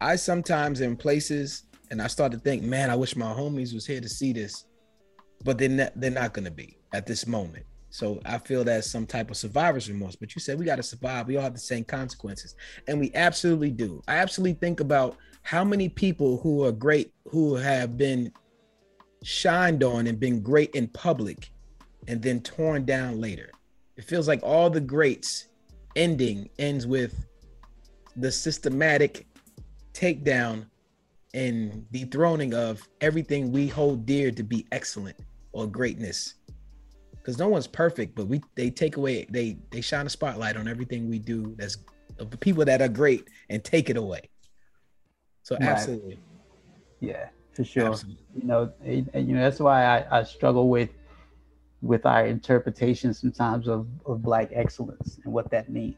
I 0.00 0.16
sometimes 0.16 0.80
in 0.80 0.96
places 0.96 1.64
and 1.90 2.00
I 2.00 2.06
start 2.06 2.32
to 2.32 2.38
think, 2.38 2.62
man, 2.62 2.90
I 2.90 2.96
wish 2.96 3.16
my 3.16 3.32
homies 3.32 3.74
was 3.74 3.86
here 3.86 4.00
to 4.00 4.08
see 4.08 4.32
this, 4.32 4.64
but 5.44 5.58
they're 5.58 5.68
not, 5.68 5.92
they're 5.96 6.10
not 6.10 6.34
gonna 6.34 6.50
be 6.50 6.78
at 6.92 7.06
this 7.06 7.26
moment. 7.26 7.64
So 7.90 8.20
I 8.24 8.38
feel 8.38 8.64
that's 8.64 8.90
some 8.90 9.06
type 9.06 9.30
of 9.30 9.36
survivor's 9.36 9.88
remorse. 9.88 10.16
But 10.16 10.34
you 10.34 10.40
said 10.40 10.58
we 10.58 10.64
got 10.64 10.76
to 10.76 10.82
survive. 10.82 11.26
We 11.26 11.36
all 11.36 11.42
have 11.42 11.54
the 11.54 11.58
same 11.58 11.84
consequences, 11.84 12.54
and 12.86 13.00
we 13.00 13.10
absolutely 13.14 13.70
do. 13.70 14.02
I 14.06 14.16
absolutely 14.16 14.54
think 14.54 14.80
about 14.80 15.16
how 15.42 15.64
many 15.64 15.88
people 15.88 16.38
who 16.38 16.64
are 16.64 16.72
great, 16.72 17.12
who 17.28 17.54
have 17.56 17.96
been 17.96 18.32
shined 19.22 19.82
on 19.82 20.06
and 20.06 20.20
been 20.20 20.42
great 20.42 20.70
in 20.74 20.88
public, 20.88 21.50
and 22.06 22.22
then 22.22 22.40
torn 22.40 22.84
down 22.84 23.20
later. 23.20 23.50
It 23.96 24.04
feels 24.04 24.28
like 24.28 24.40
all 24.42 24.70
the 24.70 24.80
greats 24.80 25.48
ending 25.96 26.48
ends 26.58 26.86
with 26.86 27.26
the 28.16 28.30
systematic 28.30 29.26
takedown 29.98 30.66
and 31.34 31.90
dethroning 31.92 32.54
of 32.54 32.86
everything 33.00 33.52
we 33.52 33.66
hold 33.66 34.06
dear 34.06 34.30
to 34.30 34.42
be 34.42 34.66
excellent 34.72 35.16
or 35.52 35.66
greatness 35.66 36.34
because 37.28 37.38
no 37.38 37.48
one's 37.48 37.66
perfect, 37.66 38.14
but 38.14 38.26
we 38.26 38.40
they 38.54 38.70
take 38.70 38.96
away 38.96 39.26
they 39.28 39.58
they 39.70 39.82
shine 39.82 40.06
a 40.06 40.08
spotlight 40.08 40.56
on 40.56 40.66
everything 40.66 41.10
we 41.10 41.18
do 41.18 41.54
that's 41.58 41.76
of 42.18 42.30
the 42.30 42.38
people 42.38 42.64
that 42.64 42.80
are 42.80 42.88
great 42.88 43.28
and 43.50 43.62
take 43.62 43.90
it 43.90 43.98
away. 43.98 44.22
So 45.42 45.54
right. 45.56 45.68
absolutely, 45.68 46.18
yeah, 47.00 47.28
for 47.52 47.64
sure. 47.64 47.88
Absolutely. 47.88 48.24
You 48.34 48.46
know, 48.46 48.72
and, 48.82 49.28
you 49.28 49.34
know 49.34 49.42
that's 49.42 49.60
why 49.60 49.84
I, 49.84 50.20
I 50.20 50.22
struggle 50.22 50.70
with 50.70 50.88
with 51.82 52.06
our 52.06 52.26
interpretation 52.26 53.12
sometimes 53.12 53.68
of, 53.68 53.86
of 54.06 54.22
black 54.22 54.48
excellence 54.54 55.18
and 55.22 55.30
what 55.30 55.50
that 55.50 55.68
means. 55.68 55.96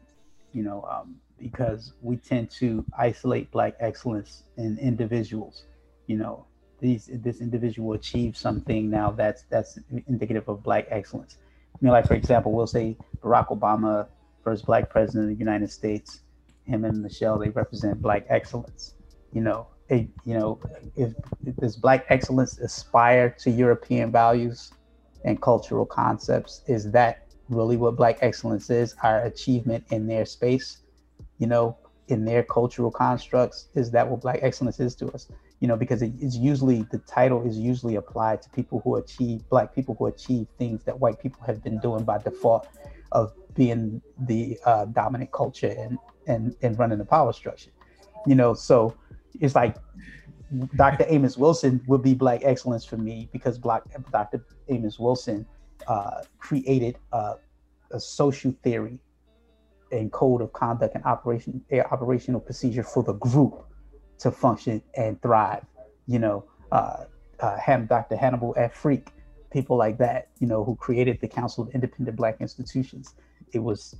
You 0.51 0.63
know, 0.63 0.85
um, 0.91 1.15
because 1.41 1.93
we 2.01 2.17
tend 2.17 2.49
to 2.51 2.85
isolate 2.97 3.51
black 3.51 3.75
excellence 3.79 4.43
in 4.57 4.77
individuals. 4.79 5.65
You 6.07 6.17
know, 6.17 6.45
these 6.79 7.09
this 7.11 7.41
individual 7.41 7.93
achieved 7.93 8.37
something 8.37 8.89
now 8.89 9.11
that's 9.11 9.43
that's 9.49 9.79
indicative 10.07 10.47
of 10.47 10.63
black 10.63 10.87
excellence. 10.89 11.37
You 11.79 11.87
know, 11.87 11.93
like 11.93 12.07
for 12.07 12.15
example, 12.15 12.51
we'll 12.51 12.67
say 12.67 12.97
Barack 13.21 13.47
Obama, 13.47 14.07
first 14.43 14.65
black 14.65 14.89
president 14.89 15.31
of 15.31 15.37
the 15.37 15.39
United 15.39 15.71
States, 15.71 16.21
him 16.65 16.85
and 16.85 17.01
Michelle, 17.01 17.37
they 17.39 17.49
represent 17.49 18.01
black 18.01 18.25
excellence. 18.29 18.95
You 19.33 19.41
know, 19.41 19.67
it, 19.89 20.07
you 20.25 20.37
know, 20.37 20.59
if, 20.95 21.13
if 21.45 21.55
does 21.57 21.75
black 21.75 22.05
excellence 22.09 22.57
aspire 22.59 23.29
to 23.39 23.51
European 23.51 24.11
values 24.11 24.71
and 25.25 25.41
cultural 25.41 25.85
concepts? 25.85 26.61
Is 26.67 26.91
that 26.91 27.27
really 27.49 27.77
what 27.77 27.95
black 27.95 28.19
excellence 28.21 28.69
is? 28.69 28.95
Our 29.03 29.23
achievement 29.23 29.85
in 29.91 30.07
their 30.07 30.25
space, 30.25 30.80
you 31.41 31.47
know, 31.47 31.77
in 32.07 32.23
their 32.23 32.43
cultural 32.43 32.91
constructs, 32.91 33.67
is 33.75 33.91
that 33.91 34.07
what 34.07 34.21
black 34.21 34.39
excellence 34.41 34.79
is 34.79 34.95
to 34.95 35.07
us? 35.11 35.27
you 35.61 35.67
know, 35.67 35.77
because 35.77 36.01
it 36.01 36.11
is 36.19 36.35
usually 36.35 36.81
the 36.91 36.97
title 36.97 37.47
is 37.47 37.57
usually 37.57 37.95
applied 37.95 38.41
to 38.41 38.49
people 38.49 38.81
who 38.83 38.95
achieve 38.95 39.47
black 39.47 39.73
people 39.73 39.95
who 39.97 40.07
achieve 40.07 40.47
things 40.57 40.83
that 40.83 40.99
white 40.99 41.19
people 41.21 41.41
have 41.45 41.63
been 41.63 41.79
doing 41.79 42.03
by 42.03 42.17
default 42.17 42.67
of 43.11 43.31
being 43.53 44.01
the 44.21 44.57
uh, 44.65 44.85
dominant 44.85 45.31
culture 45.31 45.73
and 45.77 45.99
and 46.27 46.55
and 46.63 46.77
running 46.79 46.97
the 46.97 47.05
power 47.05 47.31
structure. 47.31 47.69
You 48.25 48.33
know, 48.33 48.55
so 48.55 48.95
it's 49.39 49.53
like 49.53 49.75
Dr. 50.75 51.05
Amos 51.07 51.37
Wilson 51.37 51.79
would 51.85 52.01
be 52.01 52.15
black 52.15 52.41
excellence 52.43 52.83
for 52.83 52.97
me 52.97 53.29
because 53.31 53.59
black 53.59 53.83
Dr. 54.11 54.43
Amos 54.67 54.97
Wilson 54.97 55.45
uh, 55.87 56.23
created 56.39 56.97
a 57.13 57.99
social 57.99 58.51
theory 58.63 58.97
and 59.91 60.11
code 60.11 60.41
of 60.41 60.53
conduct 60.53 60.95
and 60.95 61.03
operation 61.05 61.63
operational 61.91 62.39
procedure 62.39 62.83
for 62.83 63.03
the 63.03 63.13
group 63.13 63.65
to 64.19 64.31
function 64.31 64.81
and 64.95 65.21
thrive. 65.21 65.65
You 66.07 66.19
know, 66.19 66.45
uh, 66.71 67.05
uh, 67.39 67.57
Dr. 67.87 68.15
Hannibal 68.15 68.53
Afrik, 68.57 69.07
people 69.51 69.77
like 69.77 69.97
that, 69.97 70.29
you 70.39 70.47
know, 70.47 70.63
who 70.63 70.75
created 70.75 71.19
the 71.21 71.27
Council 71.27 71.63
of 71.63 71.73
Independent 71.73 72.15
Black 72.15 72.39
Institutions. 72.39 73.15
It 73.53 73.59
was 73.59 73.95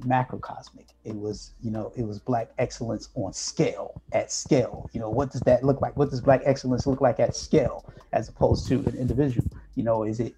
macrocosmic. 0.00 0.88
It 1.04 1.14
was, 1.14 1.52
you 1.62 1.70
know, 1.70 1.92
it 1.96 2.06
was 2.06 2.18
black 2.18 2.50
excellence 2.58 3.08
on 3.14 3.32
scale, 3.32 4.02
at 4.12 4.30
scale. 4.30 4.88
You 4.92 5.00
know, 5.00 5.10
what 5.10 5.30
does 5.30 5.40
that 5.42 5.64
look 5.64 5.80
like? 5.80 5.96
What 5.96 6.10
does 6.10 6.20
black 6.20 6.42
excellence 6.44 6.86
look 6.86 7.00
like 7.00 7.20
at 7.20 7.34
scale 7.36 7.84
as 8.12 8.28
opposed 8.28 8.66
to 8.68 8.76
an 8.86 8.96
individual? 8.96 9.46
You 9.74 9.84
know, 9.84 10.04
is 10.04 10.20
it 10.20 10.34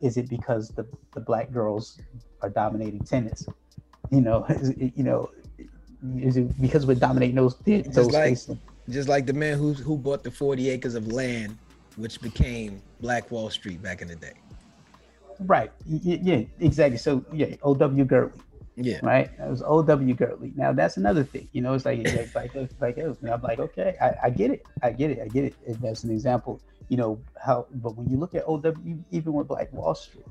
is 0.00 0.16
it 0.16 0.28
because 0.28 0.68
the, 0.68 0.86
the 1.14 1.20
black 1.20 1.50
girls 1.50 2.00
are 2.42 2.50
dominating 2.50 3.00
tennis? 3.00 3.46
You 4.10 4.20
know, 4.20 4.46
it, 4.48 4.92
you 4.96 5.04
know, 5.04 5.30
is 6.18 6.36
it 6.36 6.60
because 6.60 6.86
we're 6.86 6.94
dominating 6.94 7.36
those 7.36 7.56
those 7.56 7.84
just 7.84 8.12
like, 8.12 8.36
spaces? 8.36 8.56
Just 8.88 9.08
like 9.08 9.26
the 9.26 9.32
man 9.32 9.58
who 9.58 9.72
who 9.72 9.96
bought 9.96 10.22
the 10.22 10.30
40 10.30 10.70
acres 10.70 10.94
of 10.94 11.08
land, 11.12 11.56
which 11.96 12.20
became 12.20 12.82
Black 13.00 13.30
Wall 13.30 13.50
Street 13.50 13.82
back 13.82 14.02
in 14.02 14.08
the 14.08 14.16
day. 14.16 14.34
Right. 15.40 15.70
Yeah, 15.86 16.42
exactly. 16.60 16.98
So 16.98 17.24
yeah, 17.32 17.56
O.W. 17.62 18.04
Gurley. 18.04 18.32
Yeah. 18.76 18.98
Right. 19.02 19.30
It 19.38 19.48
was 19.48 19.62
O.W. 19.62 20.14
Gurley. 20.14 20.52
Now 20.54 20.72
that's 20.72 20.96
another 20.96 21.24
thing. 21.24 21.48
You 21.52 21.62
know, 21.62 21.74
it's 21.74 21.84
like 21.84 22.00
it's 22.00 22.34
like 22.34 22.54
like, 22.54 22.70
like 22.80 22.98
it 22.98 23.08
was, 23.08 23.18
I'm 23.22 23.42
like, 23.42 23.58
okay, 23.58 23.96
I, 24.00 24.26
I 24.26 24.30
get 24.30 24.50
it. 24.50 24.64
I 24.82 24.92
get 24.92 25.10
it. 25.10 25.20
I 25.22 25.28
get 25.28 25.44
it. 25.44 25.54
And 25.66 25.76
that's 25.76 26.04
an 26.04 26.10
example. 26.10 26.60
You 26.88 26.96
know 26.96 27.20
how, 27.42 27.66
but 27.74 27.96
when 27.96 28.08
you 28.08 28.16
look 28.16 28.34
at 28.34 28.44
O.W. 28.46 29.02
even 29.10 29.32
with 29.32 29.48
Black 29.48 29.72
Wall 29.72 29.94
Street, 29.94 30.26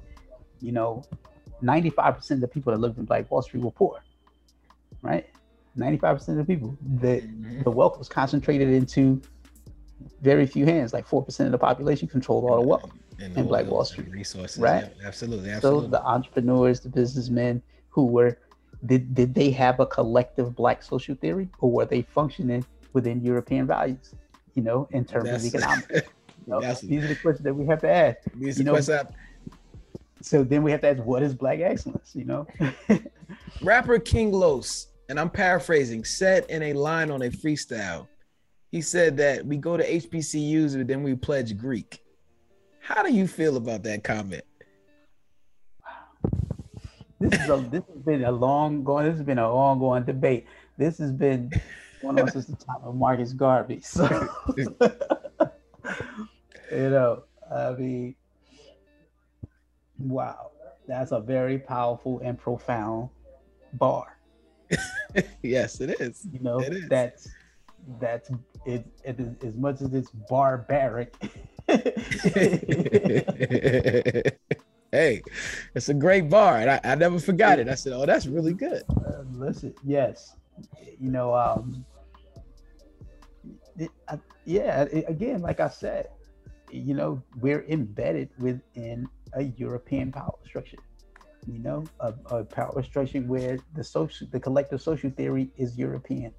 you 0.62 0.72
know, 0.72 1.04
95% 1.66 2.32
of 2.32 2.42
the 2.42 2.48
people 2.48 2.72
that 2.72 2.80
lived 2.80 2.98
in 2.98 3.06
Black 3.06 3.30
Wall 3.32 3.42
Street 3.42 3.64
were 3.64 3.72
poor. 3.72 4.02
Right. 5.02 5.30
95% 5.78 6.30
of 6.30 6.36
the 6.38 6.46
people 6.46 6.78
that 7.00 7.24
mm-hmm. 7.24 7.64
the 7.64 7.72
wealth 7.72 7.98
was 7.98 8.08
concentrated 8.08 8.70
into 8.70 9.22
very 10.22 10.46
few 10.46 10.66
hands 10.66 10.94
like 10.94 11.08
4% 11.08 11.46
of 11.46 11.52
the 11.52 11.58
population 11.58 12.08
controlled 12.08 12.50
all 12.50 12.62
the 12.62 12.68
wealth 12.68 12.92
and 13.20 13.38
in 13.38 13.48
black 13.48 13.66
wall 13.68 13.86
street 13.86 14.10
resources 14.12 14.58
right 14.58 14.92
yeah, 15.00 15.08
absolutely, 15.08 15.50
absolutely 15.50 15.86
so 15.86 15.90
the 15.90 16.04
entrepreneurs 16.04 16.82
the 16.82 16.90
businessmen 16.90 17.62
who 17.90 18.06
were 18.06 18.38
did, 18.86 19.16
did 19.16 19.34
they 19.34 19.50
have 19.52 19.80
a 19.80 19.86
collective 19.86 20.56
black 20.56 20.84
social 20.84 21.16
theory 21.16 21.50
or 21.60 21.72
were 21.72 21.86
they 21.86 22.02
functioning 22.02 22.66
within 22.94 23.22
european 23.22 23.66
values 23.66 24.16
you 24.54 24.62
know 24.62 24.88
in 24.92 25.06
terms 25.06 25.30
that's, 25.30 25.46
of 25.46 25.56
economics 25.56 26.10
you 26.48 26.54
know, 26.54 26.60
these 26.60 27.04
are 27.04 27.08
the 27.08 27.16
questions 27.16 27.44
that 27.44 27.54
we 27.54 27.66
have 27.66 27.80
to 27.82 27.90
ask 27.90 28.18
these 28.36 28.58
you 28.60 28.66
know, 28.66 28.76
so 30.26 30.44
then 30.44 30.64
we 30.64 30.72
have 30.72 30.82
to 30.82 30.90
ask 30.90 31.04
what 31.04 31.22
is 31.24 31.34
black 31.34 31.60
excellence 31.60 32.12
you 32.16 32.26
know 32.26 32.48
rapper 33.62 34.00
king 34.00 34.32
los 34.32 34.88
and 35.10 35.20
I'm 35.20 35.30
paraphrasing, 35.30 36.04
said 36.04 36.46
in 36.50 36.64
a 36.64 36.74
line 36.74 37.12
on 37.12 37.22
a 37.22 37.30
freestyle, 37.30 38.08
he 38.72 38.82
said 38.82 39.18
that 39.18 39.46
we 39.46 39.58
go 39.58 39.78
to 39.78 39.88
HBCUs 39.88 40.74
and 40.76 40.88
then 40.88 41.04
we 41.04 41.16
pledge 41.16 41.56
Greek. 41.58 42.02
How 42.80 43.04
do 43.04 43.14
you 43.14 43.28
feel 43.28 43.58
about 43.58 43.84
that 43.84 44.04
comment? 44.04 44.44
This 47.20 47.40
is 47.40 47.50
a 47.50 47.58
this 47.72 47.84
has 47.88 48.02
been 48.04 48.26
a 48.26 48.32
long 48.32 48.84
going. 48.84 49.06
This 49.06 49.16
has 49.16 49.26
been 49.26 49.40
an 49.40 49.46
ongoing 49.46 50.04
debate. 50.04 50.46
This 50.78 50.98
has 50.98 51.12
been 51.12 51.50
going 52.02 52.20
on 52.20 52.30
since 52.30 52.46
the 52.46 52.58
time 52.58 52.82
of 52.84 52.96
Marcus 52.96 53.32
Garvey. 53.32 53.80
So 53.82 54.28
you 54.58 54.76
know, 56.72 57.24
I 57.52 57.72
mean, 57.72 58.16
wow, 60.00 60.52
that's 60.88 61.12
a 61.12 61.20
very 61.20 61.60
powerful 61.60 62.20
and 62.24 62.38
profound 62.38 63.10
bar. 63.74 64.18
yes, 65.44 65.82
it 65.82 66.00
is. 66.00 66.28
You 66.32 66.40
know, 66.40 66.60
is. 66.60 66.88
that's 66.90 67.28
that's 68.00 68.30
it, 68.66 68.86
it 69.04 69.20
is 69.20 69.36
as 69.44 69.56
much 69.56 69.82
as 69.82 69.94
it's 69.94 70.10
barbaric. 70.10 71.16
hey, 74.92 75.22
it's 75.74 75.90
a 75.90 75.94
great 75.94 76.30
bar, 76.30 76.58
and 76.58 76.70
I, 76.70 76.80
I 76.84 76.96
never 76.96 77.20
forgot 77.20 77.60
it. 77.60 77.68
I 77.70 77.76
said, 77.76 77.94
"Oh, 77.94 78.06
that's 78.06 78.28
really 78.28 78.54
good." 78.54 78.84
Uh, 78.90 79.24
listen, 79.32 79.74
yes, 79.84 80.36
you 81.00 81.12
know, 81.12 81.36
um, 81.36 81.86
it, 83.78 83.90
I, 84.08 84.20
yeah. 84.46 84.84
It, 84.84 85.06
again, 85.08 85.42
like 85.42 85.60
I 85.60 85.70
said, 85.70 86.10
you 86.72 86.94
know, 86.94 87.22
we're 87.40 87.66
embedded 87.66 88.30
within 88.38 89.08
a 89.36 89.44
European 89.44 90.12
power 90.12 90.38
structure 90.46 90.78
you 91.48 91.60
know, 91.60 91.84
a, 92.00 92.14
a 92.32 92.44
power 92.44 92.82
structure 92.84 93.20
where 93.20 93.58
the 93.76 93.84
social, 93.84 94.28
the 94.32 94.40
collective 94.40 94.82
social 94.82 95.10
theory 95.12 95.50
is 95.58 95.78
European. 95.78 96.34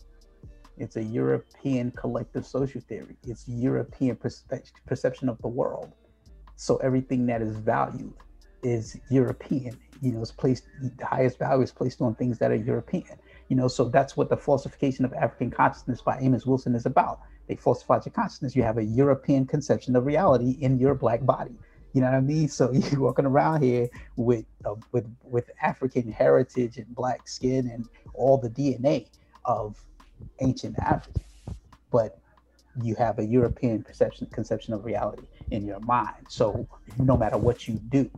It's 0.79 0.97
a 0.97 1.03
European 1.03 1.91
collective 1.93 2.47
social 2.47 2.81
theory. 2.83 3.17
It's 3.27 3.49
European 3.49 4.19
perception 4.87 5.29
of 5.29 5.41
the 5.41 5.49
world. 5.49 5.93
So 6.57 6.77
everything 6.79 7.27
that 7.27 7.41
is 7.41 7.57
valued 7.57 8.15
is 8.63 8.99
European. 9.11 9.79
You 10.03 10.13
know, 10.13 10.21
it's 10.21 10.33
placed 10.33 10.65
the 10.83 11.07
highest 11.07 11.39
value 11.39 11.63
is 11.63 11.73
placed 11.73 12.01
on 12.03 12.15
things 12.15 12.39
that 12.39 12.51
are 12.51 12.57
European. 12.57 13.17
You 13.49 13.57
know, 13.57 13.69
so 13.69 13.89
that's 13.89 14.17
what 14.17 14.29
the 14.29 14.37
falsification 14.37 15.05
of 15.05 15.15
African 15.15 15.51
consciousness 15.51 16.03
by 16.03 16.19
Amos 16.21 16.45
Wilson 16.45 16.75
is 16.75 16.85
about. 16.85 17.21
They 17.47 17.57
falsified 17.57 18.05
your 18.05 18.13
consciousness. 18.13 18.57
You 18.57 18.65
have 18.65 18.77
a 18.77 18.85
European 18.85 19.47
conception 19.47 19.95
of 19.97 20.05
reality 20.05 20.59
in 20.61 20.79
your 20.79 20.95
black 20.95 21.25
body. 21.25 21.57
You 21.97 22.03
know 22.03 22.09
what 22.09 22.17
I 22.19 22.21
mean? 22.21 22.47
So 22.49 22.71
you're 22.73 23.01
walking 23.01 23.25
around 23.25 23.63
here 23.63 23.89
with 24.17 24.45
uh, 24.67 24.75
with 24.93 25.07
with 25.23 25.51
African 25.63 26.13
heritage 26.13 26.77
and 26.77 26.95
black 26.95 27.27
skin 27.27 27.71
and 27.71 27.89
all 28.13 28.37
the 28.37 28.51
DNA 28.51 29.07
of 29.47 29.83
ancient 30.41 30.79
Africa, 30.79 31.21
but 31.91 32.19
you 32.83 32.97
have 32.97 33.19
a 33.19 33.25
European 33.25 33.83
perception 33.83 34.27
conception 34.27 34.75
of 34.75 34.85
reality 34.85 35.23
in 35.51 35.65
your 35.65 35.81
mind. 35.81 36.27
So 36.29 36.69
no 36.99 37.17
matter 37.17 37.39
what 37.39 37.67
you 37.67 37.81
do, 37.89 38.11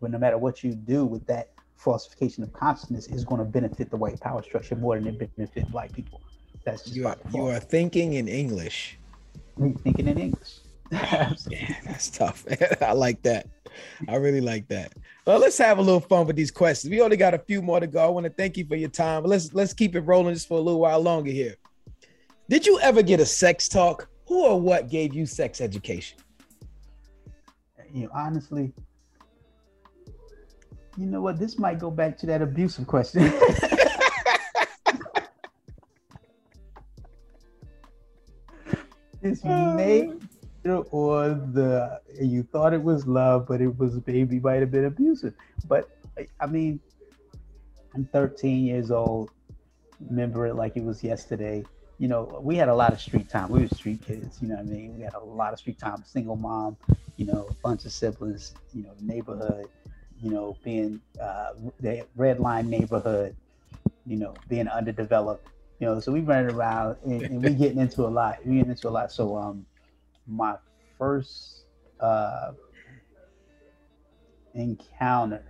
but 0.00 0.12
no 0.12 0.18
matter 0.18 0.38
what 0.38 0.62
you 0.62 0.72
do 0.74 1.04
with 1.04 1.26
that 1.26 1.50
falsification 1.74 2.44
of 2.44 2.52
consciousness 2.52 3.08
is 3.08 3.24
going 3.24 3.40
to 3.40 3.44
benefit 3.44 3.90
the 3.90 3.96
white 3.96 4.20
power 4.20 4.44
structure 4.44 4.76
more 4.76 4.94
than 4.96 5.08
it 5.08 5.36
benefit 5.36 5.68
black 5.72 5.92
people. 5.92 6.20
That's 6.64 6.84
just 6.84 6.94
you 6.94 7.08
are, 7.08 7.16
you 7.34 7.46
are 7.46 7.58
thinking 7.58 8.12
in 8.12 8.28
English. 8.28 8.96
You're 9.58 9.72
Thinking 9.72 10.06
in 10.06 10.18
English. 10.18 10.60
Yeah, 10.90 11.74
that's 11.84 12.10
tough. 12.10 12.44
I 12.80 12.92
like 12.92 13.22
that. 13.22 13.46
I 14.08 14.16
really 14.16 14.40
like 14.40 14.68
that. 14.68 14.92
Well, 15.26 15.38
let's 15.38 15.58
have 15.58 15.78
a 15.78 15.82
little 15.82 16.00
fun 16.00 16.26
with 16.26 16.36
these 16.36 16.50
questions. 16.50 16.90
We 16.90 17.00
only 17.00 17.16
got 17.16 17.34
a 17.34 17.38
few 17.38 17.60
more 17.62 17.80
to 17.80 17.86
go. 17.86 18.04
I 18.04 18.08
want 18.08 18.24
to 18.24 18.30
thank 18.30 18.56
you 18.56 18.64
for 18.66 18.76
your 18.76 18.88
time. 18.88 19.24
Let's 19.24 19.52
let's 19.52 19.72
keep 19.74 19.94
it 19.94 20.00
rolling 20.00 20.34
just 20.34 20.48
for 20.48 20.58
a 20.58 20.60
little 20.60 20.80
while 20.80 21.00
longer 21.00 21.30
here. 21.30 21.56
Did 22.48 22.66
you 22.66 22.80
ever 22.80 23.02
get 23.02 23.20
a 23.20 23.26
sex 23.26 23.68
talk? 23.68 24.08
Who 24.26 24.46
or 24.46 24.60
what 24.60 24.88
gave 24.88 25.14
you 25.14 25.26
sex 25.26 25.60
education? 25.60 26.18
You 27.92 28.04
know, 28.04 28.10
honestly, 28.14 28.72
you 30.96 31.06
know 31.06 31.20
what? 31.20 31.38
This 31.38 31.58
might 31.58 31.78
go 31.78 31.90
back 31.90 32.16
to 32.18 32.26
that 32.26 32.42
abusive 32.42 32.86
question. 32.86 33.22
this 39.22 39.44
may 39.44 40.08
oh. 40.12 40.20
Or 40.76 41.28
the 41.28 42.00
you 42.20 42.42
thought 42.42 42.72
it 42.72 42.82
was 42.82 43.06
love, 43.06 43.46
but 43.46 43.60
it 43.60 43.78
was 43.78 43.98
baby 44.00 44.40
might 44.40 44.60
have 44.60 44.70
been 44.70 44.84
abusive. 44.84 45.34
But 45.66 45.88
I 46.40 46.46
mean, 46.46 46.80
I'm 47.94 48.04
13 48.06 48.64
years 48.64 48.90
old. 48.90 49.30
Remember 50.00 50.46
it 50.46 50.54
like 50.54 50.76
it 50.76 50.84
was 50.84 51.02
yesterday. 51.02 51.64
You 51.98 52.06
know, 52.08 52.40
we 52.42 52.56
had 52.56 52.68
a 52.68 52.74
lot 52.74 52.92
of 52.92 53.00
street 53.00 53.28
time. 53.28 53.48
We 53.48 53.60
were 53.60 53.68
street 53.68 54.02
kids. 54.02 54.38
You 54.40 54.48
know 54.48 54.54
what 54.56 54.66
I 54.66 54.68
mean? 54.68 54.96
We 54.96 55.02
had 55.02 55.14
a 55.14 55.20
lot 55.20 55.52
of 55.52 55.58
street 55.58 55.78
time. 55.78 56.04
Single 56.04 56.36
mom. 56.36 56.76
You 57.16 57.26
know, 57.26 57.46
a 57.50 57.54
bunch 57.54 57.84
of 57.84 57.92
siblings. 57.92 58.54
You 58.72 58.84
know, 58.84 58.92
neighborhood. 59.00 59.66
You 60.22 60.30
know, 60.30 60.56
being 60.64 61.00
uh, 61.20 61.50
the 61.80 62.06
red 62.14 62.38
line 62.38 62.70
neighborhood. 62.70 63.34
You 64.06 64.16
know, 64.16 64.34
being 64.48 64.68
underdeveloped. 64.68 65.48
You 65.80 65.86
know, 65.88 66.00
so 66.00 66.12
we 66.12 66.20
running 66.20 66.54
around 66.54 66.96
and, 67.04 67.22
and 67.22 67.42
we 67.42 67.50
getting 67.50 67.78
into 67.78 68.06
a 68.06 68.08
lot. 68.08 68.38
We 68.44 68.56
getting 68.56 68.70
into 68.70 68.88
a 68.88 68.90
lot. 68.90 69.12
So 69.12 69.36
um, 69.36 69.66
my 70.28 70.56
first 70.98 71.64
uh, 72.00 72.52
encounter, 74.54 75.44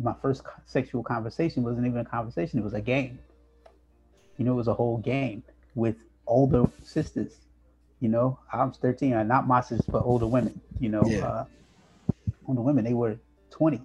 my 0.00 0.14
first 0.20 0.42
sexual 0.64 1.02
conversation 1.02 1.62
wasn't 1.62 1.86
even 1.86 2.00
a 2.00 2.04
conversation, 2.04 2.58
it 2.58 2.64
was 2.64 2.74
a 2.74 2.80
game. 2.80 3.18
You 4.38 4.44
know, 4.44 4.52
it 4.52 4.56
was 4.56 4.68
a 4.68 4.74
whole 4.74 4.98
game 4.98 5.44
with 5.74 5.96
older 6.26 6.64
sisters. 6.82 7.36
You 8.00 8.08
know, 8.08 8.38
I 8.52 8.64
was 8.64 8.76
13, 8.78 9.12
uh, 9.12 9.22
not 9.22 9.46
my 9.46 9.60
sisters, 9.60 9.86
but 9.86 10.02
older 10.04 10.26
women. 10.26 10.60
You 10.80 10.88
know, 10.88 11.02
yeah. 11.06 11.26
uh, 11.26 11.44
older 12.48 12.62
women, 12.62 12.84
they 12.84 12.94
were 12.94 13.18
20, 13.50 13.80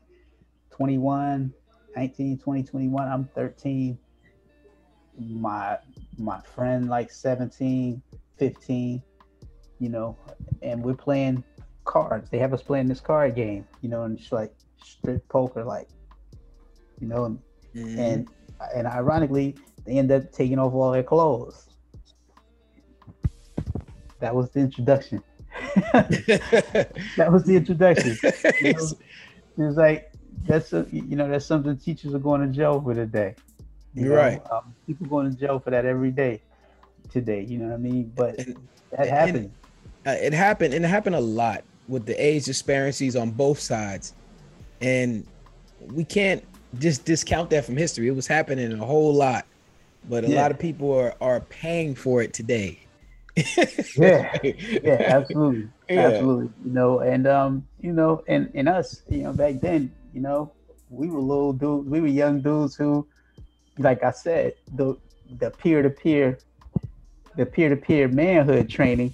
21, 0.71 1.53
19, 1.95 2.37
20, 2.39 2.63
21. 2.63 3.07
I'm 3.07 3.25
13. 3.35 3.97
My 5.19 5.77
my 6.17 6.39
friend 6.41 6.89
like 6.89 7.11
17, 7.11 8.01
15 8.37 9.03
you 9.79 9.89
know, 9.89 10.17
and 10.61 10.83
we're 10.83 10.93
playing 10.93 11.43
cards. 11.85 12.29
They 12.29 12.37
have 12.37 12.53
us 12.53 12.61
playing 12.61 12.87
this 12.87 12.99
card 12.99 13.35
game, 13.35 13.67
you 13.81 13.89
know, 13.89 14.03
and 14.03 14.19
it's 14.19 14.31
like 14.31 14.53
strip 14.83 15.27
poker, 15.29 15.63
like, 15.63 15.87
you 16.99 17.07
know, 17.07 17.25
and 17.25 17.39
mm-hmm. 17.75 17.99
and, 17.99 18.27
and 18.75 18.87
ironically, 18.87 19.55
they 19.85 19.97
end 19.97 20.11
up 20.11 20.31
taking 20.31 20.59
off 20.59 20.73
all 20.73 20.91
their 20.91 21.03
clothes. 21.03 21.65
That 24.19 24.35
was 24.35 24.51
the 24.51 24.59
introduction. 24.59 25.23
that 25.93 27.29
was 27.31 27.43
the 27.43 27.55
introduction. 27.55 28.17
You 28.61 29.65
know, 29.65 29.65
it 29.65 29.67
was 29.67 29.77
like 29.77 30.11
that's 30.45 30.71
a, 30.71 30.87
you 30.91 31.17
know 31.17 31.27
that's 31.27 31.45
something 31.45 31.75
teachers 31.75 32.13
are 32.13 32.19
going 32.19 32.41
to 32.41 32.47
jail 32.47 32.81
for 32.81 32.93
today. 32.93 33.35
You 33.93 34.05
You're 34.05 34.15
know? 34.15 34.21
right. 34.21 34.41
Um, 34.51 34.73
people 34.87 35.07
going 35.07 35.29
to 35.29 35.37
jail 35.37 35.59
for 35.59 35.71
that 35.71 35.85
every 35.85 36.11
day 36.11 36.41
today. 37.11 37.43
You 37.43 37.57
know 37.57 37.67
what 37.67 37.73
I 37.73 37.77
mean? 37.77 38.13
But 38.15 38.37
that 38.91 39.09
happened 39.09 39.51
uh, 40.05 40.11
it 40.11 40.33
happened 40.33 40.73
and 40.73 40.85
it 40.85 40.87
happened 40.87 41.15
a 41.15 41.21
lot 41.21 41.63
with 41.87 42.05
the 42.05 42.13
age 42.23 42.45
disparities 42.45 43.15
on 43.15 43.31
both 43.31 43.59
sides. 43.59 44.13
And 44.81 45.25
we 45.93 46.03
can't 46.03 46.43
just 46.77 47.05
discount 47.05 47.49
that 47.49 47.65
from 47.65 47.77
history. 47.77 48.07
It 48.07 48.15
was 48.15 48.27
happening 48.27 48.71
a 48.71 48.85
whole 48.85 49.13
lot 49.13 49.45
but 50.07 50.23
a 50.23 50.29
yeah. 50.29 50.41
lot 50.41 50.51
of 50.51 50.59
people 50.59 50.91
are 50.93 51.15
are 51.19 51.41
paying 51.41 51.95
for 51.95 52.21
it 52.21 52.33
today. 52.33 52.79
Yeah. 53.97 54.37
Yeah 54.43 54.97
absolutely. 54.99 55.69
Yeah. 55.89 56.07
absolutely 56.07 56.49
you 56.63 56.71
know 56.71 56.99
and 56.99 57.25
um 57.25 57.65
you 57.79 57.91
know 57.91 58.23
and 58.27 58.51
and 58.53 58.67
us 58.69 59.01
you 59.09 59.23
know 59.23 59.33
back 59.33 59.59
then 59.61 59.91
you 60.13 60.21
know 60.21 60.51
we 60.89 61.09
were 61.09 61.19
little 61.19 61.53
dudes 61.53 61.87
we 61.89 62.01
were 62.01 62.07
young 62.07 62.41
dudes 62.41 62.75
who 62.75 63.07
like 63.77 64.03
i 64.03 64.11
said 64.11 64.53
the 64.75 64.97
the 65.39 65.49
peer-to-peer 65.49 66.37
the 67.37 67.45
peer-to-peer 67.45 68.07
manhood 68.07 68.69
training 68.69 69.13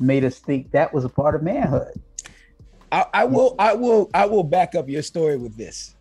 made 0.00 0.24
us 0.24 0.38
think 0.38 0.70
that 0.72 0.92
was 0.92 1.04
a 1.04 1.08
part 1.08 1.34
of 1.34 1.42
manhood. 1.42 2.00
I, 2.92 3.06
I 3.12 3.24
will, 3.24 3.54
I 3.58 3.74
will, 3.74 4.10
I 4.14 4.26
will 4.26 4.44
back 4.44 4.74
up 4.74 4.88
your 4.88 5.02
story 5.02 5.36
with 5.36 5.56
this. 5.56 5.96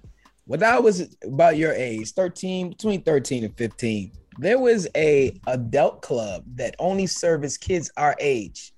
When 0.45 0.63
I 0.63 0.79
was 0.79 1.15
about 1.23 1.57
your 1.57 1.73
age, 1.73 2.11
13, 2.11 2.69
between 2.69 3.01
13 3.01 3.45
and 3.45 3.57
15, 3.57 4.11
there 4.37 4.59
was 4.59 4.87
a 4.95 5.39
adult 5.47 6.01
club 6.01 6.43
that 6.55 6.75
only 6.77 7.07
serviced 7.07 7.61
kids 7.61 7.89
our 7.97 8.15
age 8.19 8.73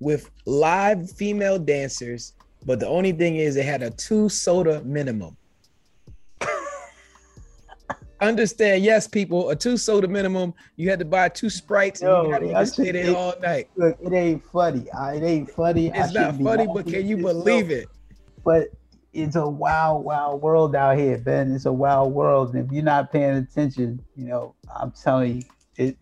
with 0.00 0.30
live 0.44 1.10
female 1.10 1.58
dancers, 1.58 2.34
but 2.66 2.80
the 2.80 2.88
only 2.88 3.12
thing 3.12 3.36
is 3.36 3.54
they 3.54 3.62
had 3.62 3.82
a 3.82 3.90
two 3.90 4.28
soda 4.28 4.82
minimum 4.84 5.36
understand, 8.20 8.82
yes, 8.82 9.06
people, 9.06 9.50
a 9.50 9.56
two 9.56 9.76
soda 9.76 10.08
minimum. 10.08 10.54
You 10.76 10.90
had 10.90 10.98
to 10.98 11.04
buy 11.04 11.28
two 11.28 11.50
sprites 11.50 12.00
and 12.00 12.10
Yo, 12.10 12.24
you 12.24 12.30
had 12.30 12.60
to 12.60 12.66
stay 12.66 12.92
there 12.92 13.16
all 13.16 13.34
night. 13.40 13.68
Look, 13.76 13.98
it 14.00 14.12
ain't 14.12 14.44
funny. 14.44 14.90
Uh, 14.90 15.12
it 15.12 15.22
ain't 15.22 15.50
funny. 15.50 15.90
It's 15.94 16.14
not 16.14 16.36
funny, 16.40 16.66
but 16.66 16.86
can 16.86 17.06
you 17.06 17.18
believe 17.18 17.70
it? 17.70 17.88
But 18.44 18.68
it's 19.12 19.36
a 19.36 19.48
wild, 19.48 20.04
wild 20.04 20.42
world 20.42 20.76
out 20.76 20.98
here, 20.98 21.18
Ben. 21.18 21.52
It's 21.52 21.66
a 21.66 21.72
wild 21.72 22.12
world. 22.12 22.54
And 22.54 22.64
if 22.64 22.72
you're 22.72 22.84
not 22.84 23.10
paying 23.10 23.36
attention, 23.36 24.04
you 24.14 24.26
know, 24.26 24.54
I'm 24.74 24.92
telling 24.92 25.38
you, 25.38 25.42
it 25.76 25.96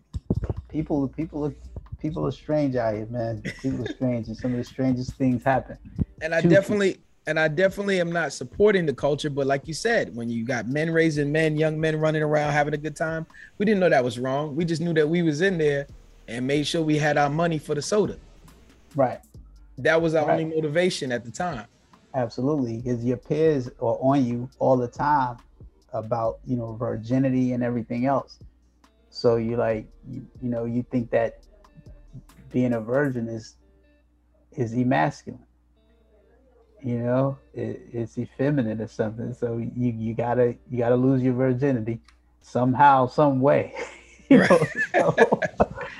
people 0.69 1.07
people 1.07 1.45
are 1.45 1.53
people 1.99 2.27
are 2.27 2.31
strange 2.31 2.75
out 2.75 2.93
here, 2.93 3.07
man. 3.07 3.41
People 3.61 3.83
are 3.83 3.93
strange 3.95 4.27
and 4.27 4.37
some 4.37 4.51
of 4.51 4.57
the 4.57 4.63
strangest 4.63 5.13
things 5.13 5.43
happen. 5.43 5.77
And 6.21 6.35
I 6.35 6.41
definitely 6.41 6.97
and 7.27 7.39
I 7.39 7.47
definitely 7.47 7.99
am 7.99 8.11
not 8.11 8.33
supporting 8.33 8.85
the 8.85 8.93
culture, 8.93 9.29
but 9.29 9.47
like 9.47 9.67
you 9.67 9.73
said, 9.73 10.15
when 10.15 10.29
you 10.29 10.45
got 10.45 10.67
men 10.67 10.91
raising 10.91 11.31
men, 11.31 11.57
young 11.57 11.79
men 11.79 11.99
running 11.99 12.21
around 12.21 12.53
having 12.53 12.73
a 12.73 12.77
good 12.77 12.95
time, 12.95 13.25
we 13.57 13.65
didn't 13.65 13.79
know 13.79 13.89
that 13.89 14.03
was 14.03 14.19
wrong. 14.19 14.55
We 14.55 14.63
just 14.63 14.81
knew 14.81 14.93
that 14.93 15.07
we 15.07 15.23
was 15.23 15.41
in 15.41 15.57
there 15.57 15.87
and 16.27 16.45
made 16.45 16.67
sure 16.67 16.81
we 16.81 16.97
had 16.97 17.17
our 17.17 17.29
money 17.29 17.57
for 17.57 17.73
the 17.73 17.81
soda. 17.81 18.17
Right. 18.95 19.19
That 19.79 20.01
was 20.01 20.13
our 20.13 20.27
right. 20.27 20.39
only 20.39 20.55
motivation 20.55 21.11
at 21.11 21.25
the 21.25 21.31
time. 21.31 21.65
Absolutely, 22.13 22.77
because 22.77 23.03
your 23.03 23.17
peers 23.17 23.67
are 23.81 23.97
on 23.99 24.25
you 24.25 24.49
all 24.59 24.77
the 24.77 24.87
time 24.87 25.37
about 25.91 26.39
you 26.45 26.55
know 26.55 26.73
virginity 26.73 27.51
and 27.51 27.61
everything 27.61 28.05
else. 28.05 28.39
So 29.09 29.35
you 29.35 29.57
like 29.57 29.85
you, 30.07 30.25
you 30.41 30.49
know 30.49 30.63
you 30.63 30.83
think 30.91 31.09
that 31.11 31.39
being 32.51 32.73
a 32.73 32.79
virgin 32.79 33.27
is 33.27 33.55
is 34.53 34.73
emasculine 34.73 35.44
you 36.85 36.99
know 36.99 37.37
it, 37.53 37.81
it's 37.91 38.17
effeminate 38.17 38.79
or 38.79 38.87
something 38.87 39.33
so 39.33 39.57
you 39.57 39.91
you 39.97 40.13
gotta 40.13 40.55
you 40.69 40.77
gotta 40.77 40.95
lose 40.95 41.21
your 41.21 41.33
virginity 41.33 41.99
somehow 42.41 43.07
some 43.07 43.41
way 43.41 43.73
you, 44.29 44.37
know? 44.37 44.59
so, 44.93 45.15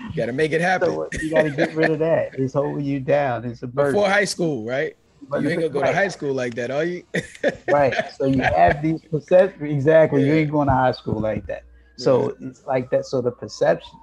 you 0.09 0.15
gotta 0.15 0.31
make 0.31 0.51
it 0.51 0.61
happen 0.61 0.89
so 0.89 1.09
you 1.21 1.31
gotta 1.31 1.49
get 1.49 1.73
rid 1.73 1.89
of 1.89 1.99
that 1.99 2.35
it's 2.35 2.53
holding 2.53 2.85
you 2.85 2.99
down 2.99 3.43
it's 3.45 3.63
a 3.63 3.67
burden. 3.67 3.93
before 3.93 4.07
high 4.07 4.25
school 4.25 4.63
right 4.63 4.95
but 5.27 5.41
you 5.41 5.49
ain't 5.49 5.59
gonna 5.59 5.69
go 5.69 5.81
right. 5.81 5.89
to 5.89 5.95
high 5.95 6.07
school 6.07 6.33
like 6.33 6.53
that, 6.55 6.71
are 6.71 6.83
you? 6.83 7.03
right. 7.71 7.93
So 8.15 8.25
you 8.25 8.41
have 8.41 8.81
these 8.81 9.01
perceptions. 9.01 9.71
Exactly. 9.71 10.21
Yeah. 10.21 10.27
You 10.27 10.33
ain't 10.33 10.51
going 10.51 10.67
to 10.67 10.73
high 10.73 10.91
school 10.91 11.19
like 11.19 11.47
that. 11.47 11.63
So 11.97 12.35
yeah. 12.39 12.49
it's 12.49 12.65
like 12.65 12.89
that. 12.91 13.05
So 13.05 13.21
the 13.21 13.31
perceptions 13.31 13.93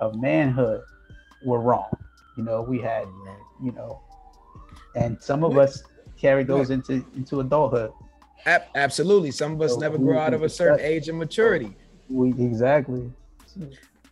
of 0.00 0.20
manhood 0.20 0.82
were 1.44 1.60
wrong. 1.60 1.90
You 2.36 2.42
know, 2.42 2.62
we 2.62 2.80
had, 2.80 3.06
you 3.62 3.72
know, 3.72 4.00
and 4.96 5.20
some 5.22 5.44
of 5.44 5.56
us 5.58 5.82
carry 6.24 6.42
those 6.42 6.70
into 6.70 7.04
into 7.14 7.40
adulthood. 7.40 7.92
absolutely. 8.74 9.30
Some 9.30 9.52
of 9.52 9.60
us 9.60 9.74
so 9.74 9.78
never 9.78 9.98
grow 9.98 10.18
out 10.18 10.32
of 10.32 10.42
a 10.42 10.48
certain 10.48 10.80
age 10.80 11.08
and 11.08 11.18
maturity. 11.18 11.76
We 12.08 12.30
exactly. 12.30 13.12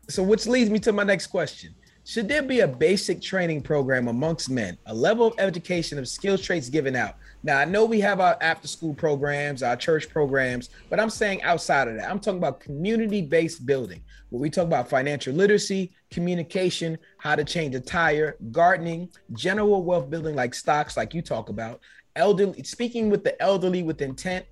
So, 0.09 0.23
which 0.23 0.47
leads 0.47 0.69
me 0.69 0.79
to 0.81 0.93
my 0.93 1.05
next 1.05 1.29
question. 1.29 1.75
Should 2.05 2.29
there 2.29 2.43
be 2.43 2.61
a 2.61 2.69
basic 2.69 3.23
training 3.23 3.63
program 3.63 4.09
amongst 4.09 4.51
men, 4.51 4.77
a 4.87 4.95
level 4.95 5.29
of 5.29 5.35
education 5.39 5.99
of 5.99 6.09
skills 6.09 6.43
traits 6.43 6.69
given 6.69 6.97
out? 6.97 7.15
Now, 7.45 7.59
I 7.59 7.65
know 7.65 7.85
we 7.85 8.01
have 8.01 8.19
our 8.19 8.37
after 8.41 8.67
school 8.67 8.93
programs, 8.93 9.63
our 9.63 9.77
church 9.77 10.09
programs, 10.09 10.71
but 10.91 10.99
I'm 10.99 11.11
saying 11.11 11.43
outside 11.45 11.87
of 11.87 11.95
that, 11.97 12.11
I'm 12.11 12.19
talking 12.19 12.39
about 12.39 12.59
community 12.59 13.23
based 13.23 13.65
building, 13.67 14.03
where 14.31 14.41
we 14.41 14.51
talk 14.51 14.65
about 14.65 14.89
financial 14.89 15.33
literacy, 15.33 15.93
communication, 16.11 16.99
how 17.19 17.37
to 17.37 17.45
change 17.45 17.77
a 17.77 17.81
tire, 17.81 18.37
gardening, 18.51 19.09
general 19.33 19.85
wealth 19.85 20.11
building 20.11 20.35
like 20.35 20.55
stocks, 20.55 20.97
like 20.97 21.15
you 21.15 21.23
talk 21.23 21.51
about, 21.51 21.81
elderly, 22.17 22.63
speaking 22.63 23.11
with 23.11 23.25
the 23.25 23.41
elderly 23.43 23.83
with 23.83 24.01
intent, 24.03 24.47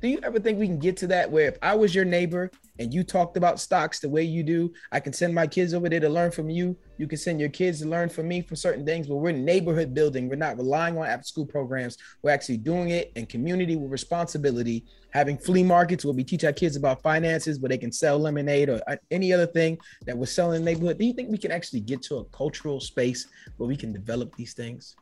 do 0.00 0.08
you 0.08 0.18
ever 0.22 0.40
think 0.40 0.58
we 0.58 0.66
can 0.66 0.78
get 0.78 0.96
to 0.98 1.06
that 1.08 1.30
where 1.30 1.48
if 1.48 1.58
I 1.60 1.74
was 1.74 1.94
your 1.94 2.06
neighbor 2.06 2.50
and 2.78 2.94
you 2.94 3.04
talked 3.04 3.36
about 3.36 3.60
stocks 3.60 4.00
the 4.00 4.08
way 4.08 4.22
you 4.22 4.42
do, 4.42 4.72
I 4.92 4.98
can 4.98 5.12
send 5.12 5.34
my 5.34 5.46
kids 5.46 5.74
over 5.74 5.90
there 5.90 6.00
to 6.00 6.08
learn 6.08 6.30
from 6.30 6.48
you. 6.48 6.74
You 6.96 7.06
can 7.06 7.18
send 7.18 7.38
your 7.38 7.50
kids 7.50 7.80
to 7.80 7.88
learn 7.88 8.08
from 8.08 8.26
me 8.26 8.40
for 8.40 8.56
certain 8.56 8.86
things, 8.86 9.08
but 9.08 9.16
we're 9.16 9.32
neighborhood 9.32 9.92
building. 9.92 10.26
We're 10.26 10.36
not 10.36 10.56
relying 10.56 10.96
on 10.96 11.04
after 11.04 11.24
school 11.24 11.44
programs. 11.44 11.98
We're 12.22 12.30
actually 12.30 12.56
doing 12.56 12.90
it 12.90 13.12
in 13.14 13.26
community 13.26 13.76
with 13.76 13.90
responsibility, 13.90 14.86
having 15.10 15.36
flea 15.36 15.64
markets 15.64 16.02
where 16.02 16.14
we 16.14 16.24
teach 16.24 16.44
our 16.44 16.52
kids 16.52 16.76
about 16.76 17.02
finances, 17.02 17.60
where 17.60 17.68
they 17.68 17.76
can 17.76 17.92
sell 17.92 18.18
lemonade 18.18 18.70
or 18.70 18.80
uh, 18.88 18.96
any 19.10 19.34
other 19.34 19.46
thing 19.46 19.76
that 20.06 20.16
we're 20.16 20.24
selling 20.24 20.56
in 20.56 20.64
the 20.64 20.72
neighborhood. 20.72 20.96
Do 20.96 21.04
you 21.04 21.12
think 21.12 21.30
we 21.30 21.36
can 21.36 21.52
actually 21.52 21.80
get 21.80 22.00
to 22.04 22.16
a 22.16 22.24
cultural 22.26 22.80
space 22.80 23.26
where 23.58 23.68
we 23.68 23.76
can 23.76 23.92
develop 23.92 24.34
these 24.36 24.54
things? 24.54 24.96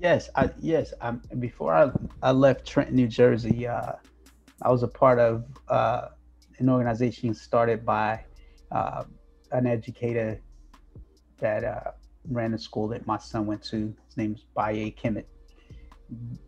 Yes, 0.00 0.28
I, 0.34 0.50
yes. 0.60 0.92
Um, 1.00 1.22
before 1.38 1.74
I, 1.74 1.90
I 2.22 2.32
left 2.32 2.66
Trenton, 2.66 2.96
New 2.96 3.08
Jersey, 3.08 3.66
uh, 3.66 3.92
I 4.62 4.70
was 4.70 4.82
a 4.82 4.88
part 4.88 5.18
of 5.18 5.44
uh, 5.68 6.08
an 6.58 6.68
organization 6.68 7.34
started 7.34 7.84
by 7.84 8.24
uh, 8.70 9.04
an 9.50 9.66
educator 9.66 10.40
that 11.38 11.64
uh, 11.64 11.90
ran 12.30 12.54
a 12.54 12.58
school 12.58 12.88
that 12.88 13.06
my 13.06 13.18
son 13.18 13.46
went 13.46 13.62
to. 13.64 13.94
His 14.06 14.16
name's 14.16 14.44
Baye 14.56 14.94
Kemet. 15.02 15.24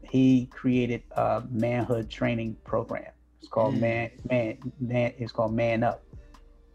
He 0.03 0.47
created 0.47 1.03
a 1.13 1.43
manhood 1.51 2.11
training 2.11 2.57
program. 2.65 3.11
It's 3.41 3.49
called 3.49 3.75
mm. 3.75 3.81
Man 3.81 4.11
Man 4.31 4.59
Man. 4.81 5.13
It's 5.19 5.33
called 5.33 5.55
Man 5.55 5.83
Up. 5.83 6.03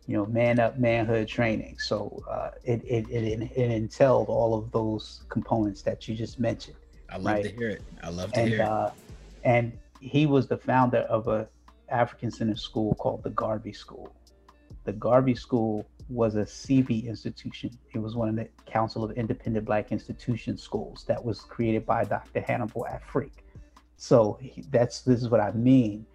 You 0.10 0.18
know, 0.18 0.26
Man 0.26 0.60
Up 0.60 0.80
Manhood 0.80 1.28
Training. 1.28 1.78
So 1.78 2.24
uh, 2.28 2.49
it, 2.64 2.82
it 2.84 3.07
it 3.12 3.43
it 3.55 3.72
entailed 3.72 4.28
all 4.28 4.57
of 4.57 4.72
those 4.72 5.22
components 5.30 5.84
that 5.84 6.07
you 6.07 6.16
just 6.16 6.39
mentioned. 6.39 6.78
I 7.12 7.18
love 7.18 7.26
right? 7.26 7.43
to 7.43 7.51
hear 7.51 7.70
it. 7.70 7.84
I 8.01 8.10
love 8.10 8.34
to 8.34 8.39
and, 8.39 8.49
hear 8.49 8.62
it. 8.62 8.68
Uh, 8.68 8.89
and 9.43 9.72
he 9.99 10.26
was 10.26 10.47
the 10.47 10.57
founder 10.57 11.01
of 11.01 11.28
a 11.28 11.47
African 11.89 12.32
Center 12.32 12.55
school 12.55 12.95
called 12.95 13.22
the 13.22 13.30
Garvey 13.30 13.72
School. 13.72 14.12
The 14.86 14.93
Garvey 14.93 15.36
School 15.36 15.86
was 16.10 16.34
a 16.34 16.43
CIBI 16.43 17.05
institution. 17.05 17.70
It 17.93 17.99
was 17.99 18.16
one 18.16 18.30
of 18.30 18.36
the 18.36 18.49
Council 18.66 19.03
of 19.03 19.12
Independent 19.12 19.64
Black 19.64 19.91
Institution 19.91 20.57
schools 20.57 21.05
that 21.07 21.24
was 21.24 21.41
created 21.41 21.86
by 21.86 22.03
Dr. 22.03 22.41
Hannibal 22.41 22.88
Afrik. 22.91 23.43
So 23.97 24.39
that's 24.72 25.01
this 25.01 25.22
is 25.22 25.30
what 25.30 25.39
I 25.39 25.51
mean. 25.51 26.07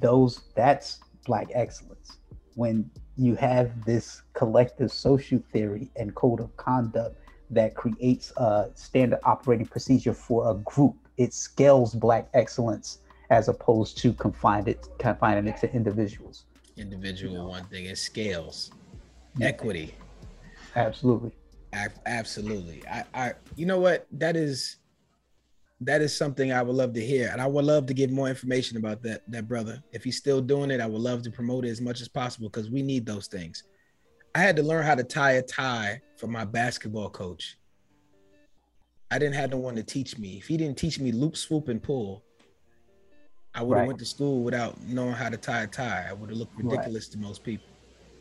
Those 0.00 0.42
that's 0.54 1.00
black 1.24 1.48
excellence. 1.54 2.18
When 2.54 2.90
you 3.16 3.34
have 3.36 3.84
this 3.84 4.22
collective 4.32 4.90
social 4.90 5.40
theory 5.52 5.90
and 5.96 6.14
code 6.14 6.40
of 6.40 6.56
conduct 6.56 7.16
that 7.50 7.74
creates 7.74 8.32
a 8.36 8.70
standard 8.74 9.20
operating 9.24 9.66
procedure 9.66 10.14
for 10.14 10.50
a 10.50 10.54
group, 10.54 10.96
it 11.16 11.32
scales 11.32 11.94
black 11.94 12.28
excellence 12.34 12.98
as 13.30 13.48
opposed 13.48 13.98
to 13.98 14.12
confined 14.14 14.68
it 14.68 14.88
confining 14.98 15.46
it 15.46 15.56
to 15.58 15.72
individuals. 15.72 16.44
Individual 16.76 17.32
you 17.32 17.38
know? 17.38 17.48
one 17.48 17.64
thing, 17.64 17.86
it 17.86 17.98
scales. 17.98 18.70
Yeah. 19.36 19.48
Equity. 19.48 19.94
Absolutely. 20.76 21.32
absolutely. 22.06 22.82
I, 22.88 23.04
I 23.14 23.32
you 23.56 23.66
know 23.66 23.78
what? 23.78 24.06
That 24.12 24.36
is 24.36 24.76
that 25.80 26.00
is 26.00 26.16
something 26.16 26.52
I 26.52 26.62
would 26.62 26.76
love 26.76 26.92
to 26.94 27.04
hear. 27.04 27.28
And 27.32 27.40
I 27.40 27.46
would 27.46 27.64
love 27.64 27.86
to 27.86 27.94
get 27.94 28.10
more 28.10 28.28
information 28.28 28.76
about 28.76 29.02
that 29.02 29.22
that 29.28 29.48
brother. 29.48 29.82
If 29.92 30.04
he's 30.04 30.16
still 30.16 30.40
doing 30.40 30.70
it, 30.70 30.80
I 30.80 30.86
would 30.86 31.00
love 31.00 31.22
to 31.22 31.30
promote 31.30 31.64
it 31.64 31.70
as 31.70 31.80
much 31.80 32.00
as 32.00 32.08
possible 32.08 32.48
because 32.48 32.70
we 32.70 32.82
need 32.82 33.06
those 33.06 33.26
things. 33.26 33.64
I 34.34 34.40
had 34.40 34.56
to 34.56 34.62
learn 34.62 34.84
how 34.84 34.94
to 34.94 35.04
tie 35.04 35.32
a 35.32 35.42
tie 35.42 36.00
from 36.16 36.32
my 36.32 36.44
basketball 36.44 37.10
coach. 37.10 37.56
I 39.10 39.18
didn't 39.18 39.36
have 39.36 39.50
no 39.50 39.58
one 39.58 39.76
to 39.76 39.82
teach 39.82 40.18
me. 40.18 40.38
If 40.38 40.46
he 40.46 40.56
didn't 40.56 40.76
teach 40.76 40.98
me 40.98 41.12
loop, 41.12 41.36
swoop, 41.36 41.68
and 41.68 41.80
pull, 41.80 42.24
I 43.54 43.62
would 43.62 43.74
have 43.76 43.82
right. 43.82 43.86
went 43.86 43.98
to 44.00 44.04
school 44.04 44.42
without 44.42 44.82
knowing 44.82 45.12
how 45.12 45.28
to 45.28 45.36
tie 45.36 45.62
a 45.62 45.66
tie. 45.68 46.06
I 46.08 46.12
would 46.12 46.30
have 46.30 46.38
looked 46.38 46.56
ridiculous 46.56 47.06
right. 47.06 47.12
to 47.12 47.18
most 47.18 47.44
people. 47.44 47.68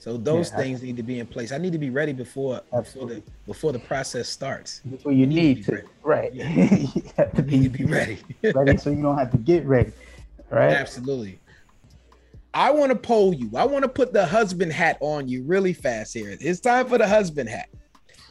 So 0.03 0.17
those 0.17 0.51
yeah, 0.51 0.57
things 0.57 0.81
need 0.81 0.97
to 0.97 1.03
be 1.03 1.19
in 1.19 1.27
place. 1.27 1.53
I 1.53 1.57
need 1.57 1.71
to 1.71 1.77
be 1.77 1.89
ready 1.89 2.11
before 2.11 2.59
before 2.75 3.07
the 3.07 3.23
before 3.47 3.71
the 3.71 3.79
process 3.79 4.27
starts. 4.27 4.81
Before 4.81 5.13
you 5.13 5.25
need, 5.25 5.59
need 5.59 5.65
to, 5.67 5.77
to 5.77 5.83
right? 6.01 6.33
Yeah. 6.33 6.49
you 6.75 7.03
have 7.15 7.31
to 7.35 7.41
be, 7.41 7.69
be 7.69 7.85
ready. 7.85 8.19
ready, 8.53 8.75
so 8.75 8.89
you 8.89 9.01
don't 9.01 9.17
have 9.17 9.31
to 9.31 9.37
get 9.37 9.65
ready, 9.65 9.93
right? 10.49 10.73
Absolutely. 10.73 11.39
I 12.53 12.69
want 12.71 12.91
to 12.91 12.97
poll 12.97 13.33
you. 13.33 13.49
I 13.55 13.63
want 13.63 13.83
to 13.83 13.87
put 13.87 14.11
the 14.11 14.25
husband 14.25 14.73
hat 14.73 14.97
on 14.99 15.29
you 15.29 15.41
really 15.43 15.71
fast 15.71 16.13
here. 16.13 16.35
It's 16.37 16.59
time 16.59 16.89
for 16.89 16.97
the 16.97 17.07
husband 17.07 17.47
hat. 17.47 17.69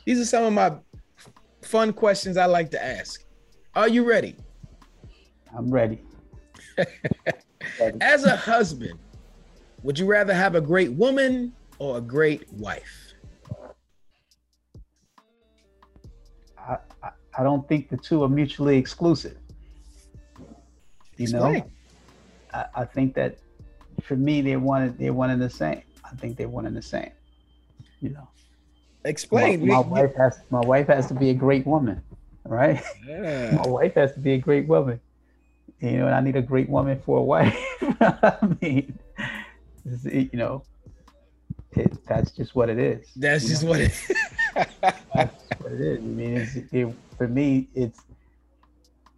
These 0.04 0.20
are 0.20 0.26
some 0.26 0.44
of 0.44 0.52
my 0.52 0.74
fun 1.62 1.94
questions 1.94 2.36
I 2.36 2.44
like 2.44 2.70
to 2.72 2.84
ask. 2.84 3.24
Are 3.74 3.88
you 3.88 4.04
ready? 4.04 4.36
I'm 5.56 5.70
ready. 5.70 6.02
As 8.02 8.24
a 8.24 8.36
husband, 8.36 8.98
would 9.82 9.98
you 9.98 10.04
rather 10.04 10.34
have 10.34 10.54
a 10.54 10.60
great 10.60 10.92
woman 10.92 11.54
or 11.82 11.98
a 11.98 12.00
great 12.00 12.46
wife? 12.52 13.14
I, 16.56 16.76
I, 17.02 17.10
I 17.36 17.42
don't 17.42 17.66
think 17.68 17.88
the 17.88 17.96
two 17.96 18.22
are 18.22 18.28
mutually 18.28 18.76
exclusive. 18.78 19.36
You 21.16 21.24
Explain. 21.24 21.54
know, 21.54 21.70
I, 22.54 22.82
I 22.82 22.84
think 22.84 23.14
that 23.14 23.38
for 24.00 24.14
me, 24.14 24.42
they're 24.42 24.60
one 24.60 24.94
they're 24.96 25.12
one 25.12 25.30
and 25.30 25.42
the 25.42 25.50
same. 25.50 25.82
I 26.04 26.10
think 26.20 26.36
they're 26.36 26.48
one 26.48 26.66
and 26.66 26.76
the 26.76 26.82
same. 26.82 27.10
You 28.00 28.10
know. 28.10 28.28
Explain. 29.04 29.66
My, 29.66 29.82
my 29.82 29.88
wife 29.88 30.14
has 30.16 30.38
my 30.50 30.60
wife 30.60 30.86
has 30.86 31.08
to 31.08 31.14
be 31.14 31.30
a 31.30 31.34
great 31.34 31.66
woman, 31.66 32.00
right? 32.44 32.80
Yeah. 33.04 33.56
my 33.60 33.66
wife 33.66 33.94
has 33.96 34.12
to 34.12 34.20
be 34.20 34.34
a 34.34 34.38
great 34.38 34.68
woman 34.68 35.00
you 35.80 35.98
know, 35.98 36.06
and 36.06 36.14
I 36.14 36.20
need 36.20 36.36
a 36.36 36.42
great 36.42 36.68
woman 36.68 37.00
for 37.04 37.18
a 37.18 37.22
wife. 37.22 37.58
I 38.00 38.56
mean, 38.60 38.96
you 39.84 40.30
know, 40.32 40.62
it, 41.76 42.06
that's 42.06 42.30
just 42.30 42.54
what 42.54 42.68
it 42.68 42.78
is. 42.78 43.06
That's 43.16 43.46
just 43.46 43.62
know? 43.62 43.70
what 43.70 43.80
it 43.80 43.92
is. 43.92 44.16
that's 44.54 45.44
what 45.58 45.72
it 45.72 45.80
is. 45.80 45.98
I 45.98 46.02
mean, 46.02 46.36
it's, 46.36 46.56
it, 46.72 46.94
for 47.16 47.28
me, 47.28 47.68
it's 47.74 48.00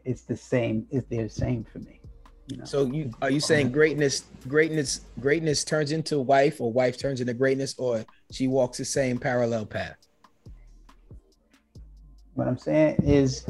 it's 0.05 0.23
the 0.23 0.37
same. 0.37 0.87
It's 0.91 1.09
the 1.09 1.29
same 1.29 1.65
for 1.65 1.79
me. 1.79 2.01
You 2.49 2.59
know? 2.59 2.65
So 2.65 2.87
you 2.87 3.11
are 3.23 3.31
you 3.31 3.41
saying 3.41 3.73
greatness, 3.73 4.25
greatness, 4.49 5.01
greatness 5.21 5.65
turns 5.65 5.93
into 5.93 6.21
wife, 6.21 6.61
or 6.61 6.71
wife 6.71 6.99
turns 6.99 7.21
into 7.21 7.35
greatness, 7.35 7.75
or 7.79 8.05
she 8.31 8.49
walks 8.49 8.79
the 8.79 8.85
same 8.85 9.19
parallel 9.19 9.67
path? 9.67 9.97
What 12.35 12.49
I'm 12.49 12.59
saying 12.59 12.97
is, 13.05 13.47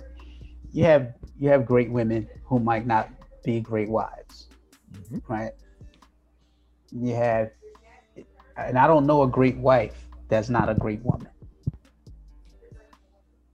you 0.72 0.84
have 0.84 1.14
you 1.38 1.48
have 1.48 1.66
great 1.66 1.90
women 1.90 2.28
who 2.44 2.59
might 2.61 2.86
not 2.86 3.11
be 3.44 3.61
great 3.61 3.88
wives, 3.88 4.48
mm-hmm. 4.92 5.18
right? 5.32 5.52
You 6.92 7.14
have, 7.14 7.50
and 8.57 8.78
I 8.78 8.86
don't 8.86 9.07
know 9.07 9.22
a 9.22 9.28
great 9.28 9.57
wife 9.57 10.07
that's 10.28 10.48
not 10.48 10.68
a 10.68 10.74
great 10.74 11.02
woman. 11.05 11.28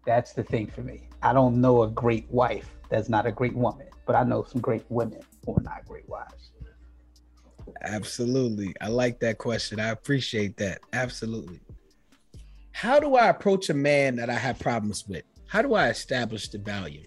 That's 0.07 0.33
the 0.33 0.43
thing 0.43 0.67
for 0.67 0.83
me. 0.83 1.09
I 1.23 1.33
don't 1.33 1.61
know 1.61 1.83
a 1.83 1.89
great 1.89 2.31
wife 2.31 2.71
that's 2.89 3.09
not 3.09 3.27
a 3.27 3.33
great 3.33 3.55
woman, 3.55 3.87
but 4.07 4.17
I 4.17 4.25
know 4.25 4.43
some 4.45 4.61
great 4.61 4.85
women 4.89 5.21
who 5.45 5.57
are 5.57 5.63
not 5.63 5.87
great 5.87 6.09
wives. 6.09 6.51
Absolutely. 7.83 8.75
I 8.81 8.89
like 8.89 9.21
that 9.21 9.39
question. 9.39 9.79
I 9.81 9.89
appreciate 9.89 10.57
that. 10.59 10.81
Absolutely. 10.93 11.61
How 12.73 12.99
do 12.99 13.17
I 13.17 13.29
approach 13.29 13.71
a 13.71 13.75
man 13.75 14.17
that 14.17 14.31
I 14.31 14.35
have 14.35 14.59
problems 14.59 15.07
with? 15.07 15.23
How 15.47 15.63
do 15.63 15.75
I 15.75 15.89
establish 15.89 16.49
the 16.49 16.59
value? 16.59 17.07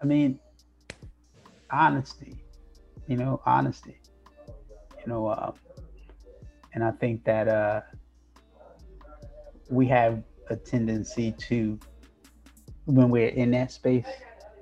I 0.00 0.04
mean, 0.04 0.40
honesty, 1.70 2.36
you 3.06 3.16
know, 3.16 3.40
honesty, 3.46 4.01
you 5.04 5.12
know, 5.12 5.26
uh, 5.26 5.52
and 6.74 6.84
I 6.84 6.90
think 6.92 7.24
that 7.24 7.48
uh, 7.48 7.80
we 9.68 9.86
have 9.88 10.22
a 10.48 10.56
tendency 10.56 11.32
to, 11.32 11.78
when 12.86 13.10
we're 13.10 13.28
in 13.28 13.50
that 13.52 13.72
space 13.72 14.06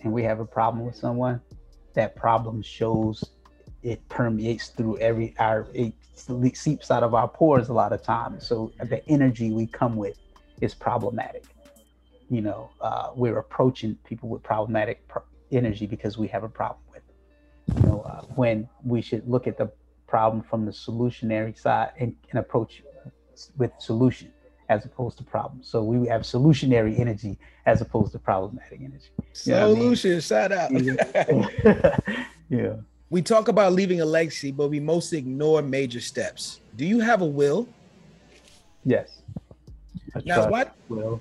and 0.03 0.13
we 0.13 0.23
have 0.23 0.41
a 0.41 0.45
problem 0.45 0.85
with 0.85 0.97
someone, 0.97 1.41
that 1.95 2.17
problem 2.17 2.63
shows 2.63 3.23
it 3.83 4.07
permeates 4.09 4.69
through 4.69 4.99
every 4.99 5.35
our 5.39 5.67
it 5.73 5.95
seeps 6.55 6.91
out 6.91 7.03
of 7.03 7.15
our 7.15 7.27
pores 7.27 7.71
a 7.71 7.73
lot 7.73 7.93
of 7.93 8.03
times. 8.03 8.47
So 8.47 8.73
the 8.79 9.07
energy 9.09 9.51
we 9.51 9.67
come 9.67 9.97
with 9.97 10.19
is 10.61 10.75
problematic, 10.75 11.45
you 12.29 12.43
know, 12.43 12.71
uh, 12.81 13.11
we're 13.15 13.39
approaching 13.39 13.97
people 14.05 14.29
with 14.29 14.43
problematic 14.43 15.07
pro- 15.09 15.23
energy 15.51 15.87
because 15.87 16.19
we 16.19 16.29
have 16.29 16.45
a 16.45 16.49
problem 16.49 16.83
with 16.93 17.03
it. 17.09 17.77
You 17.77 17.83
know, 17.89 18.01
uh, 18.03 18.23
when 18.35 18.69
we 18.85 19.01
should 19.01 19.27
look 19.27 19.47
at 19.47 19.57
the 19.57 19.73
problem 20.11 20.43
from 20.43 20.67
the 20.67 20.73
solutionary 20.73 21.57
side 21.59 21.93
and, 21.99 22.15
and 22.31 22.41
approach 22.41 22.83
with 23.57 23.71
solution 23.79 24.31
as 24.69 24.85
opposed 24.85 25.17
to 25.19 25.25
problem. 25.25 25.63
So 25.63 25.83
we 25.83 26.09
have 26.09 26.23
solutionary 26.23 26.99
energy 26.99 27.39
as 27.67 27.81
opposed 27.81 28.13
to 28.13 28.19
problematic 28.19 28.81
energy. 28.81 29.09
You 29.19 29.25
Solution, 29.33 30.11
I 30.11 30.15
mean? 30.15 30.21
shout 30.21 30.53
out. 30.53 30.71
yeah. 32.49 32.75
We 33.09 33.23
talk 33.23 33.49
about 33.49 33.73
leaving 33.73 34.01
a 34.01 34.05
legacy, 34.05 34.53
but 34.53 34.69
we 34.69 34.79
mostly 34.79 35.19
ignore 35.19 35.63
major 35.63 36.01
steps. 36.01 36.61
Do 36.77 36.85
you 36.85 37.01
have 37.01 37.23
a 37.23 37.27
will? 37.27 37.69
Yes. 38.85 39.23
now, 40.25 40.49
what? 40.49 40.77
Will. 40.89 41.21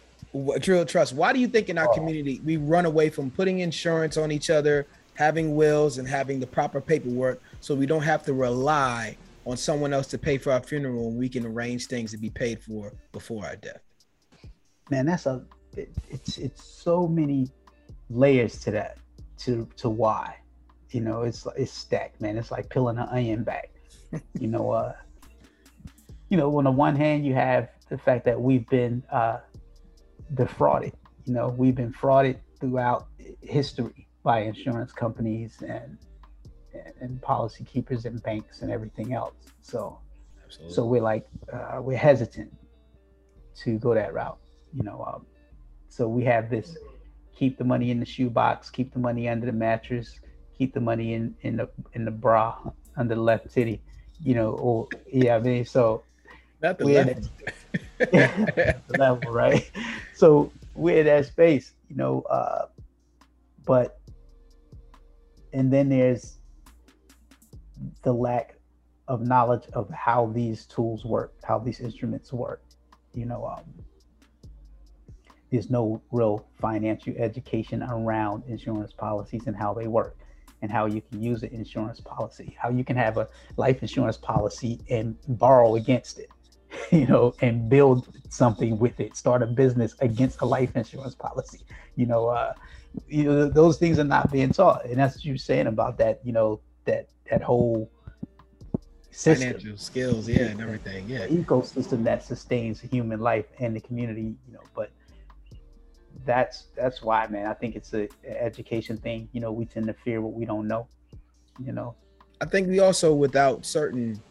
Drill 0.60 0.86
trust. 0.86 1.14
Why 1.14 1.34
do 1.34 1.40
you 1.40 1.48
think 1.48 1.70
in 1.70 1.78
our 1.80 1.90
oh. 1.90 1.94
community 1.94 2.40
we 2.46 2.58
run 2.58 2.86
away 2.86 3.10
from 3.10 3.32
putting 3.32 3.60
insurance 3.60 4.16
on 4.18 4.32
each 4.32 4.52
other, 4.52 4.86
having 5.20 5.54
wills, 5.54 5.98
and 5.98 6.08
having 6.08 6.40
the 6.40 6.48
proper 6.48 6.80
paperwork 6.80 7.42
so 7.60 7.76
we 7.76 7.86
don't 7.86 8.04
have 8.04 8.24
to 8.24 8.34
rely 8.34 9.18
on 9.46 9.58
someone 9.58 9.92
else 9.92 10.08
to 10.08 10.18
pay 10.18 10.38
for 10.38 10.54
our 10.54 10.62
funeral 10.62 11.10
and 11.10 11.18
we 11.18 11.28
can 11.28 11.46
arrange 11.46 11.88
things 11.88 12.12
to 12.12 12.18
be 12.18 12.30
paid 12.30 12.64
for 12.64 12.94
before 13.12 13.46
our 13.46 13.58
death? 13.58 13.82
Man, 14.90 15.06
that's 15.06 15.26
a 15.26 15.44
it, 15.76 15.92
it's 16.10 16.38
it's 16.38 16.64
so 16.64 17.06
many 17.06 17.50
layers 18.10 18.60
to 18.60 18.72
that 18.72 18.98
to 19.40 19.68
to 19.76 19.90
why. 19.90 20.38
You 20.92 21.02
know, 21.02 21.24
it's 21.24 21.46
it's 21.58 21.74
stacked, 21.74 22.22
man. 22.22 22.38
It's 22.38 22.50
like 22.50 22.70
peeling 22.70 22.98
an 22.98 23.10
onion 23.10 23.44
back. 23.44 23.72
you 24.40 24.48
know, 24.48 24.72
uh 24.72 24.94
you 26.30 26.38
know, 26.38 26.58
on 26.58 26.64
the 26.64 26.72
one 26.72 26.96
hand 26.96 27.26
you 27.26 27.34
have 27.34 27.68
the 27.90 27.98
fact 27.98 28.24
that 28.24 28.40
we've 28.40 28.68
been 28.70 29.04
uh 29.12 29.40
defrauded. 30.34 30.94
You 31.26 31.34
know, 31.34 31.50
we've 31.50 31.76
been 31.76 31.92
frauded 31.92 32.38
throughout 32.62 33.08
history 33.42 34.08
by 34.24 34.42
insurance 34.42 34.92
companies 34.92 35.62
and 35.68 35.98
and 37.02 37.22
policy 37.22 37.64
keepers 37.64 38.06
and 38.06 38.22
banks 38.24 38.62
and 38.62 38.72
everything 38.72 39.14
else. 39.14 39.34
So, 39.62 40.00
Absolutely. 40.46 40.76
so 40.76 40.86
we're 40.86 41.02
like 41.02 41.28
uh, 41.52 41.80
we're 41.82 41.98
hesitant 41.98 42.54
to 43.64 43.78
go 43.80 43.94
that 43.94 44.14
route. 44.14 44.38
You 44.74 44.84
know, 44.84 45.04
um, 45.12 45.26
so 45.90 46.08
we 46.08 46.24
have 46.26 46.50
this: 46.50 46.78
keep 47.36 47.58
the 47.58 47.64
money 47.64 47.92
in 47.92 48.00
the 48.00 48.06
shoebox, 48.06 48.70
keep 48.70 48.94
the 48.94 49.00
money 49.00 49.28
under 49.28 49.46
the 49.46 49.52
mattress, 49.54 50.20
keep 50.58 50.74
the 50.74 50.82
money 50.82 51.14
in 51.14 51.36
in 51.42 51.58
the 51.58 51.70
in 51.94 52.06
the 52.06 52.12
bra 52.12 52.58
under 52.98 53.16
the 53.16 53.22
left 53.22 53.52
titty. 53.52 53.82
You 54.24 54.36
know, 54.36 54.52
or 54.52 54.88
yeah, 55.12 55.38
I 55.38 55.40
mean, 55.40 55.66
so 55.66 56.04
not 56.62 56.78
the 56.78 56.86
left. 56.86 57.30
the 58.12 58.96
level, 58.98 59.32
right? 59.32 59.70
So 60.14 60.52
we're 60.74 61.00
in 61.00 61.06
that 61.06 61.26
space, 61.26 61.74
you 61.90 61.96
know. 61.96 62.22
Uh, 62.24 62.68
but 63.66 63.99
and 65.54 65.72
then 65.72 65.90
there's 65.90 66.38
the 68.04 68.14
lack 68.14 68.56
of 69.08 69.22
knowledge 69.22 69.64
of 69.74 69.90
how 69.90 70.28
these 70.28 70.66
tools 70.66 71.06
work, 71.06 71.34
how 71.44 71.58
these 71.60 71.80
instruments 71.80 72.32
work. 72.32 72.64
You 73.14 73.26
know, 73.26 73.46
um, 73.46 73.64
there's 75.52 75.70
no 75.70 76.02
real 76.12 76.46
financial 76.60 77.14
education 77.18 77.82
around 77.84 78.44
insurance 78.48 78.94
policies 78.94 79.48
and 79.48 79.56
how 79.56 79.74
they 79.74 79.88
work 79.88 80.18
and 80.62 80.72
how 80.72 80.86
you 80.86 81.02
can 81.02 81.22
use 81.22 81.42
an 81.44 81.50
insurance 81.50 82.00
policy, 82.00 82.56
how 82.62 82.70
you 82.70 82.84
can 82.84 82.96
have 82.96 83.18
a 83.18 83.28
life 83.58 83.82
insurance 83.82 84.18
policy 84.18 84.80
and 84.90 85.16
borrow 85.28 85.76
against 85.76 86.20
it, 86.20 86.30
you 86.92 87.08
know, 87.08 87.34
and 87.42 87.70
build 87.70 88.08
something 88.30 88.78
with 88.78 89.00
it, 89.00 89.16
start 89.16 89.42
a 89.42 89.48
business 89.48 89.96
against 90.02 90.42
a 90.42 90.46
life 90.46 90.76
insurance 90.76 91.16
policy. 91.16 91.62
You 91.96 92.06
know, 92.06 92.28
uh, 92.28 92.54
you 93.08 93.24
know, 93.24 93.50
those 93.50 93.78
things 93.78 94.00
are 94.00 94.04
not 94.04 94.32
being 94.32 94.52
taught. 94.52 94.86
And 94.86 94.98
that's 94.98 95.16
what 95.16 95.26
you're 95.26 95.38
saying 95.38 95.68
about 95.68 95.98
that, 95.98 96.20
you 96.24 96.34
know, 96.34 96.62
that 96.86 97.10
that 97.30 97.42
whole 97.42 97.92
system. 99.12 99.50
financial 99.50 99.78
skills, 99.78 100.28
yeah, 100.28 100.44
and 100.44 100.62
everything, 100.62 101.08
yeah, 101.08 101.28
ecosystem 101.28 102.04
that 102.04 102.24
sustains 102.24 102.80
human 102.80 103.20
life 103.20 103.46
and 103.60 103.76
the 103.76 103.82
community, 103.82 104.36
you 104.48 104.54
know. 104.54 104.62
But 104.76 104.92
that's 106.26 106.68
that's 106.76 107.02
why, 107.02 107.28
man. 107.28 107.46
I 107.48 107.54
think 107.54 107.76
it's 107.76 107.94
a, 107.94 108.08
education 108.26 108.98
thing. 108.98 109.30
You 109.32 109.42
know, 109.42 109.52
we 109.52 109.66
tend 109.66 109.88
to 109.88 109.94
fear 109.94 110.22
what 110.22 110.34
we 110.34 110.46
don't 110.46 110.68
know. 110.68 110.88
You 111.64 111.74
know, 111.74 111.96
I 112.42 112.46
think 112.46 112.68
we 112.68 112.80
also 112.80 113.14
without 113.14 113.66
certain 113.66 114.22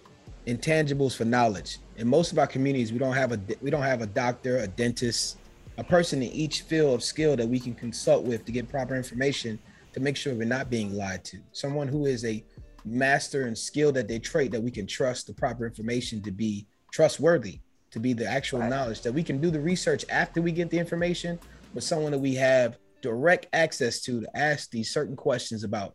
intangibles 0.46 1.14
for 1.14 1.24
knowledge. 1.24 1.78
In 1.96 2.08
most 2.08 2.32
of 2.32 2.38
our 2.38 2.46
communities, 2.46 2.92
we 2.92 2.98
don't 2.98 3.14
have 3.14 3.32
a 3.32 3.40
we 3.60 3.70
don't 3.70 3.82
have 3.82 4.02
a 4.02 4.06
doctor, 4.06 4.58
a 4.58 4.66
dentist, 4.66 5.38
a 5.78 5.84
person 5.84 6.22
in 6.22 6.30
each 6.32 6.62
field 6.62 6.94
of 6.94 7.02
skill 7.02 7.36
that 7.36 7.48
we 7.48 7.58
can 7.58 7.74
consult 7.74 8.24
with 8.24 8.44
to 8.44 8.52
get 8.52 8.68
proper 8.68 8.96
information 8.96 9.58
to 9.92 10.00
make 10.00 10.16
sure 10.16 10.34
we're 10.34 10.44
not 10.44 10.68
being 10.68 10.92
lied 10.92 11.24
to. 11.24 11.38
Someone 11.52 11.88
who 11.88 12.06
is 12.06 12.24
a 12.24 12.44
master 12.84 13.46
and 13.46 13.56
skilled 13.56 13.96
at 13.96 14.08
their 14.08 14.18
trait 14.18 14.50
that 14.52 14.62
we 14.62 14.70
can 14.70 14.86
trust 14.86 15.26
the 15.26 15.32
proper 15.32 15.66
information 15.66 16.20
to 16.22 16.30
be 16.30 16.66
trustworthy, 16.92 17.60
to 17.90 18.00
be 18.00 18.12
the 18.12 18.26
actual 18.26 18.60
right. 18.60 18.70
knowledge 18.70 19.02
that 19.02 19.12
we 19.12 19.22
can 19.22 19.40
do 19.40 19.50
the 19.50 19.60
research 19.60 20.04
after 20.10 20.42
we 20.42 20.52
get 20.52 20.68
the 20.68 20.78
information, 20.78 21.38
but 21.74 21.82
someone 21.82 22.12
that 22.12 22.18
we 22.18 22.34
have 22.34 22.78
direct 23.00 23.46
access 23.52 24.00
to 24.02 24.20
to 24.20 24.36
ask 24.36 24.70
these 24.70 24.90
certain 24.90 25.14
questions 25.14 25.62
about 25.62 25.94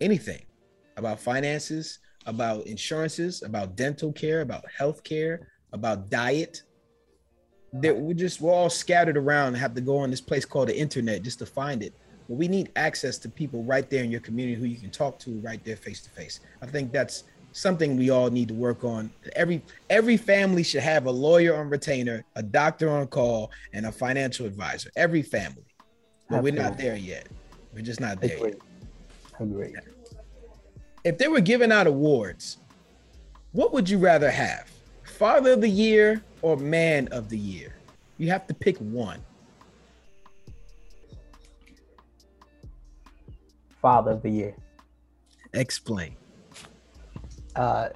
anything, 0.00 0.44
about 0.96 1.20
finances, 1.20 2.00
about 2.26 2.66
insurances, 2.66 3.42
about 3.42 3.76
dental 3.76 4.12
care, 4.12 4.40
about 4.40 4.64
health 4.76 5.04
care, 5.04 5.48
about 5.72 6.10
diet. 6.10 6.62
That 7.72 7.96
we 7.96 8.14
just 8.14 8.40
we're 8.40 8.52
all 8.52 8.70
scattered 8.70 9.16
around 9.16 9.48
and 9.48 9.56
have 9.58 9.74
to 9.74 9.80
go 9.80 9.98
on 9.98 10.10
this 10.10 10.20
place 10.20 10.44
called 10.44 10.68
the 10.68 10.76
internet 10.76 11.22
just 11.22 11.38
to 11.38 11.46
find 11.46 11.82
it. 11.82 11.92
But 12.28 12.34
we 12.36 12.48
need 12.48 12.70
access 12.76 13.16
to 13.18 13.28
people 13.28 13.62
right 13.62 13.88
there 13.88 14.02
in 14.02 14.10
your 14.10 14.20
community 14.20 14.58
who 14.58 14.66
you 14.66 14.78
can 14.78 14.90
talk 14.90 15.18
to 15.20 15.38
right 15.40 15.62
there 15.64 15.76
face 15.76 16.00
to 16.02 16.10
face. 16.10 16.40
I 16.62 16.66
think 16.66 16.92
that's 16.92 17.24
something 17.52 17.96
we 17.96 18.10
all 18.10 18.30
need 18.30 18.48
to 18.48 18.54
work 18.54 18.84
on. 18.84 19.10
Every 19.36 19.62
every 19.88 20.16
family 20.16 20.62
should 20.62 20.82
have 20.82 21.06
a 21.06 21.10
lawyer 21.10 21.56
on 21.56 21.68
retainer, 21.70 22.24
a 22.36 22.42
doctor 22.42 22.90
on 22.90 23.06
call, 23.06 23.50
and 23.72 23.86
a 23.86 23.92
financial 23.92 24.46
advisor. 24.46 24.90
Every 24.96 25.22
family. 25.22 25.64
But 26.28 26.36
Absolutely. 26.36 26.50
we're 26.58 26.62
not 26.68 26.78
there 26.78 26.96
yet. 26.96 27.28
We're 27.74 27.82
just 27.82 28.00
not 28.00 28.20
there 28.20 28.36
Agreed. 28.36 28.54
yet. 28.54 29.40
Agreed. 29.40 29.76
If 31.04 31.18
they 31.18 31.28
were 31.28 31.40
giving 31.40 31.72
out 31.72 31.86
awards, 31.86 32.58
what 33.52 33.72
would 33.72 33.88
you 33.88 33.98
rather 33.98 34.30
have? 34.30 34.70
Father 35.02 35.52
of 35.52 35.60
the 35.60 35.68
Year 35.68 36.22
or 36.42 36.56
Man 36.56 37.08
of 37.08 37.28
the 37.28 37.38
Year? 37.38 37.74
You 38.18 38.28
have 38.30 38.46
to 38.48 38.54
pick 38.54 38.76
one. 38.78 39.20
father 43.80 44.12
of 44.12 44.22
the 44.22 44.30
year? 44.30 44.54
Explain. 45.54 46.14
Uh, 47.56 47.88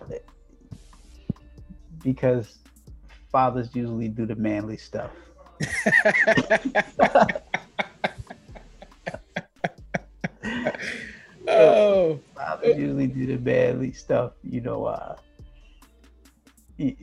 because 2.03 2.59
fathers 3.31 3.71
usually 3.75 4.09
do 4.09 4.27
the 4.27 4.35
manly 4.35 4.77
stuff. 4.77 5.13
oh, 11.49 12.19
fathers 12.35 12.77
usually 12.77 13.07
do 13.07 13.27
the 13.27 13.39
manly 13.39 13.93
stuff. 13.93 14.33
You 14.43 14.61
know, 14.61 14.87
uh, 14.87 15.15
you, 16.77 16.97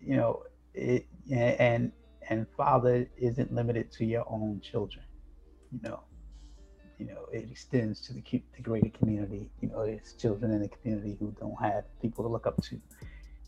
you 0.00 0.16
know, 0.16 0.44
it, 0.76 1.06
and 1.30 1.92
and 2.28 2.46
father 2.56 3.08
isn't 3.16 3.52
limited 3.52 3.90
to 3.92 4.04
your 4.04 4.24
own 4.28 4.60
children. 4.60 5.04
You 5.72 5.80
know, 5.82 6.00
you 6.98 7.06
know, 7.06 7.26
it 7.32 7.48
extends 7.50 8.00
to 8.02 8.12
the, 8.12 8.22
the 8.54 8.62
greater 8.62 8.90
community. 8.90 9.50
You 9.60 9.68
know, 9.68 9.80
it's 9.80 10.12
children 10.14 10.52
in 10.52 10.62
the 10.62 10.68
community 10.68 11.16
who 11.18 11.34
don't 11.38 11.60
have 11.60 11.84
people 12.00 12.24
to 12.24 12.28
look 12.28 12.46
up 12.46 12.62
to. 12.64 12.80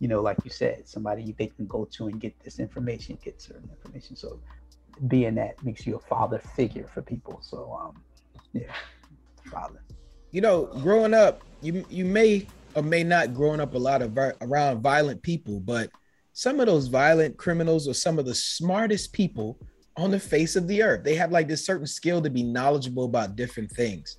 You 0.01 0.09
know, 0.09 0.21
like 0.21 0.39
you 0.45 0.51
said, 0.51 0.89
somebody 0.89 1.35
they 1.37 1.49
can 1.49 1.67
go 1.67 1.85
to 1.93 2.07
and 2.07 2.21
get 2.21 2.39
this 2.45 2.59
information, 2.59 3.19
get 3.23 3.41
certain 3.41 3.69
information. 3.71 4.17
So 4.17 4.41
being 5.07 5.35
that 5.37 5.63
makes 5.65 5.87
you 5.87 5.97
a 5.97 6.01
father 6.01 6.39
figure 6.39 6.89
for 6.93 7.03
people. 7.03 7.41
So 7.43 7.79
um, 7.81 8.03
yeah, 8.53 8.73
father. 9.51 9.83
You 10.31 10.41
know, 10.41 10.67
growing 10.83 11.15
up, 11.15 11.43
you 11.63 11.85
you 11.91 12.05
may 12.05 12.47
or 12.75 12.83
may 12.83 13.03
not 13.03 13.35
growing 13.35 13.61
up 13.61 13.75
a 13.75 13.79
lot 13.79 14.03
of 14.03 14.17
around 14.41 14.83
violent 14.83 15.23
people, 15.23 15.59
but 15.61 15.91
some 16.39 16.61
of 16.61 16.67
those 16.69 16.87
violent 16.87 17.37
criminals 17.37 17.89
or 17.89 17.95
some 17.95 18.17
of 18.17 18.25
the 18.25 18.33
smartest 18.33 19.13
people 19.13 19.59
on 19.97 20.13
the 20.13 20.21
face 20.21 20.55
of 20.55 20.69
the 20.69 20.81
earth. 20.85 21.03
They 21.03 21.17
have 21.17 21.33
like 21.33 21.49
this 21.49 21.67
certain 21.67 21.89
skill 21.89 22.23
to 22.23 22.31
be 22.31 22.45
knowledgeable 22.45 23.07
about 23.07 23.35
different 23.35 23.73
things. 23.73 24.19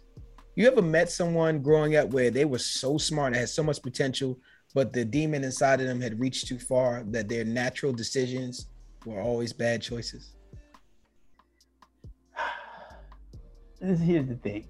You 0.58 0.68
ever 0.68 0.82
met 0.82 1.10
someone 1.10 1.62
growing 1.62 1.96
up 1.96 2.10
where 2.10 2.30
they 2.30 2.44
were 2.44 2.60
so 2.60 2.98
smart, 2.98 3.28
and 3.28 3.38
had 3.38 3.48
so 3.48 3.64
much 3.64 3.82
potential, 3.82 4.38
but 4.76 4.92
the 4.92 5.06
demon 5.06 5.46
inside 5.46 5.80
of 5.80 5.88
them 5.88 6.02
had 6.02 6.20
reached 6.20 6.48
too 6.48 6.60
far 6.60 7.06
that 7.08 7.30
their 7.30 7.46
natural 7.46 7.94
decisions 7.94 8.68
were 9.06 9.22
always 9.22 9.54
bad 9.54 9.82
choices? 9.82 10.36
Here's 13.80 14.28
the 14.28 14.36
thing. 14.44 14.68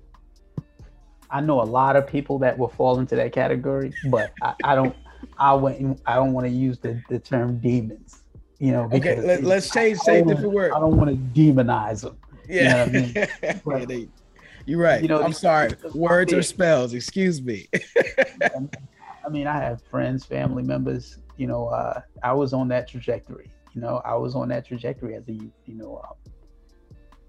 I 1.32 1.42
know 1.42 1.64
a 1.64 1.66
lot 1.66 1.96
of 1.96 2.06
people 2.06 2.38
that 2.40 2.56
will 2.56 2.70
fall 2.70 3.00
into 3.00 3.16
that 3.16 3.32
category, 3.32 3.92
but 4.12 4.34
I, 4.44 4.54
I 4.64 4.76
don't 4.76 4.96
I 5.38 5.54
wouldn't 5.54 6.02
I 6.06 6.16
don't 6.16 6.34
want 6.34 6.48
to 6.48 6.52
use 6.52 6.80
the, 6.80 7.02
the 7.10 7.20
term 7.20 7.60
demons 7.60 8.24
You 8.60 8.72
know, 8.72 8.90
okay, 8.92 9.20
let, 9.22 9.44
us 9.44 9.70
change, 9.70 10.00
say 10.00 10.22
different 10.22 10.52
word. 10.52 10.72
I 10.74 10.80
don't 10.80 10.98
want 10.98 11.10
to 11.10 11.40
demonize 11.40 12.02
them. 12.02 12.18
Yeah, 12.48 12.86
you 12.86 12.92
know 12.92 13.74
I 13.74 13.86
mean? 13.86 14.12
you're 14.66 14.80
right. 14.80 15.02
You 15.02 15.08
know, 15.08 15.22
I'm 15.22 15.34
sorry. 15.34 15.72
Words 15.94 16.34
or 16.34 16.42
spells. 16.42 16.94
Excuse 16.94 17.42
me. 17.42 17.68
I 18.42 19.30
mean, 19.30 19.48
I 19.48 19.60
have 19.60 19.82
friends, 19.84 20.26
family 20.26 20.64
members. 20.64 21.18
You 21.38 21.48
know, 21.48 21.68
uh, 21.68 22.02
I 22.24 22.34
was 22.34 22.54
on 22.54 22.68
that 22.70 22.88
trajectory. 22.88 23.50
You 23.74 23.82
know, 23.82 24.02
I 24.04 24.16
was 24.16 24.36
on 24.36 24.50
that 24.50 24.66
trajectory 24.66 25.16
as 25.16 25.28
a. 25.30 25.34
You 25.34 25.52
know, 25.68 26.02
um, 26.04 26.34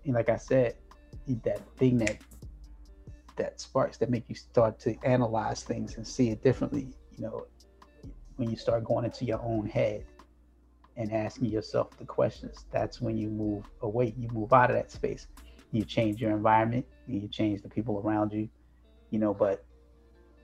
and 0.04 0.14
like 0.14 0.28
I 0.28 0.36
said, 0.36 0.76
that 1.44 1.60
thing 1.76 1.98
that 1.98 2.18
that 3.36 3.60
sparks 3.60 3.96
that 3.98 4.10
make 4.10 4.24
you 4.28 4.34
start 4.34 4.78
to 4.80 4.96
analyze 5.04 5.62
things 5.62 5.96
and 5.96 6.06
see 6.06 6.30
it 6.30 6.42
differently. 6.42 6.88
You 7.16 7.24
know, 7.24 7.46
when 8.40 8.50
you 8.50 8.56
start 8.56 8.82
going 8.84 9.04
into 9.04 9.26
your 9.26 9.38
own 9.42 9.66
head 9.66 10.02
and 10.96 11.12
asking 11.12 11.50
yourself 11.50 11.90
the 11.98 12.06
questions, 12.06 12.64
that's 12.72 12.98
when 12.98 13.14
you 13.18 13.28
move 13.28 13.66
away. 13.82 14.14
You 14.16 14.30
move 14.32 14.54
out 14.54 14.70
of 14.70 14.76
that 14.76 14.90
space. 14.90 15.26
You 15.72 15.84
change 15.84 16.22
your 16.22 16.30
environment. 16.30 16.86
You 17.06 17.28
change 17.28 17.60
the 17.60 17.68
people 17.68 18.00
around 18.02 18.32
you. 18.32 18.48
You 19.10 19.18
know, 19.18 19.34
but 19.34 19.62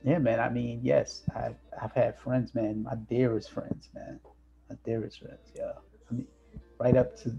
yeah, 0.04 0.18
man. 0.18 0.40
I 0.40 0.50
mean, 0.50 0.80
yes, 0.82 1.22
I've 1.34 1.56
I've 1.82 1.92
had 1.92 2.18
friends, 2.18 2.54
man. 2.54 2.82
My 2.82 2.96
dearest 3.08 3.50
friends, 3.50 3.88
man. 3.94 4.20
My 4.68 4.76
dearest 4.84 5.20
friends. 5.20 5.50
Yeah. 5.54 5.72
I 6.10 6.14
mean, 6.14 6.26
right 6.78 6.96
up 6.98 7.16
to 7.22 7.34